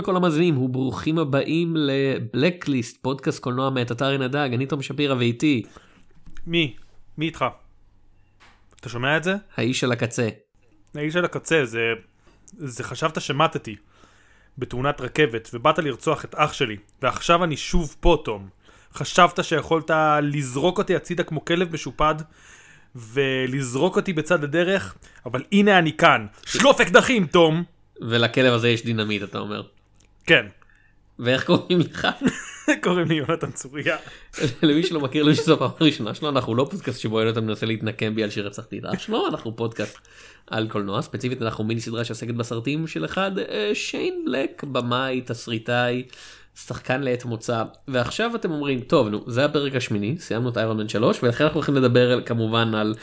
לכל 0.00 0.16
המאזינים 0.16 0.58
וברוכים 0.58 1.18
הבאים 1.18 1.76
לבלקליסט, 1.76 2.98
פודקאסט 3.02 3.42
קולנוע 3.42 3.70
מאת 3.70 3.92
אתר 3.92 4.06
עין 4.06 4.22
הדג, 4.22 4.48
אני 4.54 4.66
תום 4.66 4.82
שפירא 4.82 5.14
ואיתי, 5.14 5.62
מי? 6.46 6.76
מי 7.18 7.26
איתך? 7.26 7.44
אתה 8.80 8.88
שומע 8.88 9.16
את 9.16 9.24
זה? 9.24 9.34
האיש 9.56 9.84
על 9.84 9.92
הקצה. 9.92 10.28
האיש 10.94 11.16
על 11.16 11.24
הקצה, 11.24 11.64
זה... 11.64 11.80
זה 12.46 12.84
חשבת 12.84 13.20
שמטתי 13.20 13.76
בתאונת 14.58 15.00
רכבת 15.00 15.50
ובאת 15.54 15.78
לרצוח 15.78 16.24
את 16.24 16.34
אח 16.34 16.52
שלי 16.52 16.76
ועכשיו 17.02 17.44
אני 17.44 17.56
שוב 17.56 17.96
פה 18.00 18.22
תום. 18.24 18.48
חשבת 18.94 19.44
שיכולת 19.44 19.90
לזרוק 20.22 20.78
אותי 20.78 20.96
הצידה 20.96 21.22
כמו 21.22 21.44
כלב 21.44 21.72
משופד 21.72 22.14
ולזרוק 22.94 23.96
אותי 23.96 24.12
בצד 24.12 24.44
הדרך 24.44 24.94
אבל 25.26 25.42
הנה 25.52 25.78
אני 25.78 25.96
כאן. 25.96 26.26
שלוף 26.46 26.80
אקדחך 26.80 27.26
תום! 27.26 27.64
ולכלב 28.00 28.52
הזה 28.54 28.68
יש 28.68 28.84
דינמיט 28.84 29.22
אתה 29.22 29.38
אומר. 29.38 29.62
כן. 30.26 30.46
ואיך 31.18 31.44
קוראים 31.44 31.80
לך? 31.80 32.08
קוראים 32.84 33.08
לי 33.08 33.14
יונתן 33.14 33.50
צוריה. 33.50 33.96
למי 34.62 34.82
שלא 34.82 35.00
מכיר 35.00 35.22
למי 35.22 35.34
שזו 35.34 35.54
הפעם 35.54 35.70
הראשונה 35.80 36.14
שלו 36.14 36.28
אנחנו 36.28 36.54
לא 36.54 36.68
פודקאסט 36.70 37.00
שבו 37.00 37.20
יונתן 37.20 37.44
מנסה 37.44 37.66
להתנקם 37.66 38.14
בי 38.14 38.22
על 38.22 38.30
שרצחתי 38.30 38.78
את 38.78 38.84
אח 38.84 38.98
שלו 38.98 39.28
אנחנו 39.28 39.56
פודקאסט 39.56 39.98
על 40.46 40.68
קולנוע 40.68 41.02
ספציפית 41.02 41.42
אנחנו 41.42 41.64
מיני 41.64 41.80
סדרה 41.80 42.04
שעוסקת 42.04 42.34
בסרטים 42.34 42.86
של 42.86 43.04
אחד 43.04 43.38
אה, 43.38 43.70
שיין 43.74 44.24
בלק 44.26 44.64
במאי 44.64 45.20
תסריטאי 45.20 46.02
שחקן 46.54 47.00
לעת 47.00 47.24
מוצא 47.24 47.62
ועכשיו 47.88 48.30
אתם 48.34 48.50
אומרים 48.50 48.80
טוב 48.80 49.08
נו 49.08 49.24
זה 49.26 49.44
הפרק 49.44 49.76
השמיני 49.76 50.18
סיימנו 50.18 50.48
את 50.48 50.56
Iron 50.56 50.76
Man 50.76 50.88
3 50.88 51.22
ולכן 51.22 51.44
אנחנו 51.44 51.56
הולכים 51.58 51.74
לדבר 51.74 52.20
כמובן 52.20 52.74
על 52.74 52.94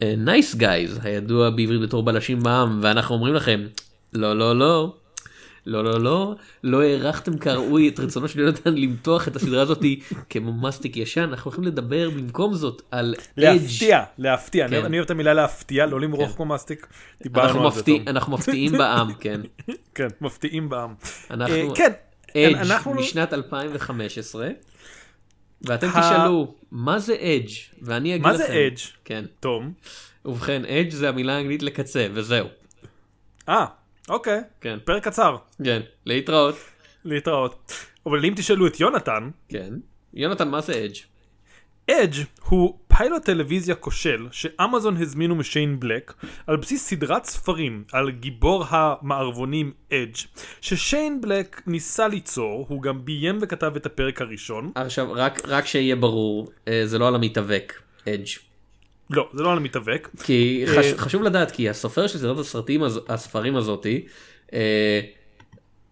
Nice 0.00 0.54
uh, 0.54 0.58
Guys 0.58 0.98
הידוע 1.02 1.50
בעברית 1.50 1.80
בתור 1.80 2.02
בלשים 2.02 2.42
בעם 2.42 2.80
ואנחנו 2.82 3.14
אומרים 3.14 3.34
לכם 3.34 3.66
לא 4.12 4.38
לא 4.38 4.58
לא 4.58 4.94
לא 5.66 5.84
לא 5.84 6.00
לא 6.00 6.34
לא 6.64 6.82
הערכתם 6.82 7.38
כראוי 7.38 7.88
את 7.88 8.00
רצונו 8.00 8.28
של 8.28 8.40
יונתן 8.40 8.74
למתוח 8.74 9.28
את 9.28 9.36
הסדרה 9.36 9.62
הזאתי 9.62 10.00
כמו 10.30 10.52
מסטיק 10.52 10.96
ישן 10.96 11.20
אנחנו 11.22 11.48
הולכים 11.50 11.64
לדבר 11.64 12.10
במקום 12.10 12.54
זאת 12.54 12.82
על 12.90 13.14
להפתיע, 13.36 14.02
להפתיע, 14.18 14.68
כן. 14.68 14.74
אני 14.74 14.84
אני 14.86 14.96
אוהב 14.96 15.04
את 15.04 15.10
המילה 15.10 15.34
להפתיע, 15.34 15.86
לא 15.86 16.00
למרוח 16.00 16.36
כמו 16.36 16.44
מסטיק. 16.46 16.86
דיברנו 17.22 17.46
אנחנו 17.48 17.64
על 17.66 17.70
זה. 18.04 18.10
אנחנו 18.10 18.32
מפתיעים 18.32 18.72
בעם 18.72 19.14
כן 19.14 19.40
כן, 19.94 20.08
מפתיעים 20.20 20.68
בעם. 20.68 20.94
אנחנו 21.30 21.54
אה, 21.54 21.74
כן, 21.74 21.92
אדג' 22.36 22.56
אנחנו- 22.56 22.94
משנת 22.94 23.32
2015 23.32 24.48
ואתם 25.62 25.88
ה- 25.94 26.00
תשאלו 26.00 26.54
מה 26.70 26.98
זה 26.98 27.14
אדג' 27.14 27.48
ואני 27.82 28.10
אגיד 28.14 28.22
מה 28.22 28.32
לכם 28.32 28.38
זה 28.46 28.52
אדג'? 28.66 28.76
כן 29.04 29.24
תום. 29.40 29.72
ובכן 30.24 30.62
אדג' 30.64 30.90
זה 30.90 31.08
המילה 31.08 31.36
האנגלית 31.36 31.62
לקצה 31.62 32.06
וזהו 32.12 32.46
אה, 33.48 33.64
אוקיי. 34.08 34.40
כן 34.60 34.78
פרק 34.84 35.04
קצר. 35.04 35.36
כן 35.64 35.80
להתראות 36.06 36.54
להתראות. 37.04 37.72
אבל 38.06 38.24
אם 38.24 38.32
תשאלו 38.36 38.66
את 38.66 38.80
יונתן, 38.80 39.30
כן 39.48 39.72
יונתן 40.14 40.48
מה 40.48 40.60
זה 40.60 40.84
אדג' 40.84 40.96
אדג' 41.90 42.24
הוא 42.44 42.78
פיילוט 42.88 43.24
טלוויזיה 43.24 43.74
כושל 43.74 44.26
שאמזון 44.30 44.96
הזמינו 44.96 45.34
משיין 45.34 45.80
בלק 45.80 46.14
על 46.46 46.56
בסיס 46.56 46.88
סדרת 46.88 47.24
ספרים 47.24 47.84
על 47.92 48.10
גיבור 48.10 48.64
המערבונים 48.68 49.72
אדג' 49.92 50.16
ששיין 50.60 51.20
בלק 51.20 51.62
ניסה 51.66 52.08
ליצור, 52.08 52.66
הוא 52.68 52.82
גם 52.82 53.04
ביים 53.04 53.38
וכתב 53.42 53.72
את 53.76 53.86
הפרק 53.86 54.20
הראשון. 54.20 54.72
עכשיו 54.74 55.12
רק 55.12 55.40
רק 55.48 55.66
שיהיה 55.66 55.96
ברור 55.96 56.50
אה, 56.68 56.82
זה 56.84 56.98
לא 56.98 57.08
על 57.08 57.14
המתאבק 57.14 57.72
אדג' 58.08 58.26
לא, 59.10 59.28
זה 59.34 59.42
לא 59.42 59.52
על 59.52 59.58
המתאבק. 59.58 60.08
כי 60.24 60.64
אה, 60.68 60.76
חש, 60.82 60.92
חשוב 60.92 61.22
לדעת 61.22 61.50
כי 61.50 61.68
הסופר 61.68 62.06
של 62.06 62.18
סדרת 62.18 62.38
הסרטים 62.38 62.82
הז- 62.82 63.00
הספרים 63.08 63.56
הזאתי 63.56 64.04
אה, 64.52 65.00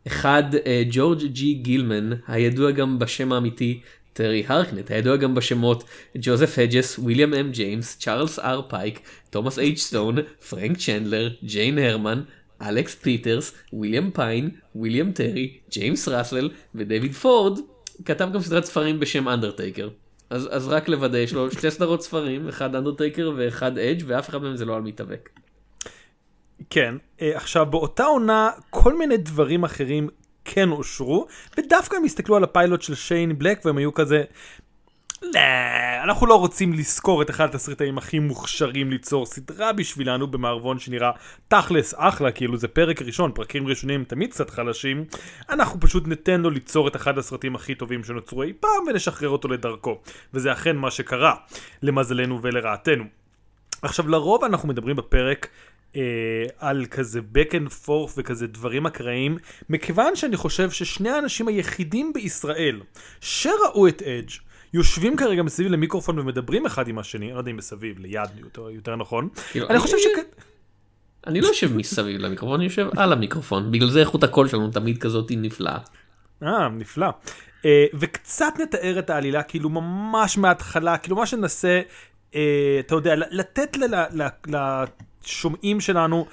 אחד 0.06 0.42
אה, 0.66 0.82
ג'ורג' 0.90 1.22
ג'י 1.24 1.54
גילמן 1.54 2.10
הידוע 2.28 2.70
גם 2.70 2.98
בשם 2.98 3.32
האמיתי 3.32 3.80
טרי 4.12 4.44
הרקנט 4.46 4.90
הידוע 4.90 5.16
גם 5.16 5.34
בשמות 5.34 5.84
ג'וזף 6.16 6.58
הדג'ס 6.58 6.98
וויליאם 6.98 7.34
אם 7.34 7.50
ג'יימס 7.50 7.96
צ'ארלס 7.98 8.38
אר 8.38 8.62
פייק 8.68 9.00
תומאס 9.30 9.58
אייץ' 9.58 9.78
סטון 9.80 10.16
פרנק 10.48 10.76
צ'נדלר 10.78 11.30
ג'יין 11.44 11.78
הרמן 11.78 12.22
אלכס 12.62 12.94
פיטרס 12.94 13.52
וויליאם 13.72 14.10
פיין 14.10 14.50
וויליאם 14.74 15.12
טרי 15.12 15.58
ג'יימס 15.70 16.08
ראסל 16.08 16.50
ודייוויד 16.74 17.12
פורד 17.12 17.58
כתב 18.04 18.28
גם 18.34 18.40
סדרת 18.40 18.64
ספרים 18.64 19.00
בשם 19.00 19.28
אנדרטייקר. 19.28 19.88
אז, 20.34 20.48
אז 20.50 20.68
רק 20.68 20.88
לוודא 20.88 21.18
יש 21.18 21.32
לו 21.32 21.50
שתי 21.50 21.70
סדרות 21.70 22.02
ספרים 22.02 22.48
אחד 22.48 22.74
אנדרטייקר 22.74 23.32
ואחד 23.36 23.78
אדג' 23.78 24.02
ואף 24.06 24.28
אחד 24.28 24.42
מהם 24.42 24.56
זה 24.56 24.64
לא 24.64 24.76
על 24.76 24.82
מתאבק. 24.82 25.30
כן, 26.70 26.94
אה, 27.22 27.36
עכשיו 27.36 27.66
באותה 27.66 28.04
עונה 28.04 28.50
כל 28.70 28.98
מיני 28.98 29.16
דברים 29.16 29.64
אחרים 29.64 30.08
כן 30.44 30.70
אושרו, 30.70 31.26
ודווקא 31.58 31.96
הם 31.96 32.04
הסתכלו 32.04 32.36
על 32.36 32.44
הפיילוט 32.44 32.82
של 32.82 32.94
שיין 32.94 33.38
בלק 33.38 33.60
והם 33.64 33.78
היו 33.78 33.94
כזה, 33.94 34.24
"לא, 35.32 35.40
אנחנו 36.02 36.26
לא 36.26 36.34
רוצים 36.34 36.72
לזכור 36.72 37.22
את 37.22 37.30
אחד 37.30 37.48
התסריטאים 37.48 37.98
הכי 37.98 38.18
מוכשרים 38.18 38.90
ליצור 38.90 39.26
סדרה 39.26 39.72
בשבילנו 39.72 40.26
במערבון 40.26 40.78
שנראה 40.78 41.10
תכלס 41.48 41.94
אחלה, 41.96 42.32
כאילו 42.32 42.56
זה 42.56 42.68
פרק 42.68 43.02
ראשון, 43.02 43.32
פרקים 43.34 43.66
ראשונים 43.66 44.04
תמיד 44.04 44.30
קצת 44.30 44.50
חלשים, 44.50 45.04
אנחנו 45.50 45.80
פשוט 45.80 46.06
ניתן 46.06 46.40
לו 46.40 46.50
ליצור 46.50 46.88
את 46.88 46.96
אחד 46.96 47.18
הסרטים 47.18 47.54
הכי 47.54 47.74
טובים 47.74 48.04
שנוצרו 48.04 48.42
אי 48.42 48.52
פעם 48.60 48.84
ונשחרר 48.88 49.28
אותו 49.28 49.48
לדרכו, 49.48 50.00
וזה 50.34 50.52
אכן 50.52 50.76
מה 50.76 50.90
שקרה, 50.90 51.34
למזלנו 51.82 52.42
ולרעתנו. 52.42 53.04
עכשיו 53.82 54.08
לרוב 54.08 54.44
אנחנו 54.44 54.68
מדברים 54.68 54.96
בפרק 54.96 55.48
אה, 55.96 56.02
על 56.58 56.86
כזה 56.90 57.20
back 57.34 57.50
and 57.50 57.86
forth 57.86 58.12
וכזה 58.16 58.46
דברים 58.46 58.86
אקראיים, 58.86 59.38
מכיוון 59.68 60.16
שאני 60.16 60.36
חושב 60.36 60.70
ששני 60.70 61.10
האנשים 61.10 61.48
היחידים 61.48 62.12
בישראל 62.12 62.80
שראו 63.20 63.88
את 63.88 64.02
אדג' 64.02 64.30
יושבים 64.74 65.16
כרגע 65.16 65.42
מסביב 65.42 65.68
למיקרופון 65.68 66.18
ומדברים 66.18 66.66
אחד 66.66 66.88
עם 66.88 66.98
השני, 66.98 67.26
אני 67.26 67.34
לא 67.34 67.38
יודע 67.38 67.50
אם 67.50 67.56
מסביב, 67.56 67.98
ליד 67.98 68.30
יותר, 68.36 68.70
יותר 68.70 68.96
נכון. 68.96 69.28
כאילו, 69.50 69.68
אני 69.68 69.78
חושב 69.78 69.96
שכ... 69.98 70.40
אני 71.26 71.40
לא 71.40 71.46
יושב 71.46 71.76
מסביב 71.76 72.20
למיקרופון 72.20 72.54
אני 72.54 72.64
יושב 72.64 72.88
על 72.96 73.12
המיקרופון 73.12 73.72
בגלל 73.72 73.90
זה 73.90 74.00
איכות 74.00 74.24
הקול 74.24 74.48
שלנו 74.48 74.70
תמיד 74.70 74.98
כזאת 74.98 75.32
נפלאה. 75.36 75.78
אה, 76.42 76.68
נפלא. 76.68 77.06
אה, 77.64 77.86
וקצת 77.94 78.54
נתאר 78.62 78.98
את 78.98 79.10
העלילה, 79.10 79.42
כאילו 79.42 79.68
ממש 79.68 80.38
מההתחלה, 80.38 80.98
כאילו 80.98 81.16
מה 81.16 81.26
שננסה, 81.26 81.80
אה, 82.34 82.76
אתה 82.80 82.94
יודע, 82.94 83.14
לתת 83.16 83.76
לשומעים 85.24 85.80
שלנו 85.80 86.26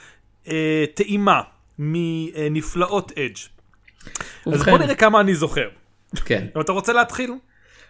אה, 0.47 0.85
טעימה 0.93 1.41
מנפלאות 1.79 3.11
אדג'. 3.11 3.37
אז 3.37 4.53
ובכן, 4.53 4.71
בוא 4.71 4.79
נראה 4.79 4.95
כמה 4.95 5.21
אני 5.21 5.35
זוכר. 5.35 5.69
כן. 6.25 6.47
אתה 6.61 6.71
רוצה 6.71 6.93
להתחיל? 6.93 7.31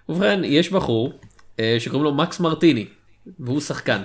ובכן 0.10 0.42
יש 0.44 0.70
בחור 0.72 1.14
אה, 1.60 1.78
שקוראים 1.80 2.04
לו 2.04 2.14
מקס 2.14 2.40
מרטיני 2.40 2.86
והוא 3.40 3.62
שחקן. 3.62 4.02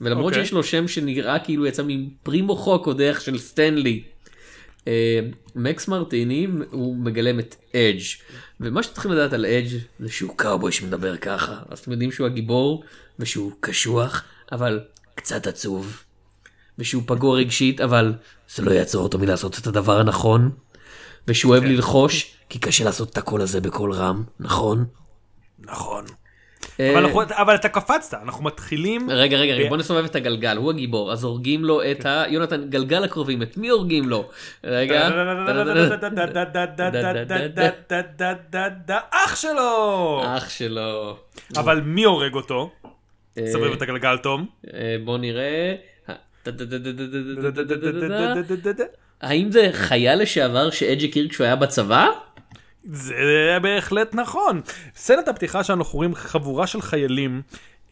ולמרות 0.00 0.32
אוקיי. 0.32 0.44
שיש 0.44 0.52
לו 0.52 0.62
שם 0.62 0.88
שנראה 0.88 1.38
כאילו 1.38 1.66
יצא 1.66 1.82
מפרי 1.86 2.42
מוחו 2.42 2.74
הקודח 2.74 3.20
של 3.20 3.38
סטנלי. 3.38 4.02
אה, 4.88 5.20
מקס 5.54 5.88
מרטיני 5.88 6.46
הוא 6.70 6.96
מגלם 6.96 7.38
את 7.38 7.54
אדג' 7.74 8.02
ומה 8.60 8.82
שאתם 8.82 8.94
צריכים 8.94 9.12
לדעת 9.12 9.32
על 9.32 9.46
אדג' 9.46 9.78
זה 10.00 10.12
שהוא 10.12 10.36
קאובוי 10.36 10.72
שמדבר 10.72 11.16
ככה 11.16 11.54
אז 11.68 11.78
אתם 11.78 11.92
יודעים 11.92 12.12
שהוא 12.12 12.26
הגיבור 12.26 12.84
ושהוא 13.18 13.52
קשוח 13.60 14.24
אבל 14.52 14.80
קצת 15.14 15.46
עצוב. 15.46 16.02
ושהוא 16.78 17.02
פגוע 17.06 17.36
רגשית 17.36 17.80
אבל 17.80 18.14
זה 18.54 18.62
לא 18.62 18.70
יעצור 18.70 19.02
אותו 19.02 19.18
מלעשות 19.18 19.58
את 19.58 19.66
הדבר 19.66 20.00
הנכון. 20.00 20.50
ושהוא 21.28 21.52
אוהב 21.52 21.64
ללחוש 21.64 22.32
כי 22.48 22.58
קשה 22.58 22.84
לעשות 22.84 23.10
את 23.10 23.18
הקול 23.18 23.40
הזה 23.40 23.60
בקול 23.60 23.92
רם 23.92 24.24
נכון? 24.40 24.84
נכון. 25.60 26.04
אה, 26.80 26.90
אבל 26.92 27.04
אנחנו- 27.04 27.22
אבל 27.30 27.54
אתה 27.54 27.68
קפצת, 27.68 28.18
אנחנו 28.22 28.44
מתחילים... 28.44 29.10
רגע 29.10 29.36
רגע 29.36 29.54
רגע 29.54 29.68
בוא 29.68 29.76
נסובב 29.76 30.04
את 30.04 30.14
הגלגל 30.16 30.56
הוא 30.56 30.70
הגיבור 30.70 31.12
אז 31.12 31.24
הורגים 31.24 31.64
לו 31.64 31.82
את 31.90 32.06
ה... 32.06 32.24
יונתן 32.28 32.70
גלגל 32.70 33.04
הקרובים 33.04 33.42
את 33.42 33.56
מי 33.56 33.68
הורגים 33.68 34.08
לו? 34.08 34.28
רגע. 34.64 35.08
אח 39.10 39.36
שלו! 39.36 40.22
אח 40.36 40.48
שלו. 40.50 41.16
אבל 41.56 41.80
מי 41.80 42.04
הורג 42.04 42.34
אותו? 42.34 42.70
אה, 43.38 43.46
סובב 43.52 43.72
את 43.72 43.82
הגלגל 43.82 44.16
תום. 44.16 44.46
אה, 44.74 44.96
בוא 45.04 45.18
נראה. 45.18 45.74
האם 49.20 49.52
זה 49.52 49.68
חייל 49.72 50.22
לשעבר 50.22 50.70
שאג' 50.70 51.04
הכיר 51.04 51.28
כשהוא 51.28 51.44
היה 51.44 51.56
בצבא? 51.56 52.06
זה 52.84 53.14
בהחלט 53.62 54.14
נכון. 54.14 54.60
סצנת 54.96 55.28
הפתיחה 55.28 55.64
שלנו 55.64 55.82
אנחנו 55.82 55.96
רואים 55.96 56.14
חבורה 56.14 56.66
של 56.66 56.82
חיילים. 56.82 57.42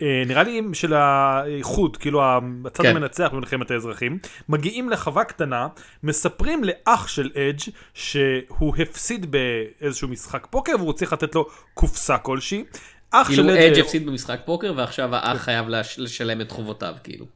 אה, 0.03 0.23
נראה 0.27 0.43
לי 0.43 0.61
של 0.73 0.95
האיחוד, 0.95 1.97
כאילו 1.97 2.23
הצד 2.67 2.83
כן. 2.83 2.97
המנצח 2.97 3.29
במלחמת 3.33 3.71
האזרחים, 3.71 4.19
מגיעים 4.49 4.91
לחווה 4.91 5.25
קטנה, 5.25 5.69
מספרים 6.03 6.63
לאח 6.65 7.09
של 7.09 7.31
אדג' 7.37 7.61
שהוא 7.95 8.77
הפסיד 8.79 9.27
באיזשהו 9.31 10.09
משחק 10.09 10.47
פוקר 10.51 10.73
והוא 10.79 10.93
צריך 10.93 11.13
לתת 11.13 11.35
לו 11.35 11.47
קופסה 11.75 12.19
כלשהי. 12.19 12.65
אח 13.11 13.27
כאילו 13.27 13.43
של 13.43 13.51
אדג' 13.51 13.79
הפסיד 13.81 14.07
במשחק 14.07 14.41
פוקר 14.45 14.73
ועכשיו 14.77 15.15
האח 15.17 15.37
חייב 15.43 15.69
לש- 15.69 15.99
לשלם 15.99 16.41
את 16.41 16.51
חובותיו 16.51 16.95
כאילו. 17.05 17.27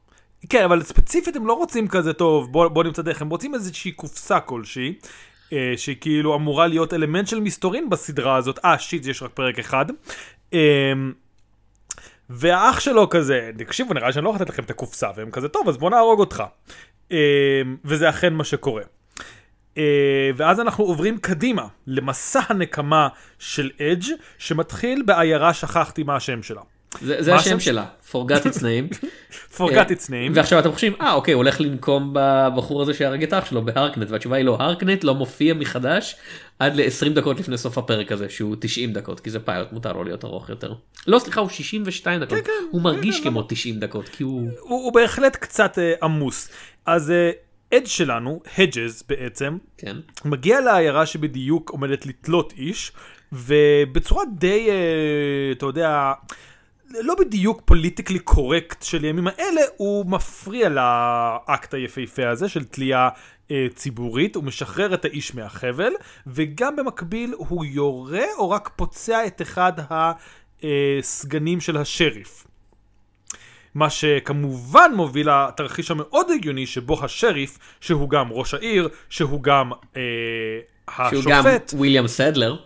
כן, 0.49 0.63
אבל 0.63 0.83
ספציפית 0.83 1.35
הם 1.35 1.47
לא 1.47 1.53
רוצים 1.53 1.87
כזה 1.87 2.13
טוב, 2.13 2.51
בוא, 2.51 2.67
בוא 2.67 2.83
נמצא 2.83 3.01
דרך, 3.01 3.21
הם 3.21 3.29
רוצים 3.29 3.55
איזושהי 3.55 3.91
קופסה 3.91 4.39
כלשהי. 4.39 4.93
אה, 5.53 5.73
שהיא 5.77 5.95
כאילו 6.01 6.35
אמורה 6.35 6.67
להיות 6.67 6.93
אלמנט 6.93 7.27
של 7.27 7.39
מסתורין 7.39 7.89
בסדרה 7.89 8.35
הזאת. 8.35 8.59
אה, 8.65 8.79
שיט, 8.79 9.05
יש 9.05 9.23
רק 9.23 9.31
פרק 9.31 9.59
אחד. 9.59 9.85
אה, 10.53 10.93
והאח 12.29 12.79
שלו 12.79 13.09
כזה, 13.09 13.51
תקשיבו, 13.57 13.93
נראה 13.93 14.11
שאני 14.11 14.25
לא 14.25 14.29
יכול 14.29 14.41
לתת 14.41 14.49
לכם 14.49 14.63
את 14.63 14.69
הקופסה, 14.69 15.09
והם 15.15 15.31
כזה, 15.31 15.47
טוב, 15.47 15.69
אז 15.69 15.77
בוא 15.77 15.89
נהרוג 15.89 16.19
אותך. 16.19 16.43
אה, 17.11 17.61
וזה 17.85 18.09
אכן 18.09 18.33
מה 18.33 18.43
שקורה. 18.43 18.83
אה, 19.77 20.29
ואז 20.35 20.59
אנחנו 20.59 20.83
עוברים 20.83 21.17
קדימה 21.17 21.67
למסע 21.87 22.39
הנקמה 22.49 23.07
של 23.39 23.71
אדג' 23.81 24.13
שמתחיל 24.37 25.03
בעיירה, 25.05 25.53
שכחתי 25.53 26.03
מה 26.03 26.15
השם 26.15 26.43
שלה. 26.43 26.61
זה, 27.01 27.35
השם 27.35 27.59
שלה, 27.59 27.85
forgot 28.11 28.45
its 28.45 28.57
name. 28.57 28.93
forgot 29.57 29.61
אה, 29.61 29.83
its 29.83 30.07
name. 30.07 30.31
ועכשיו 30.33 30.59
אתם 30.59 30.71
חושבים, 30.71 30.93
אה 31.01 31.13
אוקיי, 31.13 31.33
הוא 31.33 31.39
הולך 31.43 31.61
לנקום 31.61 32.09
בבחור 32.13 32.81
הזה 32.81 32.93
שהרג 32.93 33.23
את 33.23 33.33
אח 33.33 33.45
שלו 33.45 33.65
בהרקנט, 33.65 34.09
והתשובה 34.11 34.37
היא 34.37 34.45
לא, 34.45 34.57
הרקנט 34.59 35.03
לא 35.03 35.15
מופיע 35.15 35.53
מחדש 35.53 36.15
עד 36.59 36.75
ל-20 36.75 37.09
דקות 37.13 37.39
לפני 37.39 37.57
סוף 37.57 37.77
הפרק 37.77 38.11
הזה, 38.11 38.29
שהוא 38.29 38.55
90 38.59 38.93
דקות, 38.93 39.19
כי 39.19 39.29
זה 39.29 39.39
פיילוט, 39.39 39.71
מותר 39.71 39.93
לו 39.93 40.03
להיות 40.03 40.25
ארוך 40.25 40.49
יותר. 40.49 40.73
לא, 41.07 41.19
סליחה, 41.19 41.41
הוא 41.41 41.49
62 41.49 42.21
דקות, 42.21 42.37
כן, 42.37 42.43
כן, 42.43 42.51
הוא 42.71 42.79
כן, 42.79 42.83
מרגיש 42.83 43.21
כמו 43.23 43.43
90 43.43 43.79
דקות, 43.79 44.09
כי 44.09 44.23
הוא... 44.23 44.49
הוא, 44.59 44.93
בהחלט 44.93 45.35
קצת 45.35 45.79
אה, 45.79 45.93
עמוס. 46.03 46.49
אז 46.85 47.11
אה, 47.11 47.31
אדג' 47.73 47.85
שלנו, 47.85 48.41
הדג'ס 48.57 49.03
בעצם, 49.09 49.57
כן. 49.77 49.97
מגיע 50.25 50.61
לעיירה 50.61 51.05
שבדיוק 51.05 51.69
עומדת 51.69 52.05
לתלות 52.05 52.53
איש, 52.57 52.91
ובצורה 53.33 54.23
די, 54.37 54.69
אה, 54.69 55.51
אתה 55.51 55.65
יודע, 55.65 56.13
לא 56.91 57.15
בדיוק 57.19 57.61
פוליטיקלי 57.65 58.19
קורקט 58.19 58.83
של 58.83 59.05
ימים 59.05 59.27
האלה, 59.27 59.61
הוא 59.77 60.05
מפריע 60.05 60.69
לאקט 60.69 61.73
היפהפה 61.73 62.29
הזה 62.29 62.49
של 62.49 62.63
תלייה 62.63 63.09
אה, 63.51 63.67
ציבורית, 63.75 64.35
הוא 64.35 64.43
משחרר 64.43 64.93
את 64.93 65.05
האיש 65.05 65.35
מהחבל, 65.35 65.91
וגם 66.27 66.75
במקביל 66.75 67.33
הוא 67.37 67.65
יורה 67.65 68.25
או 68.37 68.49
רק 68.49 68.69
פוצע 68.75 69.25
את 69.27 69.41
אחד 69.41 69.73
הסגנים 70.63 71.61
של 71.61 71.77
השריף. 71.77 72.47
מה 73.75 73.89
שכמובן 73.89 74.91
מוביל 74.95 75.29
לתרחיש 75.29 75.91
המאוד 75.91 76.31
הגיוני 76.31 76.65
שבו 76.65 77.03
השריף, 77.03 77.59
שהוא 77.81 78.09
גם 78.09 78.31
ראש 78.31 78.53
העיר, 78.53 78.89
שהוא 79.09 79.43
גם 79.43 79.71
אה, 79.97 80.01
שהוא 81.09 81.23
גם 81.25 81.45
השופט, 81.45 81.73
וויליאם 81.73 82.07
סדלר. 82.07 82.57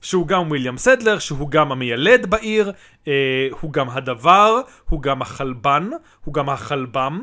שהוא 0.00 0.26
גם 0.28 0.48
וויליאם 0.48 0.78
סדלר, 0.78 1.18
שהוא 1.18 1.50
גם 1.50 1.72
המיילד 1.72 2.26
בעיר, 2.30 2.72
אה, 3.08 3.12
הוא 3.60 3.72
גם 3.72 3.90
הדבר, 3.90 4.60
הוא 4.88 5.02
גם 5.02 5.22
החלבן, 5.22 5.90
הוא 6.24 6.34
גם 6.34 6.48
החלבם, 6.48 7.20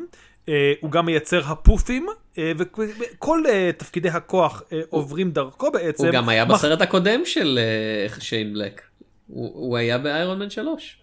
אה, 0.49 0.73
הוא 0.79 0.91
גם 0.91 1.05
מייצר 1.05 1.41
הפופים, 1.45 2.07
אה, 2.37 2.51
וכל 2.57 3.43
אה, 3.49 3.69
תפקידי 3.77 4.09
הכוח 4.09 4.61
אה, 4.73 4.79
עוברים 4.89 5.31
דרכו 5.31 5.71
בעצם. 5.71 6.05
הוא 6.05 6.13
גם 6.13 6.29
היה 6.29 6.45
מח- 6.45 6.51
בסרט 6.55 6.81
הקודם 6.81 7.21
של 7.25 7.59
אה, 7.61 8.19
שיין 8.19 8.53
בלק. 8.53 8.81
הוא 9.27 9.51
הוא 9.53 9.77
היה 9.77 9.97
באיירון 9.97 10.39
מן 10.39 10.49
3. 10.49 10.97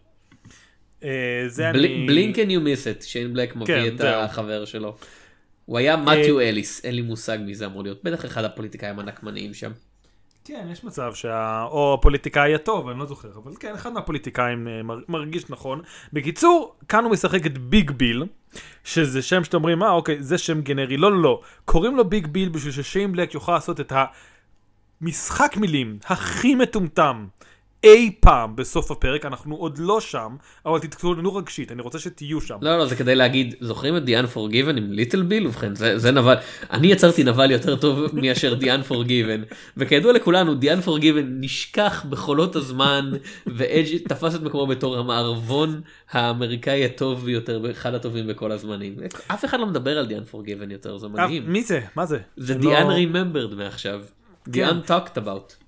אה, 1.04 1.08
זה 1.46 1.70
אני... 1.70 2.06
בלינק 2.06 2.36
and 2.36 2.48
you 2.48 2.64
miss 2.64 3.00
it, 3.00 3.04
שיין 3.04 3.32
בלק 3.34 3.56
מביא 3.56 3.66
כן, 3.66 3.86
את 3.86 3.98
זהו. 3.98 4.20
החבר 4.20 4.64
שלו. 4.64 4.96
הוא 5.64 5.78
היה 5.78 5.96
מתיו 5.96 6.40
אליס, 6.40 6.84
אין 6.84 6.94
לי 6.94 7.02
מושג 7.02 7.38
מי 7.46 7.54
זה 7.54 7.66
אמור 7.66 7.82
להיות, 7.82 8.04
בטח 8.04 8.24
אחד 8.24 8.44
הפוליטיקאים 8.44 8.98
הנקמניים 8.98 9.54
שם. 9.54 9.70
כן, 10.44 10.68
יש 10.72 10.84
מצב 10.84 11.14
שה... 11.14 11.62
או 11.70 11.94
הפוליטיקאי 11.94 12.54
הטוב, 12.54 12.88
אני 12.88 12.98
לא 12.98 13.06
זוכר, 13.06 13.28
אבל 13.44 13.52
כן, 13.60 13.74
אחד 13.74 13.92
מהפוליטיקאים 13.92 14.68
אה, 14.68 14.82
מר- 14.82 15.00
מרגיש 15.08 15.50
נכון. 15.50 15.82
בקיצור, 16.12 16.76
כאן 16.88 17.04
הוא 17.04 17.12
משחק 17.12 17.46
את 17.46 17.58
ביג 17.58 17.90
ביל, 17.90 18.24
שזה 18.84 19.22
שם 19.22 19.44
שאתם 19.44 19.56
אומרים, 19.56 19.82
אה, 19.82 19.90
אוקיי, 19.90 20.22
זה 20.22 20.38
שם 20.38 20.60
גנרי. 20.60 20.96
לא, 20.96 21.12
לא, 21.12 21.22
לא. 21.22 21.40
קוראים 21.64 21.96
לו 21.96 22.04
ביג 22.04 22.26
ביל 22.26 22.48
בשביל 22.48 22.72
ששיין 22.72 23.12
בלק 23.12 23.34
יוכל 23.34 23.52
לעשות 23.52 23.80
את 23.80 23.92
המשחק 25.00 25.56
מילים 25.56 25.98
הכי 26.06 26.54
מטומטם. 26.54 27.26
אי 27.84 28.14
פעם 28.20 28.56
בסוף 28.56 28.90
הפרק, 28.90 29.24
אנחנו 29.26 29.56
עוד 29.56 29.78
לא 29.78 30.00
שם, 30.00 30.36
אבל 30.66 30.78
תתכוננו 30.78 31.34
רגשית, 31.34 31.72
אני 31.72 31.82
רוצה 31.82 31.98
שתהיו 31.98 32.40
שם. 32.40 32.56
לא 32.62 32.78
לא 32.78 32.86
זה 32.86 32.96
כדי 32.96 33.14
להגיד 33.14 33.54
זוכרים 33.60 33.96
את 33.96 34.02
The 34.06 34.10
Unforgiven 34.26 34.76
עם 34.76 34.92
ליטל 34.92 35.22
ביל 35.22 35.46
ובכן 35.46 35.74
זה, 35.74 35.98
זה 35.98 36.10
נבל 36.10 36.34
אני 36.70 36.86
יצרתי 36.86 37.24
נבל 37.24 37.50
יותר 37.50 37.76
טוב 37.76 38.00
מאשר 38.22 38.56
The 38.60 38.64
Unforgiven 38.64 39.54
וכידוע 39.76 40.12
לכולנו 40.12 40.54
The 40.60 40.84
Unforgiven 40.84 41.24
נשכח 41.40 42.04
בחולות 42.10 42.56
הזמן 42.56 43.10
ואדג' 43.46 43.96
תפס 44.08 44.34
את 44.34 44.42
מקומו 44.42 44.66
בתור 44.66 44.96
המערבון 44.98 45.80
האמריקאי 46.10 46.84
הטוב 46.84 47.24
ביותר 47.24 47.70
אחד 47.70 47.94
הטובים 47.94 48.26
בכל 48.26 48.52
הזמנים 48.52 48.96
אף 49.28 49.44
אחד 49.44 49.60
לא 49.60 49.66
מדבר 49.66 49.98
על 49.98 50.06
The 50.06 50.32
Unforgiven 50.32 50.72
יותר 50.72 50.98
זה 50.98 51.06
אה, 51.06 51.12
מדהים 51.12 51.52
מי 51.52 51.62
זה? 51.62 51.80
מה 51.96 52.06
זה? 52.06 52.18
זה 52.36 52.58
לא- 52.58 52.78
The 52.78 52.82
Unremembered 52.82 53.54
מעכשיו 53.54 54.00
כן. 54.52 54.68
Untalked 54.68 55.16
about 55.18 55.63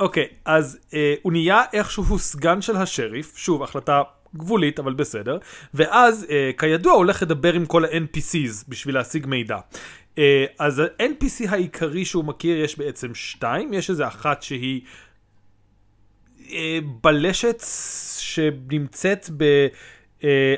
אוקיי, 0.00 0.26
אז 0.44 0.78
אה, 0.94 1.14
הוא 1.22 1.32
נהיה 1.32 1.62
איכשהו 1.72 2.18
סגן 2.18 2.62
של 2.62 2.76
השריף, 2.76 3.36
שוב, 3.36 3.62
החלטה 3.62 4.02
גבולית, 4.36 4.78
אבל 4.78 4.94
בסדר, 4.94 5.38
ואז, 5.74 6.26
אה, 6.30 6.50
כידוע, 6.58 6.92
הוא 6.92 6.98
הולך 6.98 7.22
לדבר 7.22 7.52
עם 7.52 7.66
כל 7.66 7.84
ה-NPCs 7.84 8.64
בשביל 8.68 8.94
להשיג 8.94 9.26
מידע. 9.26 9.58
אה, 10.18 10.44
אז 10.58 10.78
ה-NPC 10.78 11.48
העיקרי 11.48 12.04
שהוא 12.04 12.24
מכיר, 12.24 12.58
יש 12.64 12.78
בעצם 12.78 13.14
שתיים, 13.14 13.72
יש 13.72 13.90
איזה 13.90 14.06
אחת 14.06 14.42
שהיא 14.42 14.80
אה, 16.52 16.78
בלשת 17.02 17.62
שנמצאת 18.18 19.30
ב... 19.36 19.66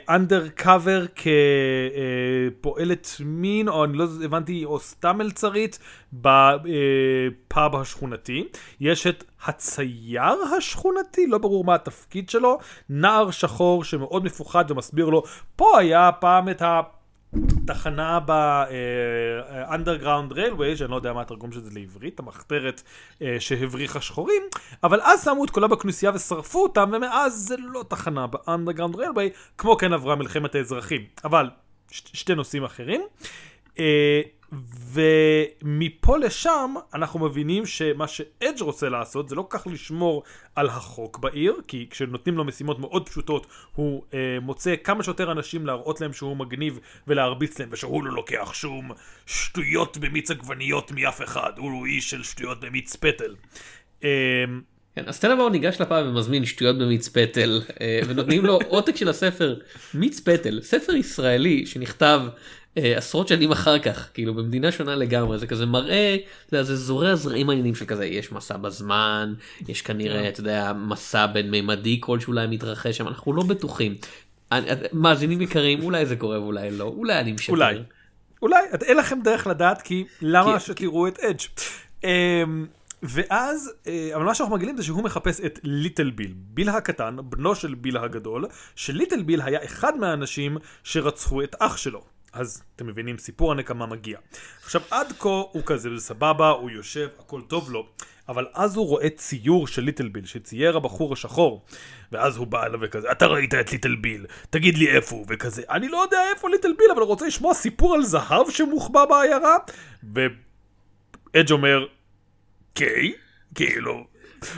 אנדר 0.08 0.48
קאבר 0.48 1.04
כפועלת 2.60 3.08
מין, 3.20 3.68
או 3.68 3.84
אני 3.84 3.96
לא 3.96 4.06
הבנתי, 4.24 4.64
או 4.64 4.80
סתם 4.80 5.18
מלצרית, 5.18 5.78
בפאב 6.12 7.76
השכונתי. 7.76 8.48
יש 8.80 9.06
את 9.06 9.24
הצייר 9.44 10.34
השכונתי, 10.58 11.26
לא 11.26 11.38
ברור 11.38 11.64
מה 11.64 11.74
התפקיד 11.74 12.30
שלו, 12.30 12.58
נער 12.88 13.30
שחור 13.30 13.84
שמאוד 13.84 14.24
מפוחד 14.24 14.70
ומסביר 14.70 15.08
לו, 15.08 15.22
פה 15.56 15.78
היה 15.78 16.10
פעם 16.12 16.48
את 16.48 16.62
ה... 16.62 16.80
תחנה 17.66 18.18
ב-underground 18.26 20.32
railway, 20.32 20.76
שאני 20.76 20.90
לא 20.90 20.96
יודע 20.96 21.12
מה 21.12 21.20
התרגום 21.20 21.52
של 21.52 21.60
זה 21.60 21.70
לעברית, 21.74 22.20
המחתרת 22.20 22.82
אה, 23.22 23.36
שהבריחה 23.38 24.00
שחורים, 24.00 24.42
אבל 24.84 25.00
אז 25.02 25.24
שמו 25.24 25.44
את 25.44 25.50
כולה 25.50 25.68
בכנסייה 25.68 26.12
ושרפו 26.14 26.62
אותם, 26.62 26.90
ומאז 26.92 27.34
זה 27.48 27.54
לא 27.58 27.84
תחנה 27.88 28.26
ב-underground 28.26 28.96
railway, 28.96 29.30
כמו 29.58 29.76
כן 29.76 29.92
עברה 29.92 30.14
מלחמת 30.16 30.54
האזרחים. 30.54 31.04
אבל 31.24 31.50
ש- 31.90 32.02
שתי 32.12 32.34
נושאים 32.34 32.64
אחרים. 32.64 33.00
ומפה 34.92 36.18
לשם 36.18 36.74
אנחנו 36.94 37.18
מבינים 37.18 37.66
שמה 37.66 38.08
שאדג' 38.08 38.60
רוצה 38.60 38.88
לעשות 38.88 39.28
זה 39.28 39.34
לא 39.34 39.46
כך 39.50 39.66
לשמור 39.66 40.22
על 40.56 40.68
החוק 40.68 41.18
בעיר, 41.18 41.54
כי 41.68 41.86
כשנותנים 41.90 42.36
לו 42.36 42.44
משימות 42.44 42.78
מאוד 42.78 43.08
פשוטות 43.08 43.46
הוא 43.74 44.02
אה, 44.14 44.38
מוצא 44.42 44.74
כמה 44.84 45.02
שיותר 45.02 45.32
אנשים 45.32 45.66
להראות 45.66 46.00
להם 46.00 46.12
שהוא 46.12 46.36
מגניב 46.36 46.78
ולהרביץ 47.06 47.58
להם 47.58 47.68
ושהוא 47.72 48.04
לא 48.04 48.12
לוקח 48.12 48.50
שום 48.52 48.90
שטויות 49.26 49.98
במיץ 49.98 50.30
עגבניות 50.30 50.92
מאף 50.92 51.22
אחד, 51.22 51.52
הוא 51.56 51.86
איש 51.86 52.10
של 52.10 52.22
שטויות 52.22 52.60
במיץ 52.60 52.96
פטל. 52.96 53.34
אה, 54.04 54.44
כן, 54.96 55.04
אז 55.06 55.20
טנבור 55.20 55.50
ניגש 55.50 55.80
לפעם 55.80 56.08
ומזמין 56.08 56.44
שטויות 56.44 56.78
במיץ 56.78 57.08
פטל 57.08 57.62
אה, 57.80 58.00
ונותנים 58.06 58.44
לו 58.44 58.58
עותק 58.68 58.96
של 58.96 59.08
הספר 59.08 59.56
מיץ 59.94 60.20
פטל 60.20 60.60
ספר 60.62 60.92
ישראלי 60.92 61.66
שנכתב 61.66 62.20
עשרות 62.76 63.28
שנים 63.28 63.52
אחר 63.52 63.78
כך 63.78 64.08
כאילו 64.14 64.34
במדינה 64.34 64.72
שונה 64.72 64.94
לגמרי 64.94 65.38
זה 65.38 65.46
כזה 65.46 65.66
מראה 65.66 66.16
זה 66.50 66.76
זורע 66.76 67.14
זרעים 67.14 67.46
מעניינים 67.46 67.74
של 67.74 67.84
כזה 67.84 68.06
יש 68.06 68.32
מסע 68.32 68.56
בזמן 68.56 69.34
יש 69.68 69.82
כנראה 69.82 70.28
אתה 70.28 70.40
יודע 70.40 70.72
מסע 70.72 71.26
בין 71.26 71.50
מימדי 71.50 71.96
כלשהו 72.00 72.30
אולי 72.32 72.46
מתרחש 72.46 72.96
שם 72.96 73.08
אנחנו 73.08 73.32
לא 73.32 73.42
בטוחים. 73.42 73.94
מאזינים 74.92 75.40
יקרים 75.40 75.82
אולי 75.82 76.06
זה 76.06 76.16
קורה 76.16 76.40
ואולי 76.40 76.70
לא 76.70 76.84
אולי 76.84 77.20
אני 77.20 77.32
משקר. 77.32 77.52
אולי. 77.52 77.78
אולי, 78.42 78.56
אין 78.82 78.96
לכם 78.96 79.18
דרך 79.24 79.46
לדעת 79.46 79.82
כי 79.82 80.04
למה 80.22 80.58
כי- 80.58 80.64
שתראו 80.66 81.08
את 81.08 81.18
אדג'. 81.18 81.38
אמ, 82.04 82.66
ואז, 83.02 83.70
אה, 83.86 84.10
אבל 84.14 84.24
מה 84.24 84.34
שאנחנו 84.34 84.56
מגלים 84.56 84.76
זה 84.76 84.82
שהוא 84.82 85.02
מחפש 85.04 85.40
את 85.40 85.58
ליטל 85.62 86.10
ביל, 86.10 86.32
ביל 86.36 86.68
הקטן, 86.68 87.16
בנו 87.22 87.54
של 87.54 87.74
ביל 87.74 87.96
הגדול, 87.96 88.44
שליטל 88.76 89.22
ביל 89.22 89.42
היה 89.42 89.64
אחד 89.64 89.96
מהאנשים 89.98 90.56
שרצחו 90.84 91.42
את 91.42 91.56
אח 91.58 91.76
שלו. 91.76 92.04
אז 92.32 92.62
אתם 92.76 92.86
מבינים, 92.86 93.18
סיפור 93.18 93.52
הנקמה 93.52 93.86
מגיע. 93.86 94.18
עכשיו 94.62 94.82
עד 94.90 95.12
כה 95.18 95.28
הוא 95.28 95.62
כזה 95.66 95.88
סבבה, 95.98 96.50
הוא 96.50 96.70
יושב, 96.70 97.08
הכל 97.18 97.40
טוב 97.42 97.70
לו, 97.70 97.86
אבל 98.28 98.46
אז 98.54 98.76
הוא 98.76 98.86
רואה 98.86 99.10
ציור 99.10 99.66
של 99.66 99.82
ליטל 99.82 100.08
ביל, 100.08 100.26
שצייר 100.26 100.76
הבחור 100.76 101.12
השחור, 101.12 101.64
ואז 102.12 102.36
הוא 102.36 102.46
בא 102.46 102.66
אליו 102.66 102.80
וכזה, 102.82 103.12
אתה 103.12 103.26
ראית 103.26 103.54
את 103.54 103.72
ליטל 103.72 103.94
ביל, 103.94 104.26
תגיד 104.50 104.78
לי 104.78 104.88
איפה 104.88 105.16
הוא, 105.16 105.26
וכזה, 105.28 105.62
אני 105.70 105.88
לא 105.88 105.96
יודע 105.96 106.18
איפה 106.34 106.48
ליטל 106.48 106.72
ביל, 106.78 106.90
אבל 106.94 107.02
רוצה 107.02 107.26
לשמוע 107.26 107.54
סיפור 107.54 107.94
על 107.94 108.02
זהב 108.02 108.50
שמוחבא 108.50 109.04
בעיירה, 109.04 109.56
ואדג' 110.14 111.52
אומר, 111.52 111.86
אוקיי, 112.74 113.12
כאילו, 113.54 114.06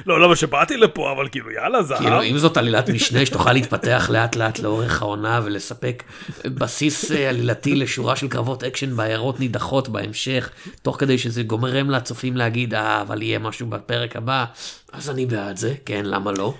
לא, 0.06 0.20
למה 0.20 0.36
שבאתי 0.36 0.76
לפה, 0.76 1.12
אבל 1.12 1.28
כאילו, 1.28 1.50
יאללה, 1.50 1.82
זהב. 1.82 1.98
כאילו, 1.98 2.22
אם 2.22 2.38
זאת 2.38 2.56
עלילת 2.56 2.90
משנה 2.90 3.26
שתוכל 3.26 3.52
להתפתח 3.52 4.08
לאט 4.12 4.36
לאט 4.36 4.58
לאורך 4.58 5.02
העונה 5.02 5.40
ולספק 5.44 6.02
בסיס 6.44 7.12
אה, 7.12 7.28
עלילתי 7.28 7.74
לשורה 7.74 8.16
של 8.16 8.28
קרבות 8.28 8.64
אקשן 8.64 8.96
בעיירות 8.96 9.40
נידחות 9.40 9.88
בהמשך, 9.88 10.50
תוך 10.82 11.00
כדי 11.00 11.18
שזה 11.18 11.42
גורם 11.42 11.90
לצופים 11.90 12.36
להגיד, 12.36 12.74
אה, 12.74 13.02
אבל 13.02 13.22
יהיה 13.22 13.38
משהו 13.38 13.66
בפרק 13.66 14.16
הבא, 14.16 14.44
אז 14.92 15.10
אני 15.10 15.26
בעד 15.26 15.56
זה, 15.56 15.74
כן, 15.86 16.06
למה 16.06 16.32
לא? 16.32 16.54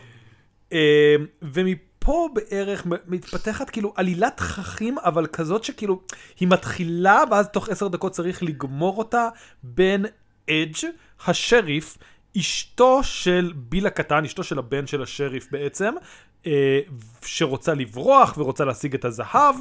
אה, 0.73 1.17
ומפה 1.43 2.29
בערך 2.35 2.87
מתפתחת 3.07 3.71
כאילו 3.71 3.93
עלילת 3.97 4.37
תככים, 4.37 4.99
אבל 4.99 5.26
כזאת 5.26 5.64
שכאילו, 5.64 6.00
היא 6.41 6.49
מתחילה, 6.49 7.23
ואז 7.31 7.49
תוך 7.49 7.69
עשר 7.69 7.88
דקות 7.88 8.12
צריך 8.12 8.43
לגמור 8.43 8.99
אותה 8.99 9.29
בין 9.62 10.07
אדג', 10.50 10.88
השריף, 11.26 11.99
אשתו 12.39 13.03
של 13.03 13.53
ביל 13.57 13.87
הקטן, 13.87 14.25
אשתו 14.25 14.45
של 14.45 14.59
הבן 14.59 14.87
של 14.87 15.03
השריף 15.03 15.49
בעצם, 15.51 15.95
אה, 16.47 16.81
שרוצה 17.25 17.75
לברוח 17.75 18.35
ורוצה 18.39 18.65
להשיג 18.65 18.95
את 18.95 19.05
הזהב. 19.05 19.55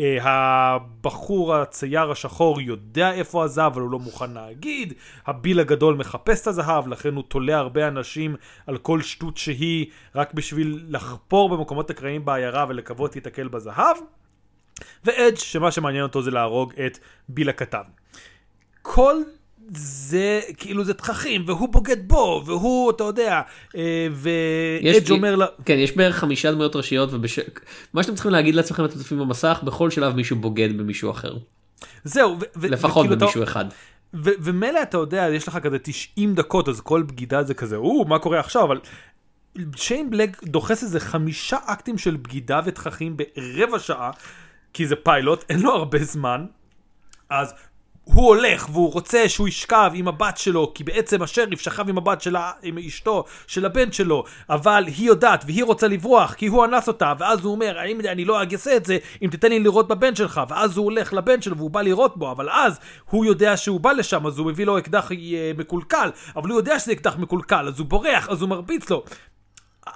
אה, 0.00 0.18
הבחור 0.20 1.54
הצייר 1.54 2.10
השחור 2.10 2.60
יודע 2.60 3.12
איפה 3.12 3.44
הזהב, 3.44 3.72
אבל 3.72 3.82
הוא 3.82 3.90
לא 3.90 3.98
מוכן 3.98 4.30
להגיד. 4.30 4.92
הביל 5.26 5.60
הגדול 5.60 5.94
מחפש 5.94 6.42
את 6.42 6.46
הזהב, 6.46 6.88
לכן 6.88 7.14
הוא 7.14 7.24
תולה 7.28 7.58
הרבה 7.58 7.88
אנשים 7.88 8.36
על 8.66 8.78
כל 8.78 9.02
שטות 9.02 9.36
שהיא, 9.36 9.86
רק 10.14 10.34
בשביל 10.34 10.86
לחפור 10.88 11.48
במקומות 11.48 11.90
אקראיים 11.90 12.24
בעיירה 12.24 12.66
ולקוות 12.68 13.14
להתקל 13.16 13.48
בזהב. 13.48 13.96
ואדג' 15.04 15.36
שמה 15.36 15.70
שמעניין 15.70 16.02
אותו 16.02 16.22
זה 16.22 16.30
להרוג 16.30 16.72
את 16.86 16.98
ביל 17.28 17.48
הקטן. 17.48 17.82
כל 18.82 19.22
זה 19.76 20.40
כאילו 20.56 20.84
זה 20.84 20.94
תככים 20.94 21.44
והוא 21.46 21.68
בוגד 21.68 22.08
בו 22.08 22.42
והוא 22.46 22.90
אתה 22.90 23.04
יודע 23.04 23.40
אה, 23.76 24.08
ואדג' 24.12 25.10
אומר 25.10 25.36
לה 25.36 25.46
כן 25.64 25.78
יש 25.78 25.96
בערך 25.96 26.16
חמישה 26.16 26.52
דמויות 26.52 26.76
ראשיות 26.76 27.12
ובש... 27.12 27.38
מה 27.92 28.02
שאתם 28.02 28.14
צריכים 28.14 28.32
להגיד 28.32 28.54
לעצמכם 28.54 28.84
אתם 28.84 28.98
צופים 28.98 29.18
במסך 29.18 29.60
בכל 29.64 29.90
שלב 29.90 30.14
מישהו 30.14 30.36
בוגד 30.36 30.78
במישהו 30.78 31.10
אחר. 31.10 31.36
זהו 32.04 32.38
ו- 32.56 32.68
לפחות 32.68 33.06
וכאילו 33.06 33.20
במישהו 33.20 33.42
אתה... 33.42 33.50
אחד. 33.50 33.64
ו- 34.14 34.30
ומילא 34.40 34.82
אתה 34.82 34.98
יודע 34.98 35.28
יש 35.32 35.48
לך 35.48 35.58
כזה 35.62 35.78
90 35.78 36.34
דקות 36.34 36.68
אז 36.68 36.80
כל 36.80 37.02
בגידה 37.02 37.42
זה 37.42 37.54
כזה 37.54 37.76
או 37.76 38.04
מה 38.04 38.18
קורה 38.18 38.40
עכשיו 38.40 38.64
אבל 38.64 38.80
שיין 39.76 40.10
בלק 40.10 40.44
דוחס 40.44 40.82
איזה 40.82 41.00
חמישה 41.00 41.56
אקטים 41.66 41.98
של 41.98 42.16
בגידה 42.16 42.60
ותככים 42.64 43.16
ברבע 43.16 43.78
שעה 43.78 44.10
כי 44.72 44.86
זה 44.86 44.96
פיילוט 44.96 45.44
אין 45.48 45.60
לו 45.60 45.70
הרבה 45.74 46.04
זמן. 46.04 46.46
אז 47.30 47.54
הוא 48.12 48.26
הולך 48.26 48.68
והוא 48.72 48.92
רוצה 48.92 49.28
שהוא 49.28 49.48
ישכב 49.48 49.90
עם 49.94 50.08
הבת 50.08 50.36
שלו, 50.36 50.72
כי 50.74 50.84
בעצם 50.84 51.22
השריף 51.22 51.60
שכב 51.60 51.88
עם 51.88 51.98
הבת 51.98 52.20
שלה, 52.20 52.52
עם 52.62 52.78
אשתו, 52.78 53.24
של 53.46 53.66
הבן 53.66 53.92
שלו, 53.92 54.24
אבל 54.50 54.84
היא 54.86 55.06
יודעת 55.06 55.44
והיא 55.46 55.64
רוצה 55.64 55.88
לברוח 55.88 56.34
כי 56.34 56.46
הוא 56.46 56.64
אנס 56.64 56.88
אותה, 56.88 57.12
ואז 57.18 57.44
הוא 57.44 57.52
אומר, 57.52 57.78
האם 57.78 58.00
אני 58.00 58.24
לא 58.24 58.42
אעשה 58.42 58.76
את 58.76 58.86
זה 58.86 58.98
אם 59.22 59.28
תיתן 59.30 59.48
לי 59.48 59.58
לראות 59.60 59.88
בבן 59.88 60.14
שלך, 60.14 60.40
ואז 60.48 60.76
הוא 60.76 60.84
הולך 60.84 61.12
לבן 61.12 61.42
שלו 61.42 61.56
והוא 61.56 61.70
בא 61.70 61.82
לראות 61.82 62.16
בו, 62.16 62.30
אבל 62.30 62.50
אז 62.50 62.78
הוא 63.10 63.24
יודע 63.24 63.56
שהוא 63.56 63.80
בא 63.80 63.92
לשם, 63.92 64.26
אז 64.26 64.38
הוא 64.38 64.46
מביא 64.46 64.66
לו 64.66 64.78
אקדח 64.78 65.12
אה, 65.12 65.52
מקולקל, 65.58 66.10
אבל 66.36 66.50
הוא 66.50 66.58
יודע 66.58 66.78
שזה 66.78 66.92
אקדח 66.92 67.16
מקולקל, 67.16 67.68
אז 67.68 67.78
הוא 67.78 67.86
בורח, 67.86 68.28
אז 68.28 68.42
הוא 68.42 68.48
מרביץ 68.48 68.90
לו. 68.90 69.04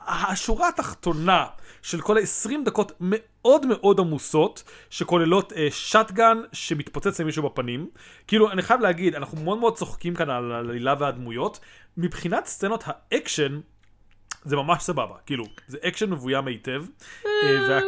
השורה 0.06 0.68
התחתונה 0.68 1.44
של 1.82 2.00
כל 2.00 2.18
ה-20 2.18 2.50
דקות 2.64 2.92
מאוד 3.00 3.66
מאוד 3.66 4.00
עמוסות, 4.00 4.62
שכוללות 4.90 5.52
אה, 5.52 5.68
shotgun 5.70 6.38
שמתפוצץ 6.52 7.20
למישהו 7.20 7.42
בפנים. 7.42 7.88
כאילו, 8.26 8.50
אני 8.50 8.62
חייב 8.62 8.80
להגיד, 8.80 9.14
אנחנו 9.14 9.38
מאוד 9.44 9.58
מאוד 9.58 9.76
צוחקים 9.76 10.14
כאן 10.14 10.30
על 10.30 10.52
העלילה 10.52 10.94
והדמויות. 10.98 11.60
מבחינת 11.96 12.46
סצנות 12.46 12.84
האקשן, 12.86 13.60
זה 14.44 14.56
ממש 14.56 14.82
סבבה, 14.82 15.14
כאילו, 15.26 15.44
זה 15.68 15.78
אקשן 15.84 16.10
מבוים 16.10 16.46
היטב. 16.46 16.84
אה, 17.26 17.80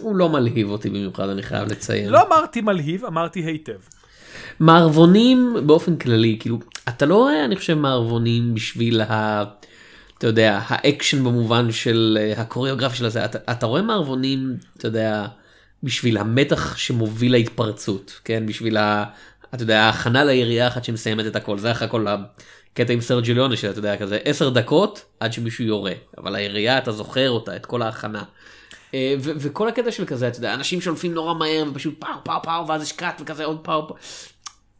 הוא 0.00 0.16
לא 0.16 0.28
מלהיב 0.28 0.70
אותי 0.70 0.90
במיוחד, 0.90 1.28
אני 1.28 1.42
חייב 1.42 1.68
לציין. 1.68 2.08
לא 2.08 2.26
אמרתי 2.26 2.60
מלהיב, 2.60 3.04
אמרתי 3.04 3.40
היטב. 3.40 3.78
מערבונים 4.60 5.56
באופן 5.66 5.96
כללי, 5.96 6.36
כאילו, 6.40 6.58
אתה 6.88 7.06
לא 7.06 7.14
רואה, 7.14 7.44
אני 7.44 7.56
חושב, 7.56 7.74
מערבונים 7.74 8.54
בשביל 8.54 9.00
ה... 9.00 9.44
אתה 10.20 10.28
יודע, 10.28 10.60
האקשן 10.66 11.24
במובן 11.24 11.72
של 11.72 12.18
אה, 12.20 12.40
הקוריאוגרפיה 12.40 12.96
של 12.96 13.06
הזה, 13.06 13.24
אתה, 13.24 13.38
אתה 13.52 13.66
רואה 13.66 13.82
מערבונים, 13.82 14.56
אתה 14.76 14.88
יודע, 14.88 15.26
בשביל 15.82 16.18
המתח 16.18 16.76
שמוביל 16.76 17.32
להתפרצות, 17.32 18.20
כן? 18.24 18.46
בשביל 18.46 18.76
ה... 18.76 19.04
אתה 19.54 19.62
יודע, 19.62 19.80
ההכנה 19.80 20.24
לירייה 20.24 20.68
אחת 20.68 20.84
שמסיימת 20.84 21.26
את 21.26 21.36
הכל, 21.36 21.58
זה 21.58 21.70
אחרי 21.70 21.88
כל 21.88 22.06
הקטע 22.08 22.92
עם 22.92 23.00
סרג'יו 23.00 23.34
לאונה 23.34 23.56
שאתה 23.56 23.78
יודע, 23.78 23.96
כזה 23.96 24.18
עשר 24.24 24.50
דקות 24.50 25.04
עד 25.20 25.32
שמישהו 25.32 25.64
יורה, 25.64 25.92
אבל 26.18 26.34
הירייה 26.34 26.78
אתה 26.78 26.92
זוכר 26.92 27.30
אותה, 27.30 27.56
את 27.56 27.66
כל 27.66 27.82
ההכנה. 27.82 28.22
אה, 28.94 29.14
וכל 29.20 29.68
הקטע 29.68 29.90
של 29.90 30.04
כזה, 30.04 30.28
אתה 30.28 30.38
יודע, 30.38 30.54
אנשים 30.54 30.80
שולפים 30.80 31.14
נורא 31.14 31.34
מהר 31.34 31.64
ופשוט 31.70 31.94
פאו 32.00 32.24
פאו 32.24 32.42
פאו 32.42 32.68
ואז 32.68 32.82
יש 32.82 32.92
cut 32.92 33.20
וכזה 33.20 33.44
עוד 33.44 33.58
פאו 33.62 33.88
פאו. 33.88 33.96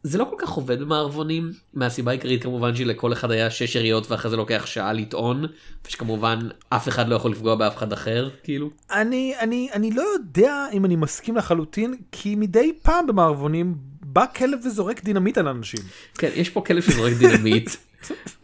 זה 0.03 0.17
לא 0.17 0.25
כל 0.29 0.35
כך 0.39 0.49
עובד 0.49 0.79
במערבונים 0.79 1.51
מהסיבה 1.73 2.11
העיקרית 2.11 2.43
כמובן 2.43 2.75
שלכל 2.75 3.13
אחד 3.13 3.31
היה 3.31 3.49
שש 3.49 3.75
יריות 3.75 4.11
ואחרי 4.11 4.31
זה 4.31 4.37
לוקח 4.37 4.65
שעה 4.65 4.93
לטעון 4.93 5.45
ושכמובן 5.87 6.39
אף 6.69 6.87
אחד 6.87 7.07
לא 7.07 7.15
יכול 7.15 7.31
לפגוע 7.31 7.55
באף 7.55 7.77
אחד 7.77 7.93
אחר 7.93 8.29
כאילו. 8.43 8.69
אני 8.91 9.33
אני 9.39 9.69
אני 9.73 9.91
לא 9.91 10.03
יודע 10.13 10.65
אם 10.73 10.85
אני 10.85 10.95
מסכים 10.95 11.35
לחלוטין 11.35 11.95
כי 12.11 12.35
מדי 12.35 12.73
פעם 12.81 13.07
במערבונים 13.07 13.75
בא 14.01 14.25
כלב 14.35 14.59
וזורק 14.65 15.03
דינמיט 15.03 15.37
על 15.37 15.47
אנשים. 15.47 15.79
כן 16.17 16.29
יש 16.35 16.49
פה 16.49 16.61
כלב 16.61 16.81
שזורק 16.81 17.13
דינמיט. 17.13 17.69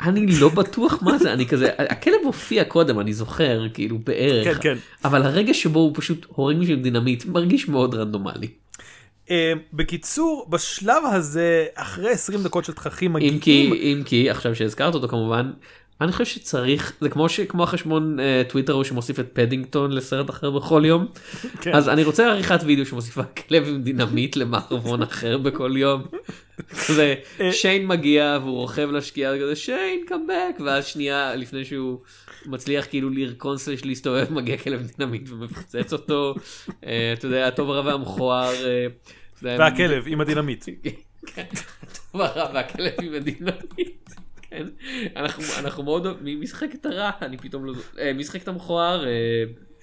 אני 0.02 0.28
לא 0.40 0.50
בטוח 0.50 1.04
מה 1.04 1.18
זה 1.18 1.34
אני 1.34 1.48
כזה 1.48 1.70
הכלב 1.78 2.20
הופיע 2.24 2.64
קודם 2.64 3.00
אני 3.00 3.14
זוכר 3.14 3.68
כאילו 3.74 4.00
בערך 4.00 4.58
כן, 4.58 4.62
כן. 4.62 4.78
אבל 5.06 5.24
הרגע 5.24 5.54
שבו 5.54 5.80
הוא 5.80 5.92
פשוט 5.96 6.26
הורג 6.30 6.56
מישהו 6.56 6.74
עם 6.74 6.82
דינמיט 6.82 7.26
מרגיש 7.26 7.68
מאוד 7.68 7.96
רנדומלי. 7.96 8.48
אה, 9.31 9.53
בקיצור, 9.74 10.48
בשלב 10.50 11.03
הזה, 11.12 11.65
אחרי 11.75 12.10
20 12.10 12.43
דקות 12.43 12.65
של 12.65 12.74
תככים 12.74 13.13
מגיעים... 13.13 13.34
אם 13.34 13.39
כי, 13.39 13.72
אם 13.74 14.03
כי, 14.05 14.29
עכשיו 14.29 14.55
שהזכרת 14.55 14.93
אותו 14.96 15.07
כמובן, 15.07 15.51
אני 16.01 16.12
חושב 16.12 16.25
שצריך, 16.25 16.93
זה 17.01 17.10
כמו 17.10 17.29
שכמו 17.29 17.63
החשבון 17.63 18.19
אה, 18.20 18.50
טוויטר 18.50 18.74
הוא 18.74 18.84
שמוסיף 18.84 19.19
את 19.19 19.29
פדינגטון 19.34 19.91
לסרט 19.91 20.29
אחר 20.29 20.50
בכל 20.50 20.84
יום, 20.86 21.07
כן. 21.62 21.74
אז 21.74 21.89
אני 21.89 22.03
רוצה 22.03 22.27
עריכת 22.27 22.60
וידאו 22.65 22.86
שמוסיפה 22.86 23.24
כלב 23.24 23.67
עם 23.67 23.81
דינמיט 23.81 24.36
למערבון 24.36 25.01
אחר 25.01 25.38
בכל 25.38 25.77
יום. 25.77 26.03
זה 26.88 27.15
אה, 27.39 27.51
שיין 27.51 27.88
מגיע 27.88 28.38
והוא 28.41 28.57
רוכב 28.57 28.91
לשקיעה 28.91 29.39
כזה 29.39 29.55
שיין 29.55 30.05
קאמבק 30.07 30.60
ואז 30.65 30.86
שנייה 30.86 31.36
לפני 31.36 31.65
שהוא 31.65 32.00
מצליח 32.46 32.86
כאילו 32.86 33.10
לרכון 33.10 33.58
slash 33.58 33.86
להסתובב 33.86 34.34
מגיע 34.34 34.57
כלב 34.57 34.88
דינמיט 34.98 35.29
ומפוצץ 35.29 35.93
אותו 35.93 36.36
אה, 36.86 37.13
אתה 37.13 37.25
יודע 37.25 37.48
הטוב 37.48 37.72
הרע 37.72 37.81
והמכוער. 37.86 38.53
אה, 38.65 38.88
והכלב 39.41 40.03
עם 40.08 40.22
הדינמיט. 40.22 40.65
כן, 41.36 41.46
הרע 42.13 42.51
והכלב 42.53 42.94
עם 43.01 43.13
הדינמיט. 43.13 44.10
כן, 44.41 44.65
אנחנו 45.58 45.84
מאוד 45.84 46.24
מי 46.24 46.36
משחק 46.36 46.70
את 46.74 46.86
הרע 46.86 47.12
אני 47.22 47.38
פתאום 47.38 47.65
לא 47.65 47.74
אה, 48.00 48.13
משחק 48.13 48.44
את 48.44 48.48
המכוער. 48.48 49.06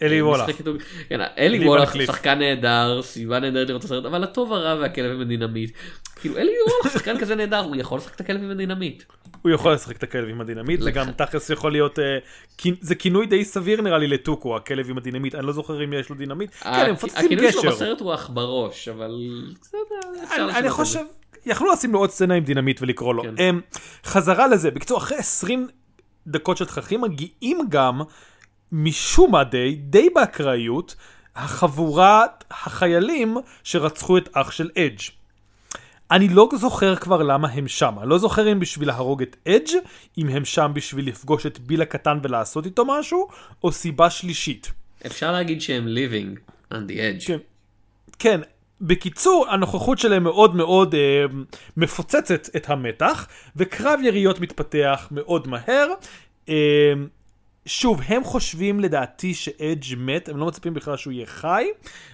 אלי 0.02 0.22
וולך. 0.22 0.50
כן, 1.08 1.20
אלי 1.38 1.68
וולך 1.68 1.96
שחקן 2.06 2.38
נהדר 2.38 3.00
סיבה 3.02 3.38
נהדרת 3.38 3.68
לראות 3.68 3.80
את 3.80 3.84
הסרט 3.84 4.04
אבל 4.04 4.24
הטוב 4.24 4.52
הרע 4.52 4.80
והכלב 4.80 5.10
עם 5.10 5.20
הדינמיט. 5.20 5.70
כאילו 6.20 6.38
אלי 6.38 6.52
וולך 6.68 6.94
שחקן 6.94 7.18
כזה 7.18 7.34
נהדר 7.34 7.58
הוא 7.58 7.76
יכול 7.76 7.98
לשחק 7.98 8.14
את 8.14 8.20
הכלב 8.20 8.42
עם 8.42 8.50
הדינמיט. 8.50 9.02
הוא 9.42 9.52
יכול 9.52 9.72
לשחק 9.72 9.96
את 9.96 10.02
הכלב 10.02 10.28
עם 10.28 10.40
הדינמיט, 10.40 10.80
זה 10.80 10.90
גם 10.90 11.12
תכלס 11.12 11.50
יכול 11.50 11.72
להיות, 11.72 11.98
אה, 11.98 12.18
זה 12.80 12.94
כינוי 12.94 13.26
די 13.26 13.44
סביר 13.44 13.82
נראה 13.82 13.98
לי 13.98 14.06
לטוקו, 14.06 14.56
הכלב 14.56 14.90
עם 14.90 14.98
הדינמיט, 14.98 15.34
אני 15.34 15.46
לא 15.46 15.52
זוכר 15.52 15.84
אם 15.84 15.92
יש 15.92 16.08
לו 16.08 16.16
דינמיט, 16.16 16.50
כן, 16.60 16.68
הם 16.68 16.92
מפוצצים 16.92 17.26
גשר. 17.26 17.34
הכינוי 17.34 17.52
שלו 17.52 17.72
בסרט 17.72 18.00
הוא 18.00 18.14
אח 18.14 18.28
בראש, 18.28 18.88
אבל 18.88 19.20
אני 20.38 20.70
חושב, 20.70 21.00
יכלו 21.46 21.72
לשים 21.72 21.92
לו 21.92 21.98
עוד 21.98 22.10
סצנה 22.10 22.34
עם 22.34 22.44
דינמיט 22.44 22.82
ולקרוא 22.82 23.14
לו. 23.14 23.22
כן. 23.22 23.34
אמ, 23.38 23.60
חזרה 24.04 24.46
לזה, 24.48 24.70
בקיצור, 24.70 24.98
אחרי 24.98 25.18
20 25.18 25.68
דקות 26.26 26.56
של 26.56 26.64
תככים 26.64 27.00
מגיעים 27.00 27.60
גם, 27.68 28.00
משום 28.72 29.32
מה 29.32 29.44
די, 29.44 29.74
די 29.74 30.08
באקראיות, 30.14 30.96
החבורת 31.36 32.44
החיילים 32.50 33.36
שרצחו 33.64 34.18
את 34.18 34.28
אח 34.32 34.50
של 34.50 34.70
אדג'. 34.78 35.00
אני 36.10 36.28
לא 36.28 36.48
זוכר 36.54 36.96
כבר 36.96 37.22
למה 37.22 37.48
הם 37.48 37.68
שם. 37.68 37.94
אני 38.00 38.08
לא 38.08 38.18
זוכר 38.18 38.52
אם 38.52 38.60
בשביל 38.60 38.88
להרוג 38.88 39.22
את 39.22 39.36
אדג', 39.48 39.78
אם 40.18 40.28
הם 40.28 40.44
שם 40.44 40.72
בשביל 40.74 41.08
לפגוש 41.08 41.46
את 41.46 41.58
ביל 41.58 41.82
הקטן 41.82 42.18
ולעשות 42.22 42.66
איתו 42.66 42.84
משהו, 42.84 43.28
או 43.64 43.72
סיבה 43.72 44.10
שלישית. 44.10 44.72
אפשר 45.06 45.32
להגיד 45.32 45.60
שהם 45.60 45.86
living 45.86 46.52
on 46.72 46.76
the 46.76 46.92
edge. 46.92 47.26
כן. 47.26 47.38
כן. 48.18 48.40
בקיצור, 48.80 49.46
הנוכחות 49.50 49.98
שלהם 49.98 50.22
מאוד 50.22 50.56
מאוד 50.56 50.94
אה, 50.94 51.24
מפוצצת 51.76 52.56
את 52.56 52.70
המתח, 52.70 53.26
וקרב 53.56 54.00
יריות 54.02 54.40
מתפתח 54.40 55.08
מאוד 55.10 55.48
מהר. 55.48 55.88
אה, 56.48 56.54
שוב, 57.66 58.00
הם 58.06 58.24
חושבים 58.24 58.80
לדעתי 58.80 59.34
שאדג' 59.34 59.94
מת, 59.96 60.28
הם 60.28 60.36
לא 60.36 60.46
מצפים 60.46 60.74
בכלל 60.74 60.96
שהוא 60.96 61.12
יהיה 61.12 61.26
חי, 61.26 61.66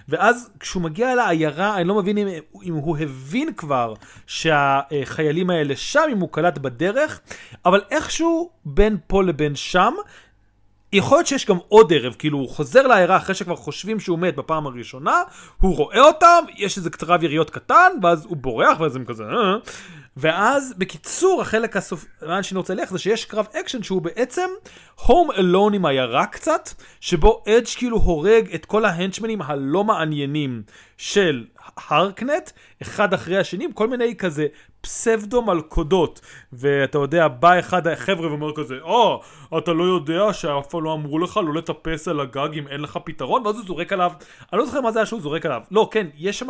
ואז 0.09 0.49
כשהוא 0.59 0.83
מגיע 0.83 1.15
לעיירה, 1.15 1.75
אני 1.75 1.87
לא 1.87 1.95
מבין 1.95 2.17
אם, 2.17 2.27
אם 2.63 2.73
הוא 2.73 2.97
הבין 2.97 3.53
כבר 3.53 3.93
שהחיילים 4.27 5.49
האלה 5.49 5.75
שם, 5.75 6.03
אם 6.11 6.19
הוא 6.19 6.29
קלט 6.31 6.57
בדרך, 6.57 7.19
אבל 7.65 7.81
איכשהו 7.91 8.49
בין 8.65 8.97
פה 9.07 9.23
לבין 9.23 9.55
שם, 9.55 9.93
יכול 10.93 11.17
להיות 11.17 11.27
שיש 11.27 11.45
גם 11.45 11.57
עוד 11.67 11.93
ערב, 11.93 12.15
כאילו 12.19 12.37
הוא 12.37 12.49
חוזר 12.49 12.87
לעיירה 12.87 13.17
אחרי 13.17 13.35
שכבר 13.35 13.55
חושבים 13.55 13.99
שהוא 13.99 14.19
מת 14.19 14.35
בפעם 14.35 14.67
הראשונה, 14.67 15.21
הוא 15.61 15.75
רואה 15.75 16.01
אותם, 16.01 16.43
יש 16.57 16.77
איזה 16.77 16.89
קרב 16.89 17.23
יריות 17.23 17.49
קטן, 17.49 17.91
ואז 18.01 18.25
הוא 18.25 18.37
בורח, 18.37 18.79
ואז 18.79 18.95
הם 18.95 19.05
כזה... 19.05 19.23
ואז, 20.17 20.73
בקיצור, 20.77 21.41
החלק 21.41 21.77
הסוף... 21.77 22.05
לאן 22.21 22.43
שאני 22.43 22.57
רוצה 22.57 22.73
ללכת 22.73 22.91
זה 22.91 22.99
שיש 22.99 23.25
קרב 23.25 23.47
אקשן 23.59 23.83
שהוא 23.83 24.01
בעצם 24.01 24.49
Home 25.05 25.31
Alone 25.31 25.73
עם 25.73 25.85
עיירה 25.85 26.25
קצת, 26.25 26.69
שבו 27.01 27.43
אדג' 27.47 27.67
כאילו 27.77 27.97
הורג 27.97 28.53
את 28.55 28.65
כל 28.65 28.85
ההנצ'מנים 28.85 29.41
הלא 29.41 29.83
מעניינים 29.83 30.63
של 30.97 31.45
הרקנט, 31.89 32.51
אחד 32.81 33.13
אחרי 33.13 33.37
השני, 33.37 33.67
כל 33.73 33.87
מיני 33.87 34.15
כזה 34.15 34.47
פסבדו 34.81 35.41
מלכודות. 35.41 36.21
ואתה 36.53 36.97
יודע, 36.97 37.27
בא 37.27 37.59
אחד 37.59 37.87
החבר'ה 37.87 38.27
ואומר 38.27 38.55
כזה, 38.55 38.75
או, 38.81 39.21
oh, 39.53 39.57
אתה 39.57 39.73
לא 39.73 39.83
יודע 39.83 40.33
שאף 40.33 40.67
פעם 40.67 40.83
לא 40.83 40.93
אמרו 40.93 41.19
לך 41.19 41.39
לא 41.45 41.53
לטפס 41.53 42.07
על 42.07 42.19
הגג 42.19 42.49
אם 42.53 42.67
אין 42.67 42.81
לך 42.81 42.99
פתרון? 43.03 43.45
ואז 43.45 43.55
הוא 43.55 43.65
זורק 43.65 43.93
עליו, 43.93 44.11
אני 44.53 44.59
לא 44.59 44.65
זוכר 44.65 44.81
מה 44.81 44.91
זה 44.91 44.99
היה 44.99 45.05
שהוא 45.05 45.21
זורק 45.21 45.45
עליו. 45.45 45.61
לא, 45.71 45.89
כן, 45.91 46.07
יש 46.17 46.39
שם... 46.39 46.49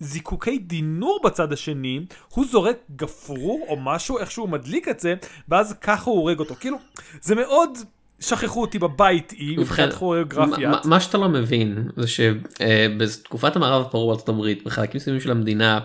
זיקוקי 0.00 0.58
דינור 0.58 1.20
בצד 1.24 1.52
השני, 1.52 2.00
הוא 2.28 2.44
זורק 2.50 2.76
גפרור 2.96 3.66
או 3.68 3.76
משהו, 3.80 4.18
איכשהו 4.18 4.46
מדליק 4.46 4.88
את 4.88 5.00
זה, 5.00 5.14
ואז 5.48 5.74
ככה 5.80 6.10
הוא 6.10 6.18
הורג 6.18 6.38
אותו. 6.38 6.54
כאילו, 6.54 6.76
זה 7.20 7.34
מאוד 7.34 7.78
שכחו 8.20 8.60
אותי 8.60 8.78
בבית 8.78 9.32
אי, 9.32 9.56
מבחינת 9.56 9.94
כוריאוגרפיה. 9.94 10.72
מה 10.84 11.00
שאתה 11.00 11.18
לא 11.18 11.28
מבין 11.28 11.88
זה 11.96 12.06
שבתקופת 12.06 13.56
המערב 13.56 13.86
הפרוע 13.86 14.06
בארצות 14.06 14.28
הברית, 14.28 14.64
בחלקים 14.64 14.98
מסוימים 14.98 15.20
של 15.20 15.30
המדינה, 15.30 15.80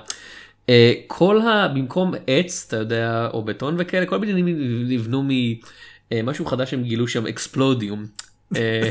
אה, 0.69 0.93
כל 1.07 1.41
ה... 1.41 1.67
במקום 1.67 2.13
עץ, 2.27 2.65
אתה 2.67 2.77
יודע, 2.77 3.29
או 3.33 3.41
בטון 3.41 3.75
וכאלה, 3.79 4.05
כל 4.05 4.15
הבניינים 4.15 4.45
נבנו 4.87 5.23
ממשהו 6.11 6.45
חדש 6.45 6.71
שהם 6.71 6.83
גילו 6.83 7.07
שם 7.07 7.27
אקספלודיום. 7.27 8.05
אה, 8.55 8.89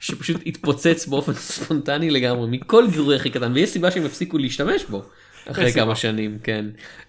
שפשוט 0.00 0.36
התפוצץ 0.46 1.06
באופן 1.06 1.32
ספונטני 1.34 2.10
לגמרי 2.10 2.46
מכל 2.50 2.84
גירוי 2.90 3.16
הכי 3.16 3.30
קטן 3.30 3.52
ויש 3.52 3.70
סיבה 3.70 3.90
שהם 3.90 4.06
הפסיקו 4.06 4.38
להשתמש 4.38 4.84
בו 4.84 5.02
אחרי 5.46 5.72
כמה 5.72 5.96
שנים 5.96 6.38
כן 6.42 6.66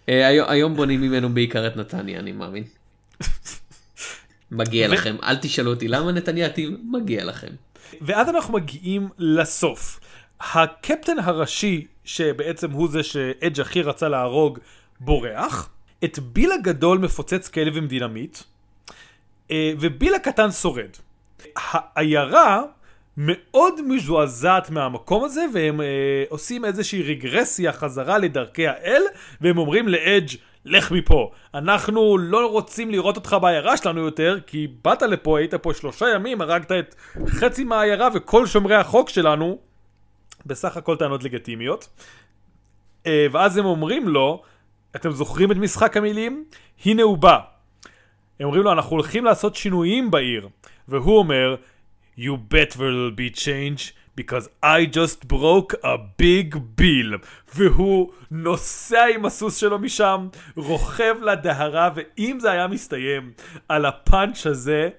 אה, 0.10 0.52
היום 0.52 0.76
בונים 0.76 1.02
ממנו 1.02 1.30
בעיקר 1.30 1.68
את 1.68 1.78
נתניה 1.78 2.20
אני 2.20 2.32
מאמין. 2.32 2.64
מגיע 4.52 4.88
לכם 4.88 5.16
אל 5.24 5.36
תשאלו 5.36 5.70
אותי 5.70 5.88
למה 5.88 6.12
נתניה 6.12 6.50
מגיע 6.92 7.26
לכם. 7.26 7.48
ואז 8.02 8.30
אנחנו 8.30 8.54
מגיעים 8.54 9.10
לסוף. 9.18 10.00
הקפטן 10.40 11.20
הראשי 11.20 11.88
שבעצם 12.06 12.72
הוא 12.72 12.90
זה 12.90 13.04
שאדג' 13.04 13.60
הכי 13.60 13.82
רצה 13.82 14.10
להרוג 14.10 14.60
בורח 15.00 15.70
את 16.04 16.20
ביל 16.20 16.52
הגדול 16.52 16.98
מפוצץ 16.98 17.48
כלב 17.48 17.78
עם 17.78 17.88
דינמיט 17.88 18.38
אה, 19.52 19.74
וביל 19.80 20.14
הקטן 20.14 20.52
שורד. 20.52 20.90
העיירה 21.56 22.62
מאוד 23.18 23.82
מזועזעת 23.88 24.70
מהמקום 24.70 25.24
הזה, 25.24 25.46
והם 25.54 25.82
אה, 25.82 25.88
עושים 26.30 26.66
איזושהי 26.66 27.04
רגרסיה 27.04 27.74
חזרה 27.74 28.18
לדרכי 28.18 28.68
האל, 28.68 29.04
והם 29.42 29.58
אומרים 29.58 29.88
לאדג' 29.88 30.36
לך 30.66 30.92
מפה. 30.92 31.32
אנחנו 31.54 32.18
לא 32.18 32.52
רוצים 32.52 32.92
לראות 32.92 33.16
אותך 33.16 33.36
בעיירה 33.42 33.78
שלנו 33.78 34.02
יותר, 34.02 34.38
כי 34.48 34.68
באת 34.84 35.02
לפה, 35.02 35.40
היית 35.40 35.56
פה 35.56 35.74
שלושה 35.74 36.06
ימים, 36.16 36.42
הרגת 36.42 36.72
את 36.72 36.96
חצי 37.28 37.64
מהעיירה 37.64 38.10
וכל 38.14 38.46
שומרי 38.46 38.76
החוק 38.76 39.10
שלנו, 39.10 39.58
בסך 40.46 40.78
הכל 40.78 40.96
טענות 40.96 41.24
לגיטימיות. 41.24 41.88
אה, 43.08 43.28
ואז 43.32 43.58
הם 43.58 43.66
אומרים 43.66 44.08
לו, 44.08 44.44
אתם 44.96 45.12
זוכרים 45.12 45.52
את 45.52 45.58
משחק 45.58 45.98
המילים? 45.98 46.46
הנה 46.86 47.04
הוא 47.04 47.18
בא. 47.18 47.40
הם 48.40 48.46
אומרים 48.46 48.64
לו, 48.64 48.72
אנחנו 48.72 48.92
הולכים 48.92 49.26
לעשות 49.26 49.56
שינויים 49.56 50.12
בעיר. 50.12 50.50
והוא 50.88 51.18
אומר, 51.18 51.56
You 52.18 52.38
bet 52.54 52.72
there 52.72 52.92
will 52.92 53.12
be 53.12 53.30
change 53.30 53.96
because 54.16 54.50
I 54.62 54.86
just 54.86 55.28
broke 55.28 55.74
a 55.84 55.98
big 56.18 56.56
bill. 56.76 57.18
והוא 57.56 58.12
נוסע 58.32 59.06
עם 59.16 59.26
הסוס 59.26 59.58
שלו 59.58 59.80
משם, 59.80 60.28
רוכב 60.56 61.16
לדהרה, 61.22 61.90
ואם 61.96 62.38
זה 62.40 62.52
היה 62.52 62.68
מסתיים 62.68 63.32
על 63.70 63.86
הפאנץ' 63.86 64.46
הזה, 64.46 64.90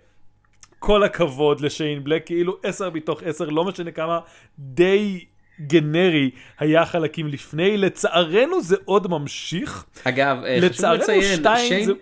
כל 0.79 1.03
הכבוד 1.03 1.61
לשיין 1.61 2.05
בלק, 2.05 2.27
כאילו 2.27 2.57
10 2.62 2.90
מתוך 2.90 3.23
10, 3.23 3.45
לא 3.45 3.64
משנה 3.64 3.90
כמה, 3.90 4.18
די 4.59 5.25
גנרי 5.61 6.31
היה 6.59 6.87
חלקים 6.87 7.29
לפני, 7.29 7.77
לצערנו 7.77 8.62
זה 8.62 8.77
עוד 8.85 9.11
ממשיך. 9.11 9.85
אגב, 10.05 10.45
אה, 10.45 10.59
חשוב 10.68 10.85
לציין, 10.90 11.42
שיין... 11.68 11.85
זה... 11.85 11.92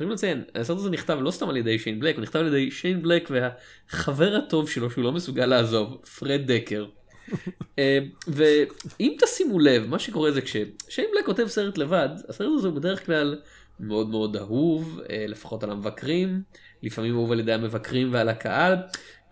חייבים 0.00 0.14
לציין, 0.14 0.44
הסרט 0.54 0.78
הזה 0.78 0.90
נכתב 0.90 1.18
לא 1.20 1.30
סתם 1.30 1.48
על 1.48 1.56
ידי 1.56 1.78
שיין 1.78 2.00
בלק, 2.00 2.16
הוא 2.16 2.22
נכתב 2.22 2.38
על 2.38 2.46
ידי 2.46 2.70
שיין 2.70 3.02
בלק 3.02 3.30
והחבר 3.30 4.36
הטוב 4.36 4.70
שלו 4.70 4.90
שהוא 4.90 5.04
לא 5.04 5.12
מסוגל 5.12 5.46
לעזוב, 5.46 6.04
פרד 6.18 6.40
דקר. 6.52 6.86
אה, 7.78 7.98
ואם 8.28 9.16
תשימו 9.20 9.58
לב, 9.58 9.86
מה 9.86 9.98
שקורה 9.98 10.32
זה 10.32 10.40
כששיין 10.40 11.08
בלק 11.14 11.26
כותב 11.26 11.46
סרט 11.46 11.78
לבד, 11.78 12.08
הסרט 12.28 12.48
הזה 12.56 12.68
הוא 12.68 12.76
בדרך 12.76 13.06
כלל 13.06 13.38
מאוד 13.80 14.10
מאוד 14.10 14.36
אהוב, 14.36 15.00
אה, 15.10 15.24
לפחות 15.28 15.62
על 15.62 15.70
המבקרים, 15.70 16.42
לפעמים 16.82 17.14
אהוב 17.14 17.32
על 17.32 17.40
ידי 17.40 17.52
המבקרים 17.52 18.12
ועל 18.12 18.28
הקהל. 18.28 18.76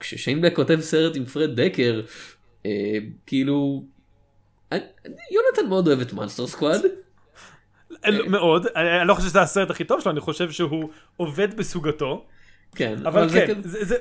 כששיין 0.01 0.41
בלק 0.41 0.57
כותב 0.57 0.79
סרט 0.81 1.17
עם 1.17 1.25
פרד 1.25 1.61
דקר, 1.61 2.03
אה, 2.67 2.99
כאילו, 3.27 3.85
יונתן 5.31 5.69
מאוד 5.69 5.89
אוהב 5.89 6.01
את 6.01 6.13
Monster 6.13 6.47
Squad. 6.47 6.81
מאוד, 8.27 8.67
אני 8.77 9.09
לא 9.09 9.15
חושב 9.15 9.29
שזה 9.29 9.41
הסרט 9.41 9.71
הכי 9.71 9.85
טוב 9.85 10.01
שלו, 10.01 10.13
אני 10.13 10.21
חושב 10.21 10.51
שהוא 10.51 10.89
עובד 11.17 11.57
בסוגתו. 11.57 12.25
כן, 12.75 13.07
אבל 13.07 13.29
כן, 13.29 13.61
זה... 13.63 13.97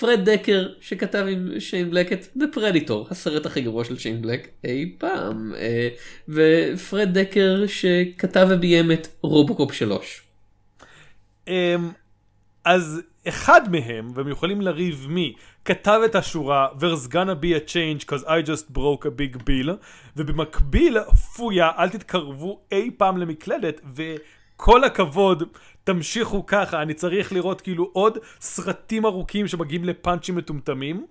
פרד 0.00 0.30
דקר 0.30 0.68
שכתב 0.80 1.26
עם 1.28 1.60
שיין 1.60 1.90
בלק 1.90 2.12
את 2.12 2.26
The 2.38 2.56
Predator, 2.56 3.10
הסרט 3.10 3.46
הכי 3.46 3.60
גרוע 3.60 3.84
של 3.84 3.98
שיין 3.98 4.22
בלק 4.22 4.48
אי 4.64 4.92
פעם, 4.98 5.52
אה, 5.56 5.88
ופרד 6.28 7.18
דקר 7.18 7.64
שכתב 7.66 8.46
וביים 8.50 8.92
את 8.92 9.08
רובוקופ 9.20 9.72
3. 9.72 10.22
אז 12.64 13.00
אחד 13.28 13.72
מהם, 13.72 14.10
והם 14.14 14.28
יכולים 14.28 14.60
לריב 14.60 15.06
מי, 15.10 15.34
כתב 15.64 16.00
את 16.04 16.14
השורה 16.14 16.68
There's 16.78 17.08
gonna 17.08 17.42
be 17.42 17.54
a 17.54 17.70
change 17.70 18.06
cause 18.06 18.24
I 18.24 18.46
just 18.46 18.72
broke 18.72 19.04
a 19.04 19.10
big 19.10 19.36
bill 19.44 19.70
ובמקביל 20.16 20.98
פויה 21.36 21.70
אל 21.78 21.88
תתקרבו 21.88 22.60
אי 22.72 22.90
פעם 22.96 23.16
למקלדת 23.16 23.80
וכל 24.56 24.84
הכבוד 24.84 25.42
תמשיכו 25.84 26.46
ככה 26.46 26.82
אני 26.82 26.94
צריך 26.94 27.32
לראות 27.32 27.60
כאילו 27.60 27.90
עוד 27.92 28.18
סרטים 28.40 29.06
ארוכים 29.06 29.48
שמגיעים 29.48 29.84
לפאנצ'ים 29.84 30.36
מטומטמים 30.36 31.06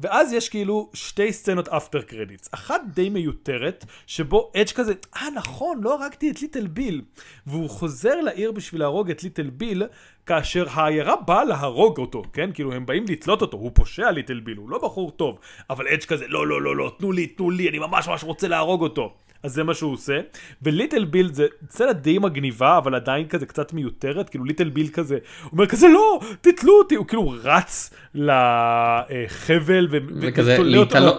ואז 0.00 0.32
יש 0.32 0.48
כאילו 0.48 0.90
שתי 0.94 1.32
סצנות 1.32 1.68
אפטר 1.68 2.02
קרדיטס 2.02 2.48
אחת 2.54 2.80
די 2.94 3.08
מיותרת 3.08 3.84
שבו 4.06 4.52
אדג' 4.56 4.72
כזה 4.72 4.94
אה 5.16 5.28
נכון 5.34 5.80
לא 5.82 5.94
הרגתי 5.94 6.30
את 6.30 6.42
ליטל 6.42 6.66
ביל 6.66 7.02
והוא 7.46 7.70
חוזר 7.70 8.20
לעיר 8.20 8.52
בשביל 8.52 8.80
להרוג 8.80 9.10
את 9.10 9.22
ליטל 9.22 9.50
ביל 9.50 9.82
כאשר 10.26 10.66
העיירה 10.70 11.16
באה 11.16 11.44
להרוג 11.44 11.98
אותו, 11.98 12.22
כן? 12.32 12.50
כאילו 12.52 12.72
הם 12.72 12.86
באים 12.86 13.04
לתלות 13.08 13.42
אותו, 13.42 13.56
הוא 13.56 13.70
פושע 13.74 14.10
ליטל 14.10 14.40
ביל, 14.40 14.56
הוא 14.56 14.70
לא 14.70 14.78
בחור 14.78 15.10
טוב, 15.10 15.38
אבל 15.70 15.88
אדג' 15.88 16.04
כזה, 16.04 16.24
לא, 16.28 16.46
לא, 16.46 16.62
לא, 16.62 16.76
לא, 16.76 16.92
תנו 16.98 17.12
לי, 17.12 17.26
תנו 17.26 17.50
לי, 17.50 17.68
אני 17.68 17.78
ממש 17.78 18.08
ממש 18.08 18.24
רוצה 18.24 18.48
להרוג 18.48 18.82
אותו. 18.82 19.14
אז 19.44 19.52
זה 19.52 19.64
מה 19.64 19.74
שהוא 19.74 19.92
עושה. 19.92 20.20
וליטל 20.62 21.04
ביל 21.04 21.32
זה 21.32 21.46
סצנה 21.70 21.92
די 21.92 22.18
מגניבה, 22.18 22.78
אבל 22.78 22.94
עדיין 22.94 23.28
כזה 23.28 23.46
קצת 23.46 23.72
מיותרת, 23.72 24.28
כאילו 24.28 24.44
ליטל 24.44 24.68
ביל 24.68 24.88
כזה, 24.88 25.18
הוא 25.42 25.50
אומר 25.52 25.66
כזה, 25.66 25.88
לא, 25.88 26.20
תתלו 26.40 26.78
אותי, 26.78 26.94
הוא 26.94 27.06
כאילו 27.06 27.34
רץ 27.42 27.94
לחבל 28.14 29.88
וכזה, 30.20 30.56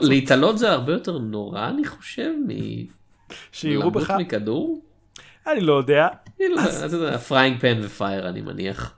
להתעלות 0.01 0.57
זה 0.57 0.71
הרבה 0.71 0.93
יותר 0.93 1.17
נורא, 1.17 1.67
אני 1.67 1.85
חושב, 1.85 2.31
מ... 2.47 2.49
שיראו 3.51 3.91
בך... 3.91 4.11
מכדור? 4.19 4.81
אני 5.47 5.61
לא 5.61 5.73
יודע. 5.73 6.07
frying 7.27 7.59
pan 7.59 7.79
ו 7.81 7.91
fire 7.91 8.29
אני 8.29 8.41
מניח. 8.41 8.93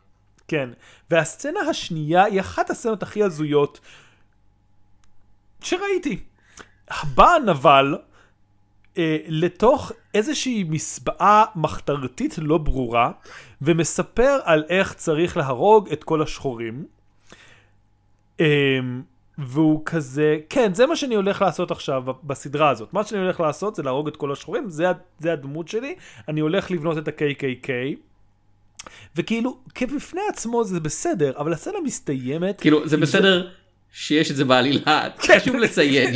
כן, 0.48 0.70
והסצנה 1.12 1.60
השנייה 1.60 2.24
היא 2.24 2.40
אחת 2.40 2.70
הסצנות 2.70 3.04
הכי 3.04 3.24
הזויות 3.24 3.80
שראיתי. 5.62 6.20
בא 7.16 7.36
הנבל 7.36 7.96
אה, 8.98 9.18
לתוך 9.28 9.92
איזושהי 10.14 10.64
מסבאה 10.64 11.46
מחתרתית 11.56 12.36
לא 12.38 12.58
ברורה, 12.58 13.12
ומספר 13.62 14.40
על 14.44 14.64
איך 14.70 14.94
צריך 14.94 15.38
להרוג 15.38 15.90
את 15.92 16.04
כל 16.04 16.22
השחורים. 16.22 16.86
אה, 18.40 18.46
והוא 19.38 19.82
כזה, 19.86 20.38
כן, 20.50 20.74
זה 20.74 20.86
מה 20.86 20.96
שאני 20.96 21.16
הולך 21.16 21.42
לעשות 21.42 21.72
עכשיו 21.72 22.04
בסדרה 22.24 22.70
הזאת. 22.70 22.94
מה 22.94 23.04
שאני 23.04 23.22
הולך 23.22 23.40
לעשות 23.40 23.76
זה 23.76 23.84
להרוג 23.84 24.08
את 24.08 24.16
כל 24.16 24.32
השחורים, 24.32 24.70
זה, 24.70 24.86
זה 25.20 25.34
הדמות 25.34 25.68
שלי, 25.68 25.96
אני 26.28 26.40
הולך 26.40 26.72
לבנות 26.72 26.98
את 26.98 27.08
ה-KKK. 27.08 27.70
וכאילו, 29.16 29.58
כבפני 29.76 30.22
עצמו 30.30 30.64
זה 30.64 30.80
בסדר, 30.80 31.34
אבל 31.38 31.54
הסצנה 31.54 31.78
מסתיימת. 31.84 32.62
כאילו 32.62 32.88
זה 32.88 32.98
בסדר 32.98 33.48
שיש 33.92 34.32
את 34.32 34.36
זה 34.36 34.46
בעלילה, 34.46 35.10
כן. 35.22 35.40
חשוב 35.40 35.56
לציין. 35.56 36.16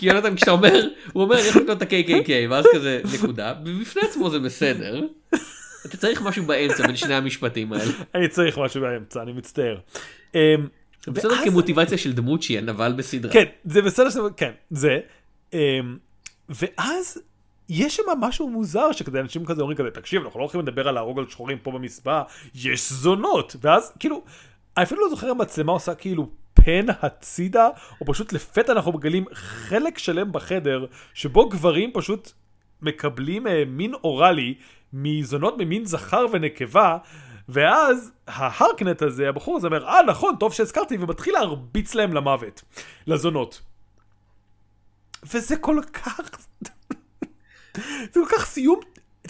כי 0.00 0.06
יונתן 0.06 0.36
כשאתה 0.36 0.50
אומר, 0.50 0.88
הוא 1.12 1.22
אומר 1.22 1.36
הולך 1.36 1.56
לקנות 1.56 1.82
את 1.82 1.92
ה-KKK 1.92 2.30
ואז 2.50 2.64
כזה 2.74 3.00
נקודה, 3.14 3.54
ובפני 3.64 4.02
עצמו 4.02 4.30
זה 4.30 4.38
בסדר. 4.38 5.00
אתה 5.86 5.96
צריך 5.96 6.22
משהו 6.22 6.44
באמצע 6.44 6.86
בין 6.86 6.96
שני 6.96 7.14
המשפטים 7.14 7.72
האלה. 7.72 7.92
אני 8.14 8.28
צריך 8.28 8.58
משהו 8.58 8.80
באמצע, 8.80 9.22
אני 9.22 9.32
מצטער. 9.32 9.78
אמ, 10.34 10.40
זה 11.04 11.10
בסדר 11.10 11.44
כמוטיבציה 11.44 11.98
של 11.98 12.12
דמות 12.12 12.42
שהיא 12.42 12.58
הנבל 12.58 12.92
בסדרה. 12.92 13.32
כן, 13.32 13.44
זה 13.64 13.82
בסדר 13.82 14.10
שזה, 14.10 14.20
כן, 14.36 14.50
זה. 14.70 14.98
אמ, 15.52 15.58
ואז 16.48 17.18
יש 17.68 17.96
שם 17.96 18.02
משהו 18.20 18.50
מוזר 18.50 18.92
שכזה 18.92 19.20
אנשים 19.20 19.44
כזה 19.44 19.62
אומרים 19.62 19.78
כזה, 19.78 19.90
תקשיב, 19.90 20.22
אנחנו 20.24 20.40
לא 20.40 20.44
הולכים 20.44 20.60
לדבר 20.60 20.88
על 20.88 20.94
להרוג 20.94 21.18
על 21.18 21.24
שחורים 21.28 21.58
פה 21.58 21.70
במספאה, 21.70 22.22
יש 22.54 22.92
זונות. 22.92 23.56
ואז 23.60 23.92
כאילו, 23.98 24.22
אני 24.76 24.84
אפילו 24.84 25.00
לא 25.00 25.08
זוכר 25.08 25.30
המצלמה 25.30 25.72
עושה 25.72 25.94
כאילו 25.94 26.28
פן 26.64 26.86
הצידה, 27.02 27.68
או 28.00 28.06
פשוט 28.06 28.32
לפתע 28.32 28.72
אנחנו 28.72 28.92
מגלים 28.92 29.24
חלק 29.32 29.98
שלם 29.98 30.32
בחדר, 30.32 30.86
שבו 31.14 31.48
גברים 31.48 31.90
פשוט 31.94 32.32
מקבלים 32.82 33.46
אה, 33.46 33.64
מין 33.66 33.94
אוראלי 33.94 34.54
מזונות 34.92 35.54
ממין 35.58 35.84
זכר 35.84 36.26
ונקבה, 36.32 36.98
ואז 37.48 38.12
ההרקנט 38.26 39.02
הזה, 39.02 39.28
הבחור 39.28 39.56
הזה 39.56 39.66
אומר, 39.66 39.88
אה 39.88 40.02
נכון, 40.02 40.36
טוב 40.40 40.52
שהזכרתי, 40.52 40.96
ומתחיל 41.00 41.34
להרביץ 41.34 41.94
להם 41.94 42.12
למוות, 42.14 42.62
לזונות. 43.06 43.60
וזה 45.24 45.56
כל 45.56 45.80
כך... 45.92 46.20
זה 48.12 48.20
כל 48.20 48.26
כך 48.30 48.46
סיום, 48.46 48.80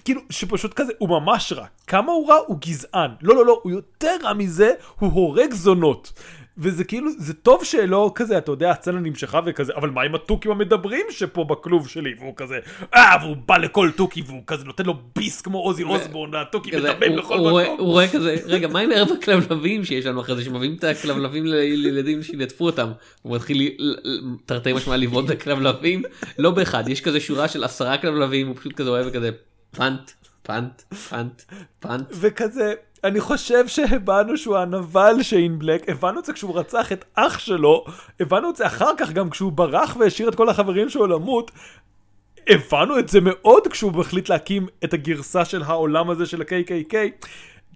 כאילו, 0.05 0.21
שפשוט 0.31 0.75
כזה, 0.75 0.93
הוא 0.99 1.09
ממש 1.09 1.53
רע. 1.53 1.67
כמה 1.87 2.13
הוא 2.13 2.29
רע? 2.29 2.37
הוא 2.47 2.59
גזען. 2.61 3.11
לא, 3.23 3.35
לא, 3.35 3.47
לא, 3.47 3.61
הוא 3.63 3.73
יותר 3.73 4.17
רע 4.23 4.33
מזה, 4.33 4.73
הוא 4.99 5.13
הורג 5.13 5.53
זונות. 5.53 6.13
וזה 6.59 6.85
כאילו, 6.85 7.11
זה 7.19 7.35
טוב 7.35 7.65
שלא 7.65 8.13
כזה, 8.15 8.39
אתה 8.39 8.53
יודע, 8.53 8.71
הסצנה 8.71 9.01
נמשכה 9.01 9.41
וכזה, 9.47 9.73
אבל 9.77 9.91
מה 9.91 10.03
עם 10.03 10.15
התוכים 10.15 10.51
המדברים 10.51 11.07
שפה 11.11 11.45
בכלוב 11.45 11.89
שלי? 11.89 12.15
והוא 12.19 12.33
כזה, 12.37 12.59
אה, 12.95 13.17
והוא 13.23 13.37
בא 13.47 13.57
לכל 13.57 13.91
תוכי, 13.97 14.23
והוא 14.27 14.43
כזה 14.47 14.65
נותן 14.65 14.87
לו 14.87 14.95
ביס 15.17 15.41
כמו 15.41 15.59
עוזי 15.59 15.83
אוסבורן, 15.83 16.35
והתוכי 16.35 16.71
מדבר 16.77 17.19
בכל 17.19 17.37
מקום. 17.39 17.79
הוא 17.79 17.93
רואה 17.93 18.09
כזה, 18.09 18.37
רגע, 18.47 18.69
מה 18.69 18.81
עם 18.81 18.91
ערב 18.93 19.09
הכלבלבים 19.19 19.85
שיש 19.85 20.07
לנו 20.07 20.21
אחרי 20.21 20.37
זה, 20.37 20.45
שמביאים 20.45 20.77
את 20.79 20.85
הכלבלבים 20.85 21.47
לילדים 21.47 22.23
שינטפו 22.23 22.67
אותם. 22.67 22.91
הוא 23.23 23.37
מתחיל, 23.37 23.77
תרתי 24.47 24.73
משמע, 24.73 24.97
לבעוט 24.97 25.25
את 25.25 25.31
הכלבלבים, 25.31 26.03
לא 26.39 26.51
באחד, 26.51 26.89
יש 26.89 27.01
כזה 27.01 27.21
שורה 27.21 27.49
של 27.49 27.65
עשרה 27.65 27.99
כלבלבים, 27.99 28.49
הוא 28.49 28.57
פשוט 28.57 28.73
כזה 28.73 28.91
אוהב 28.91 29.07
וכזה 29.09 29.31
פאנט, 29.77 30.11
פאנט, 30.43 30.83
פאנט, 31.09 31.43
פאנט. 31.81 32.07
וכזה, 32.11 32.73
אני 33.05 33.21
חושב 33.21 33.69
שהבנו 33.69 34.37
שהוא 34.37 34.57
הנבל 34.57 35.23
שיין 35.23 35.59
בלק, 35.59 35.89
הבנו 35.89 36.21
את 36.21 36.25
זה 36.25 36.33
כשהוא 36.33 36.59
רצח 36.59 36.93
את 36.93 37.05
אח 37.15 37.39
שלו, 37.39 37.85
הבנו 38.21 38.51
את 38.51 38.57
זה 38.57 38.67
אחר 38.67 38.91
כך 38.99 39.11
גם 39.11 39.31
כשהוא 39.31 39.53
ברח 39.53 39.97
והשאיר 40.01 40.29
את 40.29 40.35
כל 40.35 40.49
החברים 40.49 40.89
שלו 40.89 41.07
למות. 41.07 41.51
הבנו 42.49 42.99
את 42.99 43.09
זה 43.09 43.19
מאוד 43.23 43.69
כשהוא 43.69 43.93
מחליט 43.93 44.29
להקים 44.29 44.67
את 44.85 44.95
הגרסה 44.95 45.45
של 45.45 45.63
העולם 45.63 46.11
הזה 46.11 46.27
של 46.27 46.43
ה-KKK. 46.43 46.95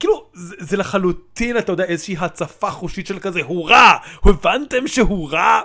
כאילו, 0.00 0.26
זה, 0.32 0.56
זה 0.58 0.76
לחלוטין, 0.76 1.58
אתה 1.58 1.72
יודע, 1.72 1.84
איזושהי 1.84 2.16
הצפה 2.18 2.70
חושית 2.70 3.06
של 3.06 3.18
כזה, 3.18 3.40
הוא 3.42 3.70
רע! 3.70 3.92
הבנתם 4.24 4.86
שהוא 4.86 5.30
רע? 5.30 5.60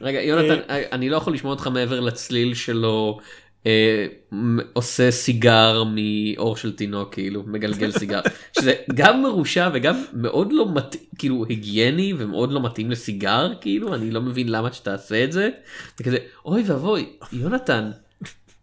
רגע, 0.00 0.22
יונתן, 0.22 0.60
אני 0.68 1.08
לא 1.08 1.16
יכול 1.16 1.32
לשמוע 1.32 1.52
אותך 1.52 1.66
מעבר 1.66 2.00
לצליל 2.00 2.54
שלו. 2.54 3.18
אה, 3.66 4.06
עושה 4.72 5.10
סיגר 5.10 5.82
מאור 5.84 6.56
של 6.56 6.76
תינוק 6.76 7.14
כאילו 7.14 7.42
מגלגל 7.46 7.92
סיגר 7.92 8.20
שזה 8.58 8.74
גם 8.94 9.22
מרושע 9.22 9.70
וגם 9.74 10.04
מאוד 10.12 10.52
לא 10.52 10.74
מתאים 10.74 11.02
כאילו 11.18 11.44
היגייני 11.48 12.14
ומאוד 12.18 12.52
לא 12.52 12.62
מתאים 12.62 12.90
לסיגר 12.90 13.52
כאילו 13.60 13.94
אני 13.94 14.10
לא 14.10 14.20
מבין 14.20 14.48
למה 14.48 14.72
שתעשה 14.72 15.24
את 15.24 15.32
זה. 15.32 15.50
זה 15.96 16.04
כזה 16.04 16.18
אוי 16.44 16.62
ואבוי 16.66 17.08
יונתן 17.32 17.90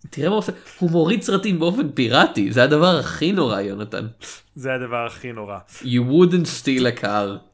תראה 0.10 0.30
מה 0.30 0.36
הוא 0.36 0.40
עושה 0.40 0.52
הוא 0.80 0.92
מוריד 0.92 1.22
סרטים 1.22 1.60
באופן 1.60 1.92
פיראטי 1.92 2.52
זה 2.52 2.64
הדבר 2.64 2.98
הכי 2.98 3.32
נורא 3.32 3.62
יונתן. 3.62 4.08
זה 4.56 4.74
הדבר 4.74 5.06
הכי 5.06 5.32
נורא. 5.32 5.58
You 5.82 6.02
wouldn't 6.12 6.48
steal 6.48 6.98
a 6.98 7.04
car. 7.04 7.48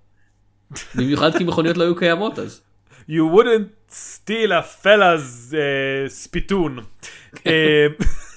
במיוחד 0.95 1.37
כי 1.37 1.43
מכוניות 1.43 1.77
לא 1.77 1.83
היו 1.83 1.95
קיימות 1.95 2.39
אז. 2.39 2.61
You 3.09 3.35
wouldn't 3.35 3.82
a 4.27 4.63
fella's 4.83 5.53
uh, 5.53 6.09
ספיטון. 6.09 6.79
אה, 7.47 7.87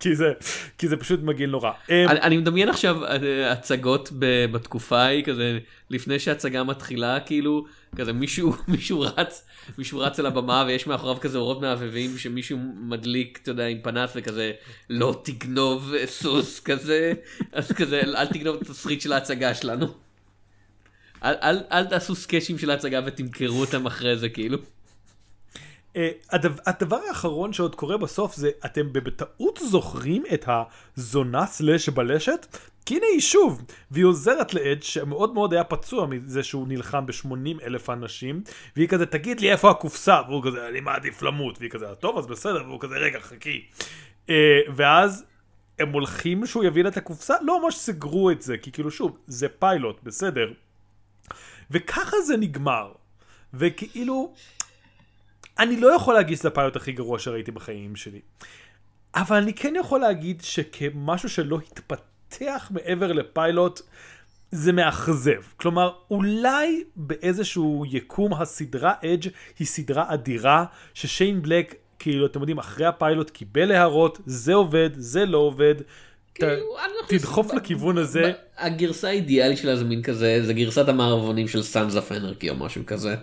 כי 0.00 0.16
זה, 0.16 0.32
כי 0.78 0.88
זה 0.88 0.96
פשוט 0.96 1.20
מגעיל 1.22 1.50
נורא. 1.50 1.70
אה, 1.90 2.04
אני, 2.10 2.20
אני 2.20 2.36
מדמיין 2.36 2.68
עכשיו 2.68 3.04
אה, 3.04 3.52
הצגות 3.52 4.12
ב, 4.18 4.46
בתקופה 4.52 4.98
ההיא 4.98 5.24
כזה 5.24 5.58
לפני 5.90 6.18
שהצגה 6.18 6.64
מתחילה 6.64 7.20
כאילו 7.20 7.66
כזה 7.96 8.12
מישהו 8.12 8.52
מישהו 8.68 9.00
רץ 9.00 9.46
מישהו 9.78 9.98
רץ 9.98 10.18
על 10.18 10.26
הבמה 10.26 10.64
ויש 10.66 10.86
מאחוריו 10.86 11.20
כזה 11.20 11.38
אורות 11.38 11.60
מהבהבים 11.60 12.18
שמישהו 12.18 12.58
מדליק 12.76 13.38
אתה 13.42 13.50
יודע 13.50 13.66
עם 13.66 13.78
פנס 13.82 14.10
וכזה 14.14 14.52
לא 14.90 15.20
תגנוב 15.24 15.94
אה, 15.94 16.06
סוס 16.06 16.60
כזה 16.60 17.12
אז 17.52 17.72
כזה 17.72 18.00
אל 18.00 18.26
תגנוב 18.26 18.56
את 18.56 18.62
התסריט 18.62 19.00
של 19.00 19.12
ההצגה 19.12 19.54
שלנו. 19.54 19.86
אל, 21.24 21.34
אל, 21.42 21.58
אל 21.72 21.84
תעשו 21.84 22.14
סקצ'ים 22.14 22.58
של 22.58 22.70
ההצגה 22.70 23.00
ותמכרו 23.06 23.60
אותם 23.60 23.86
אחרי 23.86 24.16
זה 24.16 24.28
כאילו. 24.28 24.58
אה, 26.00 26.10
הדבר, 26.30 26.62
הדבר 26.66 27.00
האחרון 27.08 27.52
שעוד 27.52 27.74
קורה 27.74 27.96
בסוף 27.96 28.34
זה 28.34 28.50
אתם 28.64 28.92
בטעות 28.92 29.58
זוכרים 29.62 30.22
את 30.34 30.48
הזונה 30.48 31.46
סלאש 31.46 31.88
בלשת? 31.88 32.46
כי 32.86 32.96
הנה 32.96 33.06
היא 33.12 33.20
שוב, 33.20 33.62
והיא 33.90 34.04
עוזרת 34.04 34.54
לאד 34.54 34.82
שמאוד 34.82 35.34
מאוד 35.34 35.52
היה 35.52 35.64
פצוע 35.64 36.06
מזה 36.06 36.42
שהוא 36.42 36.68
נלחם 36.68 37.06
ב-80 37.06 37.64
אלף 37.64 37.90
אנשים, 37.90 38.42
והיא 38.76 38.88
כזה 38.88 39.06
תגיד 39.06 39.40
לי 39.40 39.52
איפה 39.52 39.70
הקופסה, 39.70 40.20
והוא 40.28 40.44
כזה 40.44 40.68
אני 40.68 40.80
מעדיף 40.80 41.22
למות, 41.22 41.58
והיא 41.58 41.70
כזה 41.70 41.86
טוב 42.00 42.18
אז 42.18 42.26
בסדר, 42.26 42.64
והוא 42.66 42.80
כזה 42.80 42.94
רגע 42.94 43.20
חכי. 43.20 43.64
אה, 44.30 44.60
ואז 44.74 45.24
הם 45.78 45.92
הולכים 45.92 46.46
שהוא 46.46 46.64
יביא 46.64 46.82
לה 46.82 46.88
את 46.88 46.96
הקופסה, 46.96 47.34
לא 47.42 47.62
ממש 47.62 47.74
סגרו 47.74 48.30
את 48.30 48.42
זה, 48.42 48.58
כי 48.58 48.72
כאילו 48.72 48.90
שוב, 48.90 49.18
זה 49.26 49.48
פיילוט, 49.48 50.00
בסדר. 50.02 50.52
וככה 51.70 52.16
זה 52.26 52.36
נגמר. 52.36 52.92
וכאילו, 53.54 54.34
אני 55.58 55.80
לא 55.80 55.94
יכול 55.94 56.14
להגיד 56.14 56.38
שזה 56.38 56.48
הפיילוט 56.48 56.76
הכי 56.76 56.92
גרוע 56.92 57.18
שראיתי 57.18 57.50
בחיים 57.50 57.96
שלי. 57.96 58.20
אבל 59.14 59.36
אני 59.36 59.54
כן 59.54 59.74
יכול 59.80 60.00
להגיד 60.00 60.42
שכמשהו 60.44 61.28
שלא 61.28 61.58
התפתח 61.70 62.70
מעבר 62.74 63.12
לפיילוט, 63.12 63.80
זה 64.50 64.72
מאכזב. 64.72 65.42
כלומר, 65.56 65.92
אולי 66.10 66.84
באיזשהו 66.96 67.84
יקום 67.90 68.34
הסדרה 68.34 68.94
אדג' 69.04 69.28
היא 69.58 69.66
סדרה 69.66 70.14
אדירה, 70.14 70.64
ששיין 70.94 71.42
בלק, 71.42 71.74
כאילו, 71.98 72.26
אתם 72.26 72.40
יודעים, 72.40 72.58
אחרי 72.58 72.86
הפיילוט 72.86 73.30
קיבל 73.30 73.72
הערות, 73.72 74.20
זה 74.26 74.54
עובד, 74.54 74.90
זה 74.94 75.26
לא 75.26 75.38
עובד. 75.38 75.74
כאילו, 76.34 76.76
לא 76.76 77.06
תדחוף 77.08 77.54
לכיוון 77.54 77.98
הזה. 77.98 78.32
הגרסה 78.58 79.08
האידיאלית 79.08 79.58
שלה 79.58 79.76
זה 79.76 79.84
מין 79.84 80.02
כזה 80.02 80.40
זה 80.46 80.52
גרסת 80.52 80.88
המערבונים 80.88 81.48
של 81.48 81.58
of 81.96 82.12
Anarchy 82.12 82.50
או 82.50 82.56
משהו 82.56 82.82
כזה. 82.86 83.16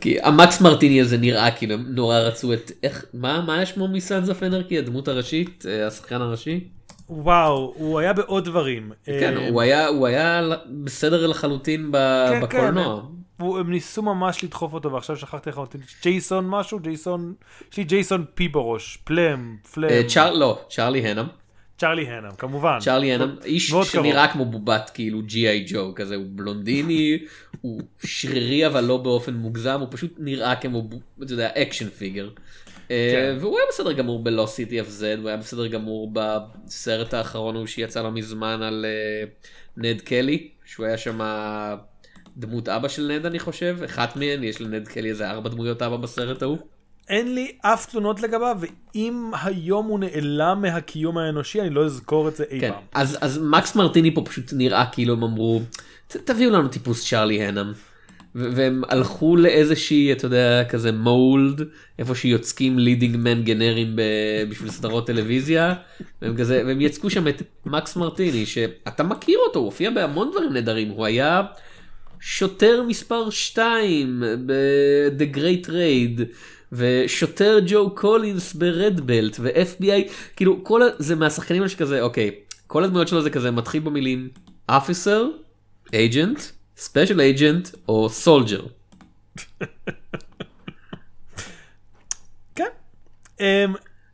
כי 0.00 0.20
המקס 0.22 0.60
מרטיני 0.60 1.00
הזה 1.00 1.18
נראה 1.18 1.50
כאילו 1.50 1.76
נורא 1.76 2.18
רצו 2.18 2.52
את 2.52 2.72
איך 2.82 3.04
מה? 3.14 3.44
מה 3.46 3.62
יש 3.62 3.70
שמו 3.70 3.88
מ 3.88 3.96
Sons 3.96 4.28
of 4.28 4.42
Anarchy 4.42 4.78
הדמות 4.78 5.08
הראשית? 5.08 5.64
אה, 5.68 5.86
השחקן 5.86 6.20
הראשי. 6.22 6.60
וואו, 7.08 7.72
הוא 7.76 7.98
היה 7.98 8.12
בעוד 8.12 8.44
דברים. 8.44 8.92
כן 9.04 9.36
אה, 9.36 9.48
הוא 9.48 9.60
היה 9.60 9.86
הוא 9.86 10.06
היה 10.06 10.42
בסדר 10.84 11.26
לחלוטין 11.26 11.92
ב- 11.92 12.26
כן, 12.30 12.40
בקולנוע. 12.40 13.02
הם 13.38 13.70
ניסו 13.70 14.02
ממש 14.02 14.44
לדחוף 14.44 14.72
אותו 14.72 14.92
ועכשיו 14.92 15.16
שכחתי 15.16 15.50
איך 15.50 15.58
אותי 15.58 15.78
ג'ייסון 16.02 16.48
משהו? 16.48 16.78
ג'ייסון 16.78 17.34
יש 17.72 17.76
לי 17.76 17.84
ג'ייסון 17.84 18.24
פי 18.34 18.48
בראש. 18.48 18.98
פלם 19.04 19.56
פלם 19.72 19.88
אה, 19.88 20.02
צ'אר 20.08 20.32
לא 20.32 20.58
צ'ארלי 20.70 21.00
הנאם 21.08 21.26
צ'רלי 21.78 22.06
הנם 22.06 22.30
כמובן 22.38 22.78
צ'ארלי 22.80 23.12
הנאם 23.12 23.36
איש 23.44 23.74
שנראה 23.84 24.32
כמו 24.32 24.44
בובת 24.44 24.90
כאילו 24.94 25.22
G.I. 25.22 25.64
Joe 25.68 25.92
כזה 25.94 26.14
הוא 26.14 26.24
בלונדיני 26.28 27.18
הוא 27.60 27.80
שרירי 28.04 28.66
אבל 28.66 28.84
לא 28.84 28.96
באופן 28.96 29.34
מוגזם 29.34 29.80
הוא 29.80 29.88
פשוט 29.90 30.14
נראה 30.18 30.56
כמו 30.56 30.88
אתה 31.22 31.32
יודע 31.32 31.48
action 31.54 31.88
figure. 31.88 32.28
כן. 32.88 33.36
והוא 33.40 33.58
היה 33.58 33.66
בסדר 33.68 33.92
גמור 33.92 34.24
ב 34.24 34.28
Lost 34.28 34.46
City 34.46 34.80
of 34.80 34.88
Z 34.88 35.18
הוא 35.18 35.28
היה 35.28 35.36
בסדר 35.36 35.66
גמור 35.66 36.12
בסרט 36.12 37.14
האחרון 37.14 37.56
הוא 37.56 37.66
שיצא 37.66 38.02
לא 38.02 38.12
מזמן 38.12 38.62
על 38.62 38.86
אה, 38.88 39.28
נד 39.76 40.00
קלי 40.00 40.48
שהוא 40.64 40.86
היה 40.86 40.98
שם 40.98 41.20
דמות 42.36 42.68
אבא 42.68 42.88
של 42.88 43.12
נד 43.12 43.26
אני 43.26 43.38
חושב 43.38 43.78
אחת 43.84 44.16
מהן 44.16 44.44
יש 44.44 44.60
לנד 44.60 44.88
קלי 44.88 45.08
איזה 45.08 45.30
ארבע 45.30 45.48
דמויות 45.48 45.82
אבא 45.82 45.96
בסרט 45.96 46.42
ההוא. 46.42 46.58
אין 47.08 47.34
לי 47.34 47.52
אף 47.62 47.86
תלונות 47.86 48.20
לגביו 48.22 48.56
ואם 48.60 49.30
היום 49.42 49.86
הוא 49.86 49.98
נעלם 49.98 50.62
מהקיום 50.62 51.18
האנושי 51.18 51.60
אני 51.60 51.70
לא 51.70 51.84
אזכור 51.84 52.28
את 52.28 52.36
זה 52.36 52.44
אי 52.50 52.60
כן, 52.60 52.70
פעם. 52.70 52.82
אז, 52.94 53.18
אז 53.20 53.38
מקס 53.42 53.76
מרטיני 53.76 54.14
פה 54.14 54.22
פשוט 54.24 54.52
נראה 54.52 54.84
כאילו 54.92 55.12
הם 55.14 55.22
אמרו 55.22 55.62
"ת- 56.08 56.16
תביאו 56.16 56.50
לנו 56.50 56.68
טיפוס 56.68 57.08
צ'ארלי 57.08 57.42
הנאם. 57.42 57.66
והם 58.38 58.82
הלכו 58.88 59.36
לאיזושהי 59.36 60.12
אתה 60.12 60.26
יודע 60.26 60.64
כזה 60.68 60.92
mold 60.92 61.62
איפה 61.98 62.14
שיוצקים 62.14 62.78
leading 62.78 63.16
man 63.16 63.42
גנריים 63.42 63.96
בשביל 64.50 64.70
סדרות 64.70 65.06
טלוויזיה 65.06 65.74
והם 66.22 66.36
כזה 66.36 66.62
והם 66.66 66.80
יצקו 66.80 67.10
שם 67.10 67.28
את 67.28 67.42
מקס 67.66 67.96
מרטיני 67.96 68.46
שאתה 68.46 69.02
מכיר 69.02 69.38
אותו 69.46 69.58
הוא 69.58 69.66
הופיע 69.66 69.90
בהמון 69.90 70.30
דברים 70.30 70.52
נהדרים 70.52 70.88
הוא 70.88 71.04
היה 71.06 71.42
שוטר 72.20 72.82
מספר 72.88 73.30
2 73.30 74.22
ב-The 74.46 75.36
Great 75.36 75.66
Raid 75.68 76.20
ושוטר 76.72 77.58
ג'ו 77.66 77.90
קולינס 77.94 78.52
ברד 78.52 79.00
בלט 79.00 79.36
ו-FBI 79.40 80.10
כאילו 80.36 80.64
כל 80.64 80.82
ה- 80.82 80.86
זה 80.98 81.16
מהשחקנים 81.16 81.62
האלה 81.62 81.68
שכזה 81.68 82.02
אוקיי 82.02 82.30
כל 82.66 82.84
הדמויות 82.84 83.08
שלו 83.08 83.22
זה 83.22 83.30
כזה 83.30 83.50
מתחיל 83.50 83.82
במילים 83.82 84.28
officer, 84.70 85.22
agent, 85.88 86.38
special 86.78 87.18
agent 87.18 87.76
או 87.88 88.08
soldier. 88.24 88.62
כן. 92.54 92.64
אממ, 93.38 93.42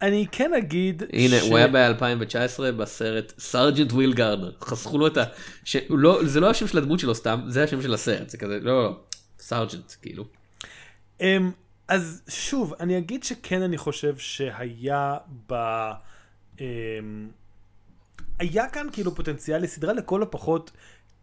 אני 0.03 0.27
כן 0.33 0.55
אגיד 0.55 1.03
הנה 1.13 1.41
הוא 1.41 1.57
היה 1.57 1.69
ב-2019 1.69 2.73
בסרט 2.77 3.33
Sergeant 3.39 3.93
Will 3.93 4.13
Gardner 4.13 4.53
חסכו 4.61 4.99
לו 4.99 5.07
את 5.07 5.17
ה... 5.17 5.25
ש... 5.65 5.77
לא, 5.91 6.21
זה 6.25 6.41
לא 6.41 6.51
השם 6.51 6.67
של 6.67 6.79
הדמות 6.79 6.99
שלו 7.01 7.15
סתם 7.15 7.41
זה 7.49 7.65
השם 7.65 7.83
של 7.83 7.95
הסרט 7.95 8.31
זה 8.31 8.39
כזה 8.39 8.59
לא 8.63 8.83
לא 8.83 8.97
Sergeant 9.39 9.93
כאילו. 10.03 10.25
אממ, 11.21 11.25
אז 11.93 12.23
שוב, 12.29 12.75
אני 12.81 12.99
אגיד 12.99 13.25
שכן 13.25 13.63
אני 13.63 13.79
חושב 13.79 14.17
שהיה 14.19 15.17
ב... 15.49 15.55
אממ, 16.57 16.61
היה 18.39 18.69
כאן 18.69 18.87
כאילו 18.93 19.15
פוטנציאל 19.15 19.63
לסדרה 19.63 19.93
לכל 19.93 20.23
הפחות 20.23 20.71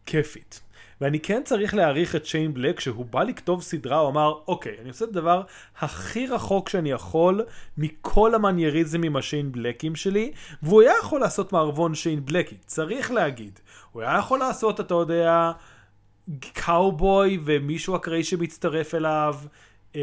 כיפית. 0.06 0.62
ואני 1.02 1.20
כן 1.20 1.42
צריך 1.46 1.74
להעריך 1.74 2.16
את 2.16 2.26
שיין 2.26 2.54
בלק, 2.54 2.78
כשהוא 2.78 3.06
בא 3.06 3.24
לכתוב 3.24 3.62
סדרה, 3.62 3.98
הוא 3.98 4.10
אמר, 4.10 4.34
אוקיי, 4.48 4.76
אני 4.82 4.90
עושה 4.90 5.06
את 5.06 5.10
הדבר 5.10 5.42
הכי 5.80 6.28
רחוק 6.28 6.70
שאני 6.70 6.92
יכול 6.92 7.46
מכל 7.78 8.36
המנייריזמים 8.36 9.16
השיין 9.16 9.52
בלקים 9.52 9.96
שלי, 9.96 10.32
והוא 10.64 10.82
היה 10.82 10.94
יכול 11.00 11.20
לעשות 11.20 11.54
מערבון 11.54 11.96
שיין 11.96 12.26
בלקי, 12.26 12.56
צריך 12.66 13.12
להגיד. 13.12 13.60
הוא 13.92 14.02
היה 14.02 14.18
יכול 14.18 14.40
לעשות, 14.40 14.80
אתה 14.80 14.94
יודע, 14.94 15.52
קאובוי 16.54 17.40
ומישהו 17.46 17.96
אקראי 17.96 18.24
שמצטרף 18.24 18.96
אליו. 18.96 19.36
אה, 19.96 20.02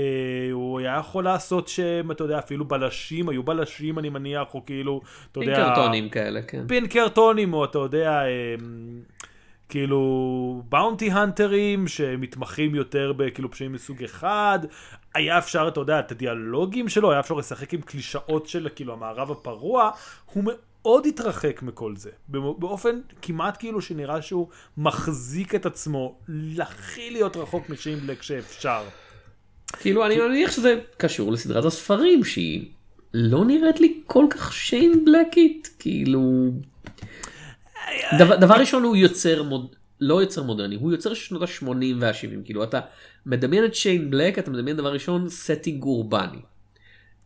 הוא 0.53 0.79
היה 0.79 0.97
יכול 1.01 1.25
לעשות 1.25 1.69
שהם, 1.69 2.11
אתה 2.11 2.25
יודע, 2.25 2.39
אפילו 2.39 2.65
בלשים, 2.65 3.29
היו 3.29 3.43
בלשים 3.43 3.99
אני 3.99 4.09
מניח, 4.09 4.55
או 4.55 4.67
כאילו, 4.67 5.01
אתה 5.33 5.41
יודע... 5.41 5.55
פינקרטונים 5.55 6.09
כאלה 6.09 6.43
כן. 6.43 6.65
פינקרטונים, 6.69 7.55
או 7.55 7.65
אתה 7.65 7.79
יודע, 7.79 8.23
אמ, 8.27 9.01
כאילו 9.69 10.63
באונטי 10.69 11.11
הנטרים 11.11 11.89
שמתמחים 11.89 12.75
יותר 12.75 13.13
בכאילו 13.17 13.51
פשעים 13.51 13.73
מסוג 13.73 14.05
אחד. 14.05 14.59
היה 15.15 15.39
אפשר, 15.39 15.69
אתה 15.69 15.81
יודע, 15.81 15.99
את 15.99 16.13
הדיאלוגים 16.13 16.89
שלו, 16.89 17.11
היה 17.11 17.21
אפשר 17.21 17.35
לשחק 17.35 17.75
עם 17.75 17.81
קלישאות 17.81 18.47
של 18.49 18.69
כאילו 18.75 18.93
המערב 18.93 19.31
הפרוע. 19.31 19.91
הוא 20.33 20.45
מאוד 20.47 21.07
התרחק 21.07 21.63
מכל 21.63 21.97
זה. 21.97 22.11
באופן 22.29 23.01
כמעט 23.23 23.57
כאילו 23.59 23.81
שנראה 23.81 24.23
שהוא 24.23 24.49
מחזיק 24.77 25.55
את 25.55 25.67
עצמו 25.67 26.19
הכי 26.59 27.11
להיות 27.11 27.37
רחוק 27.37 27.69
משיין 27.71 27.99
בלק 27.99 28.23
שאפשר. 28.23 28.83
כאילו 29.73 30.07
אני 30.07 30.19
מניח 30.19 30.53
שזה 30.53 30.75
קשור 30.97 31.33
לסדרת 31.33 31.65
הספרים 31.65 32.25
שהיא 32.25 32.69
לא 33.15 33.45
נראית 33.45 33.81
לי 33.81 34.01
כל 34.07 34.27
כך 34.31 34.53
שיין 34.53 35.05
בלקית 35.05 35.69
כאילו. 35.79 36.51
דבר, 38.19 38.37
דבר 38.37 38.55
ראשון 38.55 38.83
הוא 38.83 38.97
יוצר 38.97 39.43
מוד... 39.43 39.75
לא 40.01 40.21
יוצר 40.23 40.43
מודרני 40.43 40.77
הוא 40.77 40.93
יוצר 40.93 41.15
שנות 41.15 41.43
ה-80 41.43 41.67
וה-70 42.01 42.45
כאילו 42.45 42.65
אתה 42.65 42.81
מדמיין 43.27 43.65
את 43.65 43.75
שיין 43.75 44.11
בלק 44.11 44.39
אתה 44.39 44.51
מדמיין 44.51 44.77
דבר 44.77 44.93
ראשון 44.93 45.29
setting 45.29 45.83
אורבני. 45.83 46.39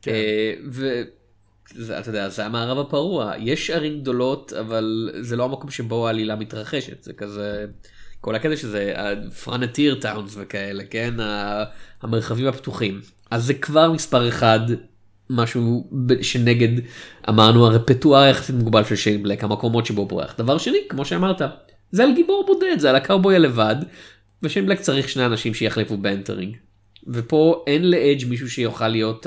כן. 0.03 0.11
אה, 0.11 0.55
וזה 0.64 1.98
אתה 1.98 2.09
יודע 2.09 2.29
זה 2.29 2.46
המערב 2.46 2.79
הפרוע 2.79 3.33
יש 3.38 3.70
ערים 3.70 4.00
גדולות 4.00 4.53
אבל 4.53 5.11
זה 5.20 5.37
לא 5.37 5.44
המקום 5.44 5.70
שבו 5.70 6.07
העלילה 6.07 6.37
מתרחשת 6.37 7.03
זה 7.03 7.12
כזה 7.12 7.66
כל 8.20 8.35
הקטע 8.35 8.56
שזה 8.56 8.94
frontier 9.44 9.94
towns 9.94 10.35
וכאלה 10.38 10.85
כן? 10.90 11.14
המרחבים 12.02 12.46
הפתוחים. 12.46 13.00
אז 13.30 13.44
זה 13.44 13.54
כבר 13.54 13.92
מספר 13.92 14.28
אחד 14.28 14.61
משהו 15.30 15.90
שנגד 16.22 16.83
אמרנו 17.28 17.66
הרפטואר 17.66 18.26
יחסית 18.26 18.56
מוגבל 18.56 18.85
של 18.85 18.96
שיין 18.96 19.22
בלק 19.22 19.44
המקומות 19.44 19.87
שהוא 19.87 20.07
בוחר. 20.07 20.35
דבר 20.38 20.59
שני 20.59 20.78
כמו 20.88 21.04
שאמרת 21.04 21.42
זה 21.92 22.02
על 22.02 22.14
גיבור 22.14 22.44
בודד 22.46 22.78
זה 22.78 22.90
על 22.90 22.96
הקאובוי 22.96 23.37
הלבד 23.37 23.76
ושיין 24.42 24.66
בלק 24.66 24.80
צריך 24.80 25.09
שני 25.09 25.26
אנשים 25.26 25.54
שיחליפו 25.54 25.96
bantering. 25.96 26.57
ופה 27.06 27.64
אין 27.66 27.90
ל 27.90 27.98
Edge 27.98 28.29
מישהו 28.28 28.50
שיוכל 28.50 28.88
להיות 28.88 29.26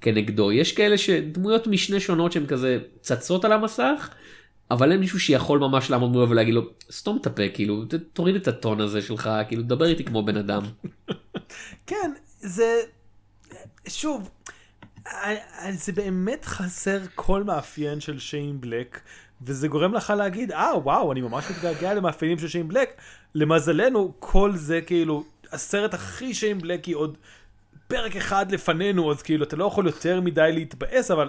כנגדו. 0.00 0.52
יש 0.52 0.72
כאלה 0.72 0.98
שדמויות 0.98 1.66
משנה 1.66 2.00
שונות 2.00 2.32
שהן 2.32 2.46
כזה 2.46 2.78
צצות 3.00 3.44
על 3.44 3.52
המסך 3.52 4.10
אבל 4.70 4.92
אין 4.92 5.00
מישהו 5.00 5.20
שיכול 5.20 5.58
ממש 5.58 5.90
לעמוד 5.90 6.10
מולו 6.10 6.30
ולהגיד 6.30 6.54
לו 6.54 6.62
סתום 6.90 7.18
את 7.20 7.26
הפה 7.26 7.42
כאילו 7.54 7.84
תוריד 8.12 8.34
את 8.34 8.48
הטון 8.48 8.80
הזה 8.80 9.02
שלך 9.02 9.30
כאילו 9.48 9.62
דבר 9.62 9.86
איתי 9.86 10.04
כמו 10.04 10.24
בן 10.24 10.36
אדם. 10.36 10.62
כן, 11.86 12.12
זה... 12.40 12.80
שוב, 13.88 14.30
אה, 15.06 15.34
אה, 15.34 15.72
זה 15.72 15.92
באמת 15.92 16.44
חסר 16.44 16.98
כל 17.14 17.44
מאפיין 17.44 18.00
של 18.00 18.18
שיין 18.18 18.60
בלק, 18.60 19.00
וזה 19.42 19.68
גורם 19.68 19.94
לך 19.94 20.10
להגיד, 20.16 20.52
אה, 20.52 20.78
וואו, 20.78 21.12
אני 21.12 21.20
ממש 21.20 21.44
מתגעגע 21.50 21.94
למאפיינים 21.94 22.38
של 22.38 22.48
שיין 22.48 22.68
בלק. 22.68 23.00
למזלנו, 23.34 24.12
כל 24.18 24.52
זה 24.56 24.80
כאילו, 24.80 25.24
הסרט 25.52 25.94
הכי 25.94 26.34
שיין 26.34 26.58
בלקי 26.58 26.92
עוד 26.92 27.16
פרק 27.88 28.16
אחד 28.16 28.52
לפנינו, 28.52 29.10
אז 29.10 29.22
כאילו, 29.22 29.44
אתה 29.44 29.56
לא 29.56 29.64
יכול 29.64 29.86
יותר 29.86 30.20
מדי 30.20 30.50
להתבאס, 30.52 31.10
אבל 31.10 31.28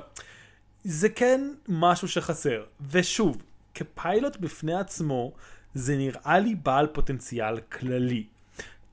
זה 0.83 1.09
כן 1.09 1.41
משהו 1.67 2.07
שחסר. 2.07 2.63
ושוב, 2.91 3.37
כפיילוט 3.75 4.37
בפני 4.37 4.75
עצמו, 4.75 5.33
זה 5.73 5.97
נראה 5.97 6.39
לי 6.39 6.55
בעל 6.55 6.87
פוטנציאל 6.87 7.59
כללי. 7.59 8.25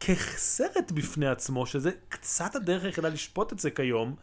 כסרט 0.01 0.93
בפני 0.95 1.29
עצמו, 1.29 1.67
שזה 1.67 1.91
קצת 2.09 2.57
הדרך 2.57 2.85
היחידה 2.85 3.09
לשפוט 3.09 3.53
את 3.53 3.59
זה 3.59 3.71
כיום, 3.71 4.15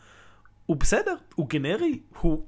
הוא 0.66 0.78
בסדר, 0.78 1.16
הוא 1.36 1.50
גנרי, 1.50 2.00
הוא 2.22 2.44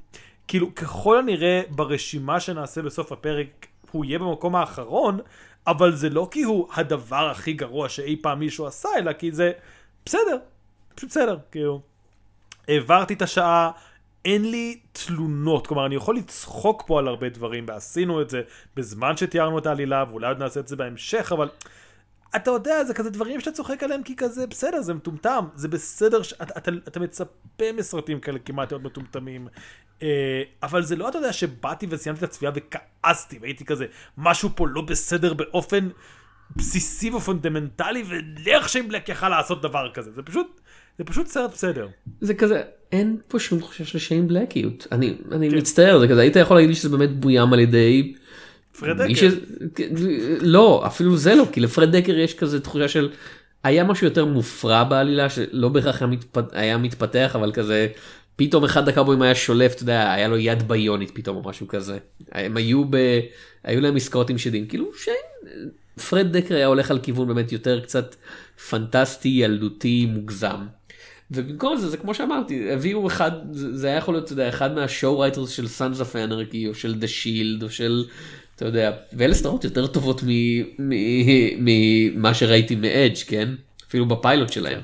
כאילו 0.47 0.75
ככל 0.75 1.17
הנראה 1.17 1.61
ברשימה 1.69 2.39
שנעשה 2.39 2.81
בסוף 2.81 3.11
הפרק 3.11 3.67
הוא 3.91 4.05
יהיה 4.05 4.19
במקום 4.19 4.55
האחרון, 4.55 5.19
אבל 5.67 5.95
זה 5.95 6.09
לא 6.09 6.27
כי 6.31 6.43
הוא 6.43 6.67
הדבר 6.73 7.29
הכי 7.29 7.53
גרוע 7.53 7.89
שאי 7.89 8.15
פעם 8.21 8.39
מישהו 8.39 8.67
עשה, 8.67 8.89
אלא 8.97 9.13
כי 9.13 9.31
זה 9.31 9.51
בסדר, 10.05 10.37
פשוט 10.95 11.09
בסדר, 11.09 11.37
כאילו. 11.51 11.81
העברתי 12.67 13.13
את 13.13 13.21
השעה, 13.21 13.71
אין 14.27 14.51
לי 14.51 14.79
תלונות, 14.91 15.67
כלומר 15.67 15.85
אני 15.85 15.95
יכול 15.95 16.17
לצחוק 16.17 16.83
פה 16.87 16.99
על 16.99 17.07
הרבה 17.07 17.29
דברים, 17.29 17.65
ועשינו 17.67 18.21
את 18.21 18.29
זה 18.29 18.41
בזמן 18.75 19.17
שתיארנו 19.17 19.59
את 19.59 19.65
העלילה, 19.65 20.05
ואולי 20.09 20.27
עוד 20.27 20.39
נעשה 20.39 20.59
את 20.59 20.67
זה 20.67 20.75
בהמשך, 20.75 21.31
אבל 21.31 21.49
אתה 22.35 22.51
יודע, 22.51 22.83
זה 22.83 22.93
כזה 22.93 23.09
דברים 23.09 23.39
שאתה 23.39 23.51
צוחק 23.51 23.83
עליהם 23.83 24.03
כי 24.03 24.15
כזה 24.15 24.47
בסדר, 24.47 24.81
זה 24.81 24.93
מטומטם, 24.93 25.45
זה 25.55 25.67
בסדר, 25.67 26.23
ש... 26.23 26.33
אתה, 26.33 26.71
אתה, 26.87 26.99
מצפה 26.99 27.71
מסרטים 27.77 28.19
כאלה 28.19 28.39
כמעט 28.39 28.71
להיות 28.71 28.83
מטומטמים, 28.83 29.47
אה, 30.03 30.43
אבל 30.63 30.83
זה 30.83 30.95
לא, 30.95 31.09
אתה 31.09 31.17
יודע, 31.17 31.33
שבאתי 31.33 31.87
וסיימתי 31.89 32.25
את 32.25 32.29
הצפייה 32.29 32.51
וכעסתי, 32.55 33.39
והייתי 33.41 33.65
כזה, 33.65 33.85
משהו 34.17 34.49
פה 34.55 34.67
לא 34.67 34.81
בסדר 34.81 35.33
באופן 35.33 35.89
בסיסי 36.55 37.11
ופונדמנטלי, 37.11 38.03
ואיך 38.07 38.69
ששיין 38.69 38.87
בלק 38.87 39.09
יכל 39.09 39.29
לעשות 39.29 39.61
דבר 39.61 39.91
כזה, 39.93 40.11
זה 40.11 40.23
פשוט, 40.23 40.61
זה 40.97 41.03
פשוט 41.03 41.27
סרט 41.27 41.51
בסדר. 41.51 41.87
זה 42.21 42.33
כזה 42.33 42.63
אין 42.91 43.17
פה 43.27 43.39
שום 43.39 43.59
תחושה 43.59 43.85
של 43.85 43.99
שיין 43.99 44.27
בלקיות 44.27 44.87
אני 44.91 45.13
אני 45.31 45.49
מצטער 45.49 45.99
זה 45.99 46.07
כזה 46.07 46.21
היית 46.21 46.35
יכול 46.35 46.57
להגיד 46.57 46.69
לי 46.69 46.75
שזה 46.75 46.89
באמת 46.89 47.19
בוים 47.19 47.53
על 47.53 47.59
ידי. 47.59 48.13
פרד 48.79 49.01
דקר. 49.01 49.13
ש... 49.15 49.23
לא 50.41 50.83
אפילו 50.87 51.17
זה 51.17 51.35
לא 51.35 51.43
כי 51.51 51.59
לפרד 51.59 51.95
דקר 51.95 52.17
יש 52.17 52.33
כזה 52.33 52.59
תחושה 52.59 52.87
של 52.87 53.09
היה 53.63 53.83
משהו 53.83 54.07
יותר 54.07 54.25
מופרע 54.25 54.83
בעלילה 54.83 55.29
שלא 55.29 55.69
בהכרח 55.69 56.01
היה, 56.01 56.07
מתפ... 56.07 56.37
היה 56.51 56.77
מתפתח 56.77 57.31
אבל 57.35 57.51
כזה 57.51 57.87
פתאום 58.35 58.63
אחד 58.63 58.89
הקאבויים 58.89 59.21
היה 59.21 59.35
שולף 59.35 59.75
אתה 59.75 59.83
יודע 59.83 60.11
היה 60.11 60.27
לו 60.27 60.37
יד 60.37 60.67
ביונית 60.67 61.11
פתאום 61.13 61.37
או 61.37 61.49
משהו 61.49 61.67
כזה 61.67 61.97
הם 62.31 62.57
היו 62.57 62.83
ב... 62.89 62.97
היו 63.63 63.81
להם 63.81 63.95
עסקאות 63.95 64.29
עם 64.29 64.37
שדים 64.37 64.67
כאילו 64.67 64.85
שיין 64.97 65.61
פרד 66.09 66.37
דקר 66.37 66.55
היה 66.55 66.67
הולך 66.67 66.91
על 66.91 66.99
כיוון 66.99 67.27
באמת 67.27 67.51
יותר 67.51 67.79
קצת 67.79 68.15
פנטסטי 68.69 69.29
ילדותי 69.29 70.05
מוגזם. 70.05 70.65
ובמקום 71.31 71.77
זה 71.77 71.89
זה 71.89 71.97
כמו 71.97 72.13
שאמרתי 72.13 72.71
הביאו 72.71 73.07
אחד 73.07 73.31
זה 73.51 73.87
היה 73.87 73.97
יכול 73.97 74.13
להיות 74.13 74.25
אתה 74.25 74.33
יודע, 74.33 74.49
אחד 74.49 74.75
מה 74.75 74.90
show 74.90 75.19
writers 75.19 75.49
של 75.49 75.65
Sons 75.65 75.99
of 75.99 76.13
Anarchy 76.13 76.67
או 76.67 76.73
של 76.73 76.95
The 77.01 77.05
Shield 77.05 77.63
או 77.63 77.69
של 77.69 78.05
אתה 78.55 78.65
יודע 78.65 78.91
ואלה 79.13 79.33
סדרות 79.33 79.63
יותר 79.63 79.87
טובות 79.87 80.21
ממה 81.59 82.33
שראיתי 82.33 82.75
מ 82.75 82.84
Edge 82.84 83.17
כן 83.27 83.49
אפילו 83.87 84.05
בפיילוט 84.05 84.51
שלהם. 84.51 84.81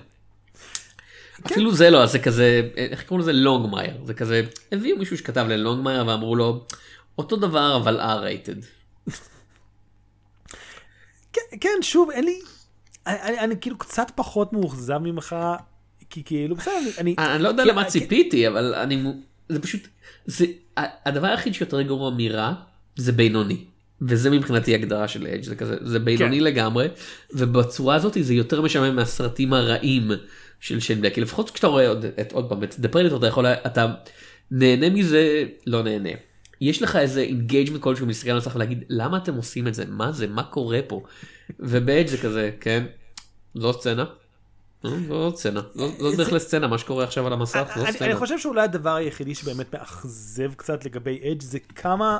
אפילו 1.45 1.71
זה 1.71 1.89
לא 1.89 2.03
אז 2.03 2.11
זה 2.11 2.19
כזה 2.19 2.69
איך 2.75 3.07
קוראים 3.07 3.21
לזה 3.21 3.33
לונגמייר 3.33 3.93
זה 4.05 4.13
כזה 4.13 4.41
הביאו 4.71 4.97
מישהו 4.97 5.17
שכתב 5.17 5.45
ללונגמייר 5.49 6.07
ואמרו 6.07 6.35
לו 6.35 6.65
אותו 7.17 7.35
דבר 7.35 7.77
אבל 7.77 8.01
R-rated. 8.01 8.65
כן, 11.33 11.57
כן, 11.61 11.77
שוב, 11.81 12.09
אין 12.11 12.23
לי... 12.23 12.39
אני, 13.07 13.21
אני, 13.21 13.39
אני 13.39 13.55
כאילו 13.61 13.77
קצת 13.77 14.11
פחות 14.15 14.53
מאוכזב 14.53 14.97
ממך, 14.97 15.35
כי 16.13 16.23
כאילו, 16.23 16.55
בסדר, 16.55 16.73
אני... 16.97 17.15
אני 17.17 17.35
אני 17.35 17.43
לא 17.43 17.47
יודע 17.47 17.65
למה 17.65 17.85
ציפיתי, 17.85 18.47
אבל 18.47 18.75
אני... 18.75 19.03
זה 19.49 19.61
פשוט... 19.61 19.87
זה... 20.25 20.45
הדבר 20.77 21.27
היחיד 21.27 21.53
שיותר 21.53 21.81
גרוע 21.81 22.11
מרע, 22.17 22.53
זה 22.95 23.11
בינוני. 23.11 23.57
וזה 24.01 24.29
מבחינתי 24.29 24.75
הגדרה 24.75 25.07
של 25.07 25.27
אדג' 25.27 25.43
זה 25.43 25.55
כזה, 25.55 25.75
זה 25.81 25.99
בינוני 25.99 26.37
כן. 26.37 26.43
לגמרי, 26.43 26.87
ובצורה 27.33 27.95
הזאת 27.95 28.17
זה 28.21 28.33
יותר 28.33 28.61
משעמם 28.61 28.95
מהסרטים 28.95 29.53
הרעים 29.53 30.11
של 30.59 30.79
שיין 30.79 31.09
כי 31.09 31.21
לפחות 31.21 31.49
כשאתה 31.49 31.67
רואה 31.67 31.87
עוד, 31.87 32.05
את, 32.21 32.31
עוד 32.31 32.49
פעם 32.49 32.63
את 32.63 32.75
The 32.79 32.87
Predator, 32.87 33.17
אתה 33.17 33.27
יכול, 33.27 33.45
אתה 33.45 33.93
נהנה 34.51 34.89
מזה, 34.89 35.45
לא 35.67 35.83
נהנה. 35.83 36.09
יש 36.61 36.81
לך 36.81 36.95
איזה 36.95 37.21
engagement 37.21 37.81
כלשהו 37.81 38.05
מסתכל 38.05 38.29
על 38.29 38.35
המסך 38.35 38.55
ולהגיד 38.55 38.83
למה 38.89 39.17
אתם 39.17 39.35
עושים 39.35 39.67
את 39.67 39.73
זה, 39.73 39.85
מה 39.87 40.11
זה, 40.11 40.27
מה 40.27 40.43
קורה 40.43 40.79
פה, 40.87 41.03
וב 41.59 41.75
Edge 41.75 42.07
זה 42.07 42.17
כזה, 42.17 42.51
כן, 42.59 42.85
זו 43.55 43.73
סצנה. 43.73 44.05
אה, 44.85 44.91
זו 45.07 45.31
סצנה, 45.35 45.61
זו 45.73 45.91
זו 45.99 46.17
דרך 46.17 46.33
לסצנה, 46.33 46.67
מה 46.67 46.77
שקורה 46.77 47.03
עכשיו 47.03 47.27
על 47.27 47.33
המסך, 47.33 47.67
זו 47.75 47.81
אני, 47.81 47.89
אני 47.89 47.93
סצנה. 47.93 48.15
חושב 48.15 48.39
שאולי 48.39 48.61
הדבר 48.61 48.95
היחידי 48.95 49.35
שבאמת 49.35 49.75
מאכזב 49.75 50.53
קצת 50.53 50.85
לגבי 50.85 51.31
Edge 51.31 51.41
זה 51.41 51.59
כמה 51.59 52.17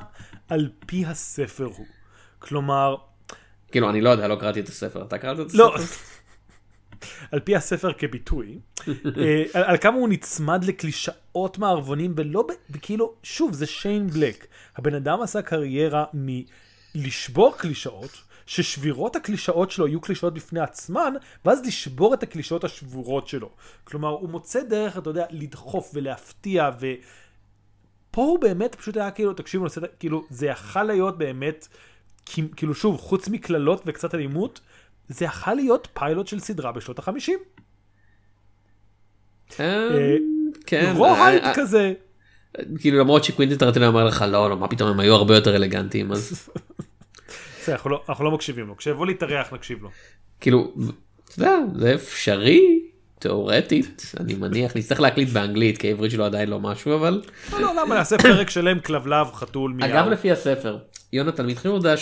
על 0.49 0.69
פי 0.86 1.06
הספר 1.06 1.65
הוא. 1.65 1.86
כלומר, 2.39 2.95
כאילו 3.71 3.89
אני 3.89 4.02
לא 4.02 4.10
יודע, 4.10 4.28
לא 4.28 4.36
קראתי 4.36 4.60
את 4.60 4.67
הספר, 4.67 5.04
אתה 5.04 5.17
קראת 5.17 5.39
את 5.39 5.45
הספר? 5.45 5.58
לא, 5.58 5.76
על 7.32 7.39
פי 7.39 7.56
הספר 7.56 7.93
כביטוי, 7.93 8.60
אה, 8.88 9.43
על, 9.54 9.63
על 9.63 9.78
כמה 9.78 9.97
הוא 9.97 10.10
נצמד 10.10 10.63
לקלישאות 10.63 11.58
מערבונים 11.58 12.13
ולא, 12.17 12.47
כאילו, 12.82 13.13
שוב, 13.23 13.54
זה 13.54 13.65
שיין 13.65 14.08
בלק. 14.08 14.47
הבן 14.78 14.95
אדם 14.95 15.21
עשה 15.21 15.41
קריירה 15.41 16.06
מלשבור 16.13 17.58
קלישאות, 17.58 18.21
ששבירות 18.46 19.16
הקלישאות 19.16 19.72
שלו 19.72 19.88
יהיו 19.88 20.02
קלישאות 20.02 20.34
בפני 20.34 20.60
עצמן, 20.60 21.14
ואז 21.46 21.66
לשבור 21.66 22.14
את 22.14 22.24
הקלישאות 22.24 22.64
השבורות 22.64 23.28
שלו. 23.28 23.50
כלומר, 23.84 24.10
הוא 24.10 24.30
מוצא 24.30 24.64
דרך, 24.64 24.98
אתה 24.98 25.10
יודע, 25.10 25.26
לדחוף 25.30 25.92
ולהפתיע, 25.94 26.70
ו... 26.80 26.88
פה 28.12 28.22
הוא 28.22 28.40
באמת 28.40 28.76
פשוט 28.76 28.98
היה 28.98 29.12
כאילו, 29.12 29.34
תקשיבו, 29.34 29.64
נושא, 29.64 29.82
כאילו, 30.00 30.24
זה 30.30 30.46
יכל 30.46 30.84
להיות 30.84 31.18
באמת, 31.18 31.68
כאילו 32.56 32.74
שוב, 32.74 32.98
חוץ 32.98 33.28
מקללות 33.28 33.82
וקצת 33.86 34.16
אלימות, 34.16 34.60
זה 35.08 35.26
יכל 35.26 35.54
להיות 35.54 35.88
פיילוט 35.94 36.28
של 36.28 36.40
סדרה 36.40 36.72
בשנות 36.72 37.00
החמישים. 37.00 37.40
אה, 39.60 40.16
כן, 40.66 40.94
רוהייט 40.98 41.44
אה, 41.44 41.50
אה, 41.50 41.56
כזה. 41.56 41.94
כאילו 42.80 43.00
למרות 43.00 43.24
שקווינטין 43.24 43.58
טרנטינו 43.58 43.88
אמר 43.88 44.06
לך 44.06 44.26
לא 44.28 44.50
לא 44.50 44.58
מה 44.58 44.68
פתאום 44.68 44.90
הם 44.90 45.00
היו 45.00 45.16
הרבה 45.16 45.36
יותר 45.36 45.56
אלגנטיים 45.56 46.12
אז 46.12 46.50
אנחנו 47.71 47.89
לא- 47.89 48.04
אנחנו 48.10 48.26
לא 48.26 48.32
מקשיבים 48.32 48.67
לו. 48.67 48.78
כשיבוא 48.78 49.06
להתארח 49.06 49.54
נקשיב 49.54 49.84
לו. 49.84 49.89
כאילו 50.39 50.73
אתה 51.26 51.41
יודע, 51.41 51.58
זה 51.76 51.93
אפשרי 51.93 52.89
תאורטית 53.19 54.12
אני 54.19 54.34
מניח 54.34 54.76
נצטרך 54.76 54.99
להקליט 54.99 55.30
באנגלית 55.30 55.78
כי 55.78 55.88
העברית 55.88 56.12
שלו 56.12 56.26
עדיין 56.26 56.49
לא 56.49 56.60
משהו 56.60 56.95
אבל 56.95 57.21
לא, 57.52 57.62
לא, 57.62 57.73
למה 57.82 57.95
נעשה 57.95 58.17
פרק 58.17 58.49
שלם 58.49 58.80
כלבלב, 58.80 59.28
חתול, 59.34 59.73
מיהו. 59.73 59.91
אגב 59.91 60.08
לפי 60.08 60.32
הספר 60.32 60.78
יונתן 61.13 61.45
מתחיל 61.45 61.71
לדעת 61.71 61.99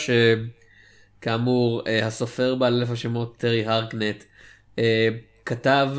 שכאמור 1.19 1.81
אה, 1.87 2.07
הסופר 2.07 2.55
בעל 2.55 2.73
אלף 2.73 2.91
השמות 2.91 3.37
טרי 3.37 3.65
הרקנט 3.65 4.23
אה, 4.79 5.09
כתב 5.45 5.89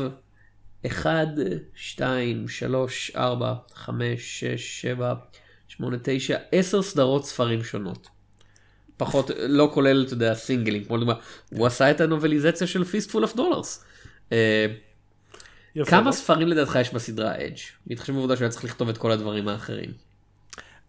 1 0.87 1.27
2 1.75 2.47
3 2.47 3.11
4 3.15 3.53
5 3.73 4.39
6 4.39 4.81
7 4.81 5.13
8 5.67 5.97
9 6.03 6.37
10 6.51 6.81
סדרות 6.81 7.25
ספרים 7.25 7.63
שונות. 7.63 8.07
פחות 8.97 9.31
לא 9.47 9.71
כולל 9.73 10.03
אתה 10.05 10.13
יודע 10.13 10.33
סינגלים 10.33 10.83
כמו 10.83 10.97
לדוגמה 10.97 11.13
הוא 11.49 11.67
עשה 11.67 11.91
את 11.91 12.01
הנובליזציה 12.01 12.67
של 12.67 12.83
Fistful 12.83 13.23
of 13.23 13.35
Dollars. 13.35 13.85
כמה 15.85 16.05
לא? 16.05 16.11
ספרים 16.11 16.47
לדעתך 16.47 16.77
יש 16.81 16.93
בסדרה 16.93 17.35
Edge? 17.35 17.57
בהתחשב 17.87 18.13
בעובדה 18.13 18.35
שהוא 18.35 18.43
היה 18.43 18.51
צריך 18.51 18.63
לכתוב 18.63 18.89
את 18.89 18.97
כל 18.97 19.11
הדברים 19.11 19.47
האחרים. 19.47 19.91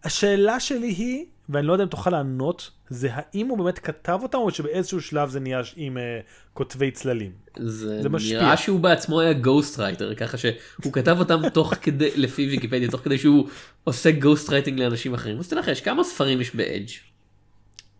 השאלה 0.03 0.59
שלי 0.59 0.87
היא, 0.87 1.25
ואני 1.49 1.67
לא 1.67 1.73
יודע 1.73 1.83
אם 1.83 1.89
תוכל 1.89 2.09
לענות, 2.09 2.71
זה 2.89 3.09
האם 3.11 3.47
הוא 3.47 3.57
באמת 3.57 3.79
כתב 3.79 4.19
אותם, 4.23 4.37
או 4.37 4.51
שבאיזשהו 4.51 5.01
שלב 5.01 5.29
זה 5.29 5.39
נהיה 5.39 5.61
עם 5.75 5.97
אה, 5.97 6.19
כותבי 6.53 6.91
צללים. 6.91 7.31
זה, 7.57 8.01
זה 8.01 8.09
משפיע. 8.09 8.41
נראה 8.41 8.57
שהוא 8.57 8.79
בעצמו 8.79 9.21
היה 9.21 9.33
ghostwriter 9.33 10.15
ככה 10.15 10.37
שהוא 10.37 10.93
כתב 10.93 11.15
אותם 11.19 11.49
תוך 11.53 11.73
כדי 11.81 12.09
לפי 12.15 12.47
ויקיפדיה 12.47 12.91
תוך 12.91 13.01
כדי 13.01 13.17
שהוא 13.17 13.47
עושה 13.83 14.11
ghostwriting 14.11 14.79
לאנשים 14.79 15.13
אחרים 15.13 15.39
אז 15.39 15.47
תנחש 15.47 15.81
כמה 15.81 16.03
ספרים 16.03 16.41
יש 16.41 16.55
ב 16.55 16.62
Edge 16.62 16.89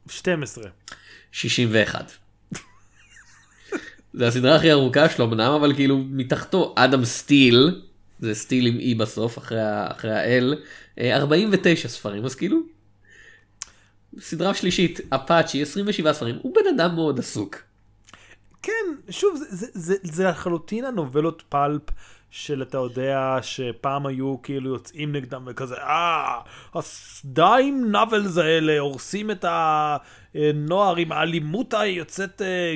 12. 0.09 0.63
61. 1.31 2.11
זה 4.13 4.27
הסדרה 4.27 4.55
הכי 4.55 4.71
ארוכה 4.71 5.09
שלו 5.09 5.25
אמנם 5.25 5.51
אבל 5.51 5.75
כאילו 5.75 5.97
מתחתו 5.97 6.73
אדם 6.77 7.05
סטיל 7.05 7.81
זה 8.19 8.35
סטיל 8.35 8.67
עם 8.67 8.79
אי 8.79 8.95
בסוף 8.95 9.37
אחרי, 9.37 9.57
אחרי 9.63 10.11
האל 10.11 10.61
אה, 10.99 11.17
49 11.17 11.87
ספרים 11.87 12.25
אז 12.25 12.35
כאילו. 12.35 12.59
סדרה 14.19 14.53
שלישית 14.53 14.99
אפאצ'י 15.09 15.61
27 15.61 16.13
ספרים 16.13 16.35
הוא 16.41 16.55
בן 16.55 16.75
אדם 16.75 16.95
מאוד 16.95 17.19
עסוק. 17.19 17.57
כן, 18.61 18.71
שוב, 19.09 19.35
זה, 19.37 19.45
זה, 19.49 19.67
זה, 19.73 19.95
זה 20.03 20.23
לחלוטין 20.23 20.85
הנובלות 20.85 21.43
פלפ 21.49 21.81
של 22.37 22.61
אתה 22.61 22.77
יודע 22.77 23.37
שפעם 23.41 24.05
היו 24.05 24.41
כאילו 24.43 24.69
יוצאים 24.69 25.11
נגדם 25.11 25.43
וכזה, 25.45 25.75
אה, 25.75 26.39
אז 26.73 27.21
די 27.25 27.41
עם 27.63 27.91
נאבלס 27.91 28.37
האלה, 28.37 28.79
הורסים 28.79 29.31
את 29.31 29.45
הנוער 29.47 30.95
עם 30.95 31.11
האלימות 31.11 31.73
היוצאת 31.73 32.41
אה, 32.41 32.75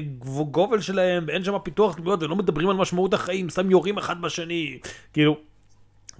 גובל 0.51 0.81
שלהם, 0.81 1.23
ואין 1.27 1.43
שם 1.43 1.57
פיתוח 1.63 1.95
דמויות, 1.95 2.23
ולא 2.23 2.35
מדברים 2.35 2.69
על 2.69 2.75
משמעות 2.75 3.13
החיים, 3.13 3.49
סתם 3.49 3.71
יורים 3.71 3.97
אחד 3.97 4.21
בשני, 4.21 4.79
כאילו, 5.13 5.37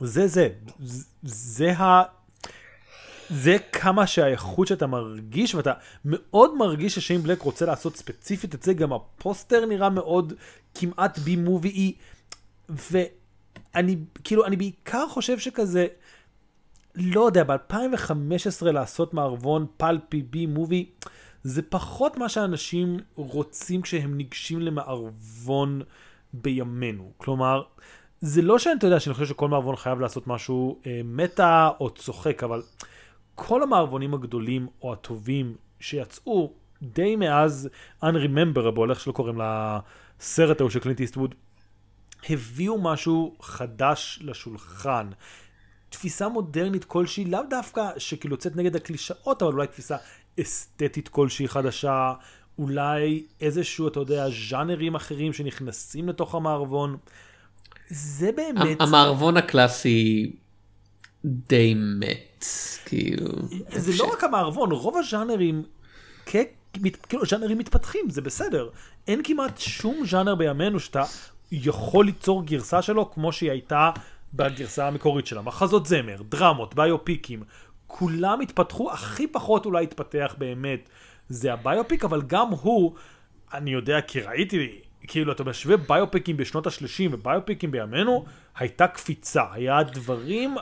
זה 0.02 0.28
זה, 0.28 0.50
זה, 0.80 1.04
זה 1.24 1.78
ה... 1.78 2.04
זה 3.30 3.58
כמה 3.72 4.08
שהאיכות 4.08 4.68
שאתה 4.68 4.88
מרגיש 4.88 5.56
ואתה 5.56 5.74
מאוד 6.06 6.58
מרגיש 6.58 6.96
ששיין 6.96 7.22
בלק 7.22 7.42
רוצה 7.42 7.66
לעשות 7.66 7.96
ספציפית 7.96 8.56
את 8.56 8.64
זה 8.64 8.74
גם 8.74 8.94
הפוסטר 8.94 9.66
נראה 9.66 9.90
מאוד 9.90 10.34
כמעט 10.76 11.20
בי 11.20 11.36
מובי 11.36 11.94
ואני 13.76 13.98
כאילו 14.24 14.46
אני 14.46 14.56
בעיקר 14.56 15.08
חושב 15.10 15.40
שכזה 15.40 15.88
לא 16.96 17.22
יודע 17.22 17.44
ב2015 17.44 18.66
לעשות 18.66 19.14
מערבון 19.14 19.66
פלפי 19.78 20.22
בי 20.22 20.46
מובי 20.46 20.90
זה 21.44 21.62
פחות 21.62 22.18
מה 22.18 22.30
שאנשים 22.30 23.00
רוצים 23.16 23.82
כשהם 23.82 24.18
ניגשים 24.18 24.60
למערבון 24.60 25.82
בימינו. 26.34 27.12
כלומר 27.18 27.64
זה 28.22 28.42
לא 28.42 28.60
שאני 28.60 28.76
אתה 28.78 28.88
יודע 28.88 29.00
שאני 29.00 29.14
חושב 29.14 29.26
שכל 29.26 29.48
מערבון 29.48 29.76
חייב 29.76 30.00
לעשות 30.00 30.28
משהו 30.28 30.80
אה, 30.88 31.02
מטה 31.04 31.70
או 31.80 31.90
צוחק 31.90 32.44
אבל 32.44 32.62
כל 33.36 33.64
המערבונים 33.64 34.14
הגדולים 34.14 34.68
או 34.82 34.94
הטובים 34.94 35.56
שיצאו 35.80 36.54
די 36.82 37.16
מאז 37.16 37.70
Unrememberable, 38.04 38.90
איך 38.90 39.00
שלא 39.00 39.14
קוראים 39.14 39.42
לסרט 39.42 40.60
ההוא 40.60 40.70
של 40.70 40.80
קלינט 40.80 41.00
איסטווד, 41.00 41.36
הביאו 42.30 42.82
משהו 42.82 43.36
חדש 43.42 44.20
לשולחן. 44.22 45.10
תפיסה 45.90 46.30
מודרנית 46.30 46.86
כלשהי, 46.86 47.26
לאו 47.26 47.42
דווקא 47.50 47.90
שכאילו 47.98 48.34
יוצאת 48.34 48.56
נגד 48.56 48.76
הקלישאות, 48.76 49.42
אבל 49.42 49.54
אולי 49.54 49.68
תפיסה 49.68 49.98
אסתטית 50.42 51.08
כלשהי 51.08 51.48
חדשה, 51.48 52.14
אולי 52.60 53.24
איזשהו, 53.42 53.88
אתה 53.88 54.00
יודע, 54.00 54.26
ז'אנרים 54.50 54.96
אחרים 54.96 55.34
שנכנסים 55.34 56.10
לתוך 56.10 56.36
המערבון. 56.36 56.98
זה 57.90 58.32
באמת... 58.32 58.82
המערבון 58.82 59.38
הקלאסי 59.38 60.32
די 61.26 61.74
מת 61.74 62.46
כאילו 62.86 63.28
זה 63.70 64.04
לא 64.04 64.12
רק 64.14 64.24
המערבון, 64.24 64.72
רוב 64.72 64.98
הז'אנרים, 64.98 65.64
כאילו 66.26 67.26
ז'אנרים 67.30 67.58
מתפתחים, 67.58 68.10
זה 68.10 68.22
בסדר. 68.22 68.70
אין 69.08 69.22
כמעט 69.24 69.58
שום 69.58 70.06
ז'אנר 70.06 70.36
בימינו 70.36 70.80
שאתה 70.80 71.04
יכול 71.52 72.06
ליצור 72.06 72.46
גרסה 72.46 72.82
שלו 72.82 73.12
כמו 73.12 73.32
שהיא 73.32 73.52
הייתה 73.52 73.92
בגרסה 74.34 74.88
המקורית 74.88 75.28
שלה. 75.28 75.42
מחזות 75.42 75.86
זמר, 75.86 76.22
דרמות, 76.30 76.76
ביופיקים, 76.76 77.44
כולם 77.88 78.42
התפתחו, 78.42 78.92
הכי 78.92 79.28
פחות 79.28 79.66
אולי 79.66 79.84
התפתח 79.84 80.36
באמת 80.38 80.90
זה 81.30 81.54
הביופיק, 81.54 82.04
אבל 82.04 82.22
גם 82.22 82.48
הוא, 82.50 82.94
אני 83.54 83.72
יודע 83.72 84.02
כי 84.02 84.22
ראיתי, 84.22 84.82
כאילו 85.08 85.32
אתה 85.32 85.44
משווה 85.44 85.78
ביופיקים 85.78 86.38
בשנות 86.38 86.68
ה-30 86.68 87.10
וביופיקים 87.12 87.72
בימינו, 87.72 88.26
הייתה 88.56 88.88
קפיצה, 88.88 89.44
היה 89.52 89.84
דברים, 89.84 90.56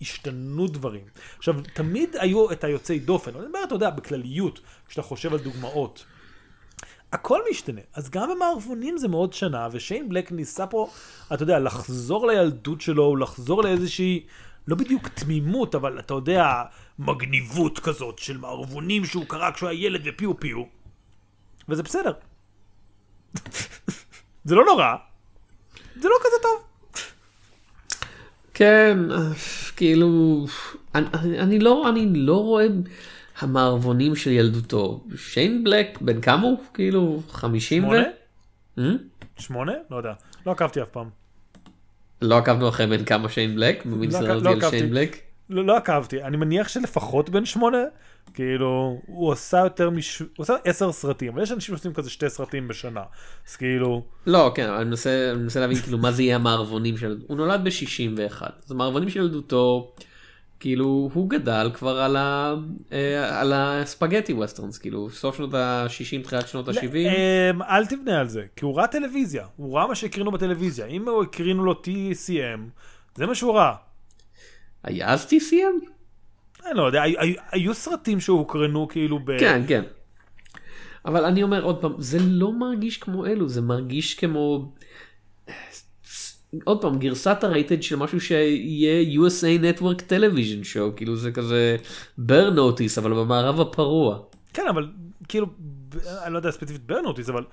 השתנו 0.00 0.66
דברים. 0.66 1.04
עכשיו, 1.38 1.54
תמיד 1.74 2.16
היו 2.20 2.52
את 2.52 2.64
היוצאי 2.64 2.98
דופן, 2.98 3.30
אני 3.36 3.46
אומר, 3.46 3.60
אתה 3.64 3.74
יודע, 3.74 3.90
בכלליות, 3.90 4.60
כשאתה 4.88 5.02
חושב 5.02 5.32
על 5.32 5.38
דוגמאות. 5.38 6.04
הכל 7.12 7.40
משתנה, 7.50 7.80
אז 7.94 8.10
גם 8.10 8.30
במערבונים 8.30 8.98
זה 8.98 9.08
מאוד 9.08 9.32
שנה, 9.32 9.68
ושיין 9.72 10.08
בלק 10.08 10.32
ניסה 10.32 10.66
פה, 10.66 10.90
אתה 11.34 11.42
יודע, 11.42 11.58
לחזור 11.58 12.26
לילדות 12.26 12.80
שלו, 12.80 13.16
לחזור 13.16 13.62
לאיזושהי, 13.62 14.26
לא 14.68 14.76
בדיוק 14.76 15.08
תמימות, 15.08 15.74
אבל 15.74 15.98
אתה 15.98 16.14
יודע, 16.14 16.62
מגניבות 16.98 17.78
כזאת 17.78 18.18
של 18.18 18.38
מערבונים 18.38 19.04
שהוא 19.04 19.24
קרא 19.28 19.50
כשהוא 19.50 19.68
היה 19.68 19.86
ילד 19.86 20.00
ופיו 20.04 20.40
פיו, 20.40 20.62
וזה 21.68 21.82
בסדר. 21.82 22.12
זה 24.44 24.54
לא 24.54 24.64
נורא. 24.64 24.94
זה 26.00 26.08
לא 26.08 26.14
כזה 26.20 26.36
טוב. 26.42 26.62
כן, 28.54 28.98
כאילו, 29.76 30.44
אני, 30.94 31.06
אני, 31.14 31.40
אני 31.40 31.58
לא, 31.58 31.88
אני 31.88 32.06
לא 32.14 32.36
רואה 32.36 32.66
המערבונים 33.40 34.16
של 34.16 34.30
ילדותו. 34.30 35.04
שיין 35.16 35.64
בלק, 35.64 35.98
בן 36.00 36.20
כמה 36.20 36.42
הוא? 36.42 36.58
כאילו, 36.74 37.22
50 37.28 37.84
ו... 37.84 37.86
שמונה? 37.86 38.02
Hmm? 38.78 39.40
שמונה? 39.42 39.72
לא 39.90 39.96
יודע. 39.96 40.12
לא 40.46 40.52
עקבתי 40.52 40.82
אף 40.82 40.88
פעם. 40.88 41.08
לא 42.22 42.38
עקבנו 42.38 42.68
אחרי 42.68 42.86
בן 42.86 43.04
כמה 43.04 43.28
שיין 43.28 43.56
בלק, 43.56 43.86
במין 43.86 44.10
לא 44.10 44.50
על. 44.50 44.70
שיין 44.70 44.90
בלק. 44.90 45.16
לא, 45.50 45.64
לא 45.64 45.76
עקבתי. 45.76 46.22
אני 46.22 46.36
מניח 46.36 46.68
שלפחות 46.68 47.30
בן 47.30 47.44
שמונה. 47.44 47.78
כאילו, 48.34 49.00
הוא 49.06 49.32
עשה 49.32 49.58
יותר 49.58 49.90
מש... 49.90 50.18
הוא 50.18 50.28
עשה 50.38 50.54
עשר 50.64 50.92
סרטים, 50.92 51.32
אבל 51.32 51.42
יש 51.42 51.52
אנשים 51.52 51.74
שעושים 51.74 51.92
כזה 51.92 52.10
שתי 52.10 52.30
סרטים 52.30 52.68
בשנה. 52.68 53.02
אז 53.48 53.56
כאילו, 53.56 54.04
לא, 54.26 54.52
כן, 54.54 54.68
אבל 54.68 54.76
אני 54.76 54.84
מנסה, 54.84 55.30
אני 55.32 55.42
מנסה 55.42 55.60
להבין 55.60 55.76
כאילו 55.76 55.98
מה 55.98 56.12
זה 56.12 56.22
יהיה 56.22 56.36
המערבונים 56.36 56.96
של... 56.96 57.18
הוא 57.26 57.36
נולד 57.36 57.64
ב-61, 57.64 58.42
אז 58.64 58.72
המערבונים 58.72 59.10
של 59.10 59.20
ילדותו, 59.20 59.92
כאילו, 60.60 61.10
הוא 61.14 61.30
גדל 61.30 61.70
כבר 61.74 62.00
על, 62.00 62.16
ה... 62.16 62.54
אה, 62.92 63.40
על 63.40 63.52
הספגטי 63.52 64.32
ווסטרנס, 64.32 64.78
כאילו, 64.78 65.10
סוף 65.10 65.36
שנות 65.36 65.54
ה-60, 65.54 66.24
תחילת 66.24 66.48
שנות 66.48 66.68
ה-70. 66.68 66.96
אמ, 66.96 67.62
אל 67.62 67.86
תבנה 67.86 68.20
על 68.20 68.28
זה, 68.28 68.44
כי 68.56 68.64
הוא 68.64 68.76
ראה 68.76 68.86
טלוויזיה. 68.86 69.46
הוא 69.56 69.76
ראה 69.76 69.86
מה 69.86 69.94
שהקרינו 69.94 70.30
בטלוויזיה. 70.30 70.86
אם 70.86 71.08
הוא 71.08 71.22
הקרינו 71.22 71.64
לו 71.64 71.72
TCM, 71.72 72.60
זה 73.14 73.26
מה 73.26 73.34
שהוא 73.34 73.52
ראה. 73.52 73.74
היה 74.82 75.08
אז 75.08 75.26
TCM? 75.26 75.86
אני 76.66 76.78
לא 76.78 76.82
יודע, 76.82 77.02
היו, 77.02 77.20
היו, 77.20 77.34
היו 77.50 77.74
סרטים 77.74 78.20
שהוקרנו 78.20 78.88
כאילו 78.88 79.18
ב... 79.18 79.38
כן, 79.38 79.62
כן. 79.68 79.82
אבל 81.04 81.24
אני 81.24 81.42
אומר 81.42 81.62
עוד 81.62 81.80
פעם, 81.80 81.92
זה 81.98 82.18
לא 82.20 82.52
מרגיש 82.52 82.98
כמו 82.98 83.26
אלו, 83.26 83.48
זה 83.48 83.62
מרגיש 83.62 84.14
כמו... 84.14 84.72
עוד 86.64 86.82
פעם, 86.82 86.98
גרסת 86.98 87.44
הרייטד 87.44 87.82
של 87.82 87.96
משהו 87.96 88.20
שיהיה 88.20 89.20
USA 89.20 89.62
Network 89.62 90.00
Television 90.00 90.74
Show, 90.74 90.96
כאילו 90.96 91.16
זה 91.16 91.32
כזה 91.32 91.76
בר 92.18 92.50
נוטיס, 92.50 92.98
אבל 92.98 93.12
במערב 93.12 93.60
הפרוע. 93.60 94.18
כן, 94.52 94.68
אבל 94.70 94.88
כאילו, 95.28 95.46
אני 96.24 96.32
לא 96.32 96.38
יודע 96.38 96.50
ספציפית 96.50 96.86
ברנוטיס, 96.86 97.28
אבל 97.28 97.44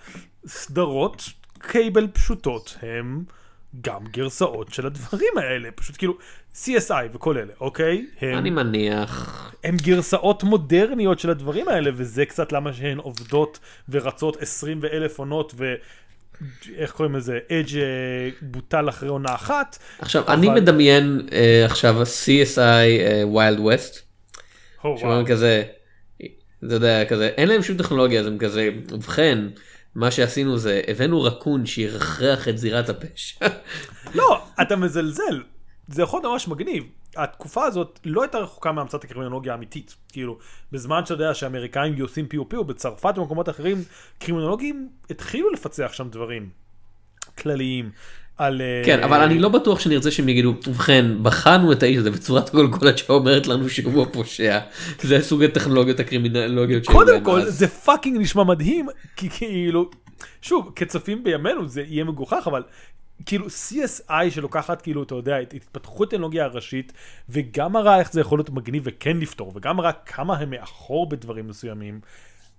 סדרות 0.48 1.24
קייבל 1.60 2.08
פשוטות 2.08 2.78
הם 2.82 3.24
גם 3.82 4.02
גרסאות 4.12 4.74
של 4.74 4.86
הדברים 4.86 5.38
האלה. 5.38 5.72
פשוט 5.72 5.98
כאילו, 5.98 6.18
CSI 6.54 7.06
וכל 7.14 7.38
אלה, 7.38 7.54
אוקיי? 7.62 8.06
הם, 8.22 8.38
אני 8.38 8.50
מניח, 8.50 9.52
הם 9.64 9.78
גרסאות 9.78 10.44
מודרניות 10.44 11.20
של 11.20 11.30
הדברים 11.30 11.68
האלה, 11.68 11.92
וזה 11.96 12.26
קצת 12.26 12.52
למה 12.52 12.74
שהן 12.74 12.98
עובדות 12.98 13.60
ורצות 13.90 14.42
20 14.42 14.80
ואלף 14.82 15.20
עונות, 15.20 15.54
ו... 15.58 15.74
איך 16.76 16.92
קוראים 16.92 17.16
לזה? 17.16 17.40
Edge 17.52 17.78
אה, 17.78 17.84
בוטל 18.42 18.90
אחרי 18.90 19.10
עונה 19.10 19.36
אחת. 19.36 19.78
עכשיו 20.00 20.24
אבל- 20.24 20.34
אני 20.34 20.50
מדמיין 20.50 21.28
אה, 21.32 21.66
עכשיו 21.66 21.96
CSI 22.04 22.60
Wild 23.24 23.60
West, 23.60 24.00
שאומרים. 24.82 25.26
כזה, 25.26 25.64
אתה 26.66 26.74
יודע, 26.76 27.06
כזה, 27.06 27.28
אין 27.28 27.48
להם 27.50 27.64
שום 27.64 27.78
טכנולוגיה, 27.78 28.20
אז 28.20 28.28
הם 28.28 28.38
כזה, 28.38 28.70
ובכן, 28.92 29.40
מה 29.96 30.12
שעשינו 30.12 30.58
זה, 30.58 30.82
הבאנו 30.88 31.24
רקון 31.24 31.66
שירחרח 31.66 32.48
את 32.48 32.58
זירת 32.58 32.90
הפשע. 32.90 33.46
לא, 34.16 34.42
אתה 34.62 34.76
מזלזל. 34.76 35.42
זה 35.88 36.02
יכול 36.02 36.20
להיות 36.20 36.32
ממש 36.32 36.48
מגניב. 36.48 36.84
התקופה 37.16 37.66
הזאת 37.66 38.00
לא 38.06 38.22
הייתה 38.22 38.38
רחוקה 38.38 38.72
מהמצאת 38.72 39.04
הקרימינולוגיה 39.04 39.54
האמיתית. 39.54 39.96
כאילו, 40.12 40.38
בזמן 40.72 41.02
שאתה 41.06 41.14
יודע 41.14 41.34
שהאמריקאים 41.34 42.02
עושים 42.02 42.28
pew 42.28 42.50
pew, 42.50 42.64
בצרפת 42.64 43.14
ובמקומות 43.18 43.50
אחרים, 43.50 43.78
קרימינולוגים 44.20 44.90
התחילו 45.10 45.50
לפצח 45.50 45.94
שם 45.94 46.10
דברים 46.10 46.50
כלליים. 47.38 47.92
על... 48.38 48.62
אה, 48.62 48.82
כן, 48.86 49.04
אבל 49.04 49.22
אני 49.22 49.40
לא 49.40 49.50
בטוח 49.50 49.80
שנרצה 49.80 50.12
שהם 50.12 50.30
יגידו, 50.30 50.54
ובכן, 50.68 51.06
בחנו 51.24 51.72
את 51.72 51.84
האיש 51.84 51.98
הזה 51.98 52.12
בצורת 52.12 52.52
גולגולת 52.52 52.98
שאומרת 52.98 53.48
לנו 53.48 53.70
שהוא 53.70 54.04
הפושע. 54.04 54.60
זה 55.02 55.22
סוג 55.22 55.44
הטכנולוגיות 55.44 56.00
הקרימינולוגיות 56.00 56.86
שהיו 56.86 56.98
קודם 56.98 57.24
כל, 57.24 57.42
אז. 57.42 57.58
זה 57.60 57.68
פאקינג 57.68 58.18
נשמע 58.22 58.44
מדהים, 58.44 58.88
כי 59.16 59.30
כאילו, 59.30 59.90
שוב, 60.42 60.72
כצופים 60.76 61.24
בימינו 61.24 61.68
זה 61.68 61.82
יהיה 61.82 62.04
מגוחך, 62.04 62.44
אבל 62.48 62.64
כאילו 63.26 63.46
CSI 63.46 64.30
שלוקחת 64.30 64.82
כאילו, 64.82 65.04
אתה 65.04 65.16
יודע, 65.16 65.42
את 65.42 65.54
התפתחות 65.54 66.14
הטכנולוגיה 66.28 66.46
הראשית, 66.46 66.94
וגם 67.30 67.74
מראה 67.74 68.00
איך 68.00 68.14
זה 68.14 68.22
יכול 68.22 68.40
להיות 68.40 68.50
מגניב 68.50 68.84
וכן 68.86 69.18
לפתור, 69.18 69.52
וגם 69.56 69.78
מראה 69.78 69.92
כמה 69.92 70.38
הם 70.38 70.50
מאחור 70.50 71.10
בדברים 71.10 71.48
מסוימים, 71.48 72.00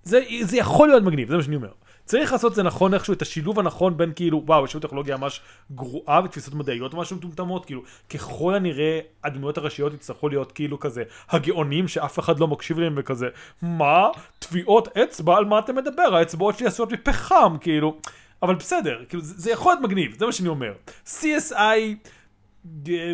זה, 0.02 0.20
זה 0.42 0.56
יכול 0.56 0.88
להיות 0.88 1.02
מגניב, 1.02 1.28
זה 1.28 1.36
מה 1.36 1.42
שאני 1.42 1.56
אומר. 1.56 1.72
צריך 2.04 2.32
לעשות 2.32 2.50
את 2.50 2.56
זה 2.56 2.62
נכון 2.62 2.94
איכשהו, 2.94 3.14
את 3.14 3.22
השילוב 3.22 3.58
הנכון 3.58 3.96
בין 3.96 4.12
כאילו, 4.16 4.42
וואו, 4.46 4.64
יש 4.64 4.74
לנו 4.74 4.82
טכנולוגיה 4.82 5.16
ממש 5.16 5.40
גרועה 5.72 6.20
ותפיסות 6.24 6.54
מדעיות 6.54 6.94
משהו 6.94 7.16
מטומטמות, 7.16 7.64
כאילו, 7.64 7.82
ככל 8.10 8.54
הנראה 8.54 9.00
הדמויות 9.24 9.58
הראשיות 9.58 9.94
יצטרכו 9.94 10.28
להיות 10.28 10.52
כאילו 10.52 10.80
כזה, 10.80 11.02
הגאונים 11.30 11.88
שאף 11.88 12.18
אחד 12.18 12.40
לא 12.40 12.46
מקשיב 12.46 12.78
להם 12.78 12.94
וכזה, 12.96 13.28
מה? 13.62 14.08
טביעות 14.38 14.96
אצבע? 14.96 15.36
על 15.36 15.44
מה 15.44 15.58
אתה 15.58 15.72
מדבר? 15.72 16.16
האצבעות 16.16 16.58
שלי 16.58 16.66
עשויות 16.66 16.92
מפחם, 16.92 17.56
כאילו. 17.60 17.96
אבל 18.42 18.54
בסדר, 18.54 19.04
כאילו, 19.08 19.22
זה, 19.22 19.34
זה 19.36 19.50
יכול 19.50 19.72
להיות 19.72 19.82
מגניב, 19.82 20.18
זה 20.18 20.26
מה 20.26 20.32
שאני 20.32 20.48
אומר. 20.48 20.72
CSI, 21.06 22.08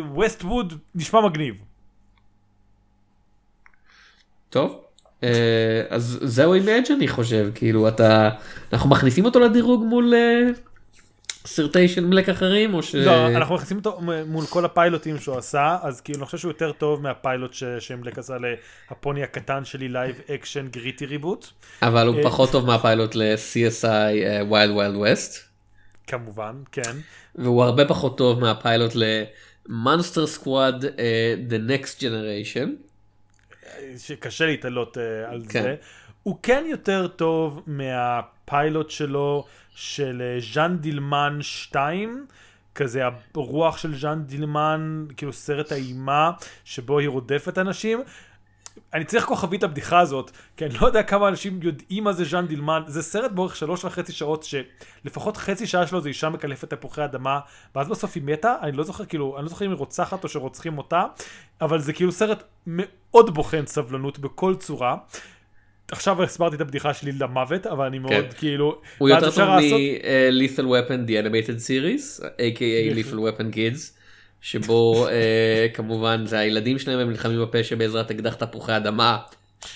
ווסטווד, 0.09 0.73
נשמע 0.95 1.21
מגניב. 1.21 1.55
טוב. 4.49 4.81
אה, 5.23 5.83
אז 5.89 6.19
זהו 6.21 6.53
עם 6.53 6.63
אני 6.97 7.07
חושב, 7.07 7.51
כאילו 7.55 7.87
אתה, 7.87 8.29
אנחנו 8.73 8.89
מכניסים 8.89 9.25
אותו 9.25 9.39
לדירוג 9.39 9.83
מול 9.83 10.13
אה, 10.13 10.51
סרטי 11.45 11.87
שיין 11.87 12.05
בלק 12.05 12.29
אחרים, 12.29 12.73
או 12.73 12.83
ש... 12.83 12.95
לא, 12.95 13.27
אנחנו 13.27 13.55
מכניסים 13.55 13.77
אותו 13.77 14.01
מול 14.27 14.45
כל 14.45 14.65
הפיילוטים 14.65 15.19
שהוא 15.19 15.37
עשה, 15.37 15.77
אז 15.81 16.01
כאילו 16.01 16.19
אני 16.19 16.25
חושב 16.25 16.37
שהוא 16.37 16.49
יותר 16.49 16.71
טוב 16.71 17.01
מהפיילוט 17.01 17.53
שמלק 17.79 18.17
עשה 18.17 18.33
להפוני 18.89 19.23
הקטן 19.23 19.65
שלי 19.65 19.89
live 19.89 20.21
action 20.35 20.67
gritty 20.67 21.05
reboot, 21.05 21.47
אבל 21.81 22.07
הוא 22.07 22.17
אה, 22.17 22.23
פחות 22.23 22.51
טוב 22.51 22.65
מהפיילוט 22.65 23.15
ל-CSI 23.15 23.85
Wild 24.41 24.71
Wild 24.71 24.95
West, 24.95 25.49
כמובן, 26.07 26.55
כן. 26.71 26.95
והוא 27.35 27.63
הרבה 27.63 27.85
פחות 27.85 28.17
טוב 28.17 28.39
מהפיילוט 28.39 28.91
ל-Monster 28.95 30.39
Squad 30.39 30.85
אה, 30.99 31.35
The 31.49 31.69
Next 31.69 32.01
Generation. 32.01 32.69
שקשה 33.97 34.45
להתעלות 34.45 34.97
על 35.27 35.43
כן. 35.49 35.61
זה. 35.63 35.75
הוא 36.25 36.37
כן 36.43 36.63
יותר 36.67 37.07
טוב 37.07 37.61
מהפיילוט 37.67 38.89
שלו 38.89 39.45
של 39.75 40.21
אה, 40.25 40.39
ז'אן 40.53 40.77
דילמן 40.77 41.37
2, 41.41 42.25
כזה 42.75 43.01
הרוח 43.35 43.77
של 43.77 43.95
ז'אן 43.95 44.23
דילמן, 44.23 45.05
כאילו 45.17 45.33
סרט 45.33 45.71
האימה 45.71 46.31
שבו 46.63 46.99
היא 46.99 47.09
רודפת 47.09 47.57
אנשים. 47.57 48.03
אני 48.93 49.05
צריך 49.05 49.25
כוכבית 49.25 49.63
הבדיחה 49.63 49.99
הזאת, 49.99 50.31
כי 50.57 50.65
אני 50.65 50.73
לא 50.81 50.87
יודע 50.87 51.03
כמה 51.03 51.27
אנשים 51.27 51.59
יודעים 51.61 52.03
מה 52.03 52.13
זה 52.13 52.25
ז'אן 52.25 52.47
דילמן. 52.47 52.83
זה 52.87 53.01
סרט 53.01 53.31
באורך 53.31 53.55
שלוש 53.55 53.85
וחצי 53.85 54.11
שעות, 54.11 54.43
שלפחות 54.43 55.37
חצי 55.37 55.67
שעה 55.67 55.87
שלו 55.87 56.01
זה 56.01 56.09
אישה 56.09 56.29
מקלפת 56.29 56.73
תפוחי 56.73 57.05
אדמה, 57.05 57.39
ואז 57.75 57.87
בסוף 57.87 58.11
היא 58.15 58.23
מתה, 58.23 58.55
אני 58.61 58.77
לא 58.77 58.83
זוכר 58.83 59.05
כאילו, 59.05 59.35
אני 59.37 59.43
לא 59.43 59.49
זוכר 59.49 59.65
אם 59.65 59.71
היא 59.71 59.77
רוצחת 59.77 60.23
או 60.23 60.29
שרוצחים 60.29 60.77
אותה, 60.77 61.05
אבל 61.61 61.79
זה 61.79 61.93
כאילו 61.93 62.11
סרט 62.11 62.43
מאוד 62.67 63.33
בוחן 63.33 63.65
סבלנות 63.65 64.19
בכל 64.19 64.55
צורה. 64.55 64.97
עכשיו 65.91 66.23
הסברתי 66.23 66.55
את 66.55 66.61
הבדיחה 66.61 66.93
שלי 66.93 67.11
למוות, 67.11 67.67
אבל 67.67 67.85
אני 67.85 67.99
מאוד 67.99 68.11
כן. 68.13 68.27
כאילו... 68.37 68.81
הוא 68.97 69.09
יותר 69.09 69.31
טוב 69.31 69.39
לעשות- 69.39 69.79
מ-Lethal 69.79 70.63
Weapon 70.63 71.09
The 71.09 71.25
Animated 71.25 71.59
Series, 71.67 72.23
a.k.a. 72.23 72.95
Lethal 72.95 73.15
Weapon 73.15 73.55
Kids, 73.55 73.79
שבו 74.41 75.07
אה, 75.07 75.67
כמובן 75.73 76.25
זה 76.25 76.39
הילדים 76.39 76.79
שלהם 76.79 76.99
הם 76.99 77.09
נלחמים 77.09 77.41
בפשע 77.41 77.75
בעזרת 77.75 78.11
אקדח 78.11 78.33
תפוחי 78.33 78.77
אדמה, 78.77 79.17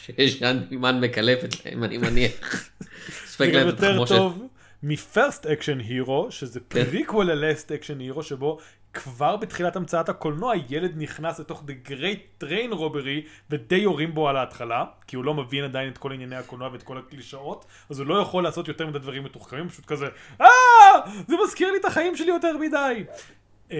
שז'אן 0.05 0.59
דימן 0.69 0.99
מקלפת 1.01 1.65
להם 1.65 1.83
אני 1.83 1.97
מניח. 1.97 2.69
ספק 3.25 3.49
להם 3.53 3.69
את 3.69 3.83
התחמושת. 3.83 4.15
מ- 4.83 5.01
First 5.01 5.45
Action 5.45 5.79
Hero, 5.79 6.27
שזה. 6.29 6.59
פריקוול 6.67 7.31
ל- 7.31 7.45
Last 7.45 7.71
Action 7.71 7.99
Hero, 7.99 8.23
שבו 8.23 8.59
כבר 9.03 9.35
בתחילת 9.35 9.75
המצאת 9.75 10.09
הקולנוע 10.09 10.53
ילד 10.69 10.91
נכנס 10.95 11.39
לתוך 11.39 11.63
The 11.67 11.89
Great 11.89 12.43
Train 12.43 12.73
Robbery 12.73 13.27
ודי 13.49 13.75
יורים 13.75 14.13
בו 14.13 14.29
על 14.29 14.37
ההתחלה, 14.37 14.85
כי 15.07 15.15
הוא 15.15 15.25
לא 15.25 15.33
מבין 15.33 15.63
עדיין 15.63 15.89
את 15.91 15.97
כל 15.97 16.11
ענייני 16.11 16.35
הקולנוע 16.35 16.69
ואת 16.71 16.83
כל 16.83 16.97
הקלישאות, 16.97 17.65
אז 17.89 17.99
הוא 17.99 18.07
לא 18.07 18.21
יכול 18.21 18.43
לעשות 18.43 18.67
יותר 18.67 18.87
מדי 18.87 18.99
דברים 18.99 19.23
מתוחכמים, 19.23 19.69
פשוט 19.69 19.85
כזה, 19.85 20.07
אה, 20.41 20.47
זה 21.27 21.35
מזכיר 21.43 21.71
לי 21.71 21.77
את 21.77 21.85
החיים 21.85 22.15
שלי 22.15 22.27
יותר 22.27 22.57
מדי. 22.57 23.03
אה, 23.71 23.77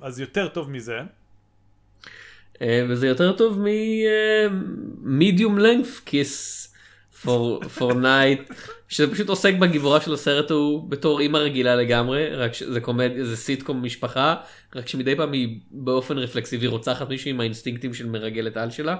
אז 0.00 0.20
יותר 0.20 0.48
טוב 0.48 0.70
מזה. 0.70 1.00
אה, 2.62 2.86
וזה 2.88 3.06
יותר 3.08 3.32
טוב 3.36 3.60
מ-medium 3.60 5.58
length 5.58 6.08
kiss 6.08 6.66
for, 7.22 7.64
for 7.78 7.92
night, 7.92 8.52
שזה 8.88 9.12
פשוט 9.12 9.28
עוסק 9.28 9.54
בגיבורה 9.54 10.00
של 10.00 10.14
הסרט 10.14 10.50
הוא 10.50 10.90
בתור 10.90 11.20
אימא 11.20 11.38
רגילה 11.38 11.76
לגמרי, 11.76 12.36
רק 12.36 12.54
שזה 12.54 12.80
קומדיה, 12.80 13.24
זה 13.24 13.36
סיטקום 13.36 13.82
משפחה, 13.82 14.34
רק 14.74 14.88
שמדי 14.88 15.16
פעם 15.16 15.32
היא 15.32 15.60
באופן 15.70 16.18
רפלקסיבי 16.18 16.66
רוצחת 16.66 17.08
מישהו 17.08 17.30
עם 17.30 17.40
האינסטינקטים 17.40 17.94
של 17.94 18.06
מרגלת 18.06 18.56
על 18.56 18.70
שלה. 18.70 18.96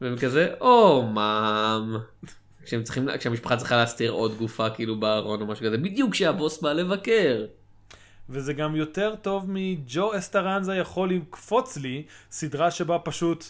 והם 0.00 0.16
כזה, 0.18 0.48
או 0.60 1.02
מאם, 1.02 1.96
כשהם 2.64 2.82
צריכים, 2.82 3.08
כשהמשפחה 3.18 3.56
צריכה 3.56 3.76
להסתיר 3.76 4.10
עוד 4.10 4.36
גופה 4.38 4.70
כאילו 4.70 5.00
בארון 5.00 5.40
או 5.40 5.46
משהו 5.46 5.66
כזה, 5.66 5.78
בדיוק 5.78 6.12
כשהבוס 6.12 6.62
בא 6.62 6.72
לבקר. 6.72 7.44
וזה 8.28 8.52
גם 8.52 8.76
יותר 8.76 9.14
טוב 9.22 9.44
מג'ו 9.48 10.18
אסטרנזה 10.18 10.74
יכול 10.74 11.10
לקפוץ 11.10 11.76
לי, 11.76 12.02
סדרה 12.30 12.70
שבה 12.70 12.98
פשוט 12.98 13.44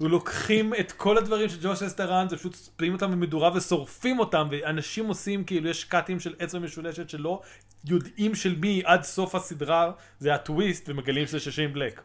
לוקחים 0.00 0.74
את 0.74 0.92
כל 0.92 1.18
הדברים 1.18 1.48
של 1.48 1.56
ג'וש 1.62 1.82
אסטרנזה, 1.82 2.36
פשוט 2.36 2.56
שמים 2.78 2.92
אותם 2.92 3.10
במדורה 3.10 3.56
ושורפים 3.56 4.18
אותם, 4.18 4.48
ואנשים 4.50 5.06
עושים 5.06 5.44
כאילו 5.44 5.68
יש 5.68 5.84
קאטים 5.84 6.20
של 6.20 6.34
אצבע 6.44 6.60
משולשת 6.60 7.10
שלא 7.10 7.40
יודעים 7.84 8.34
של 8.34 8.56
מי 8.58 8.82
עד 8.84 9.02
סוף 9.02 9.34
הסדרה, 9.34 9.92
זה 10.18 10.34
הטוויסט, 10.34 10.88
ומגלים 10.88 11.26
שזה 11.26 11.40
של 11.40 11.50
שיין 11.50 11.72
בלק. 11.72 12.00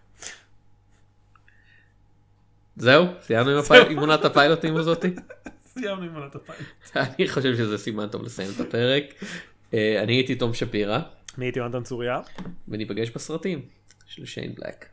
זהו, 2.76 3.06
סיימנו 3.22 3.62
עם 3.90 4.00
עונת 4.00 4.26
הפיילוטים 4.26 4.76
הזאתי. 4.76 5.16
סיימנו 5.66 6.04
עם 6.04 6.16
עונת 6.16 6.36
הפיילוט. 6.36 6.68
אני 6.96 7.28
חושב 7.28 7.56
שזה 7.56 7.78
סימן 7.78 8.08
טוב 8.08 8.24
לסיים 8.24 8.50
את 8.56 8.60
הפרק. 8.60 9.04
אה, 9.74 10.04
אני 10.04 10.14
הייתי 10.14 10.36
תום 10.36 10.54
שפירא, 10.54 11.00
אני 11.38 11.46
הייתי 11.46 11.60
יונתן 11.60 11.84
צוריה. 11.84 12.20
וניפגש 12.68 13.10
בסרטים 13.10 13.62
של 14.06 14.26
שיין 14.26 14.56
בלק. 14.56 14.91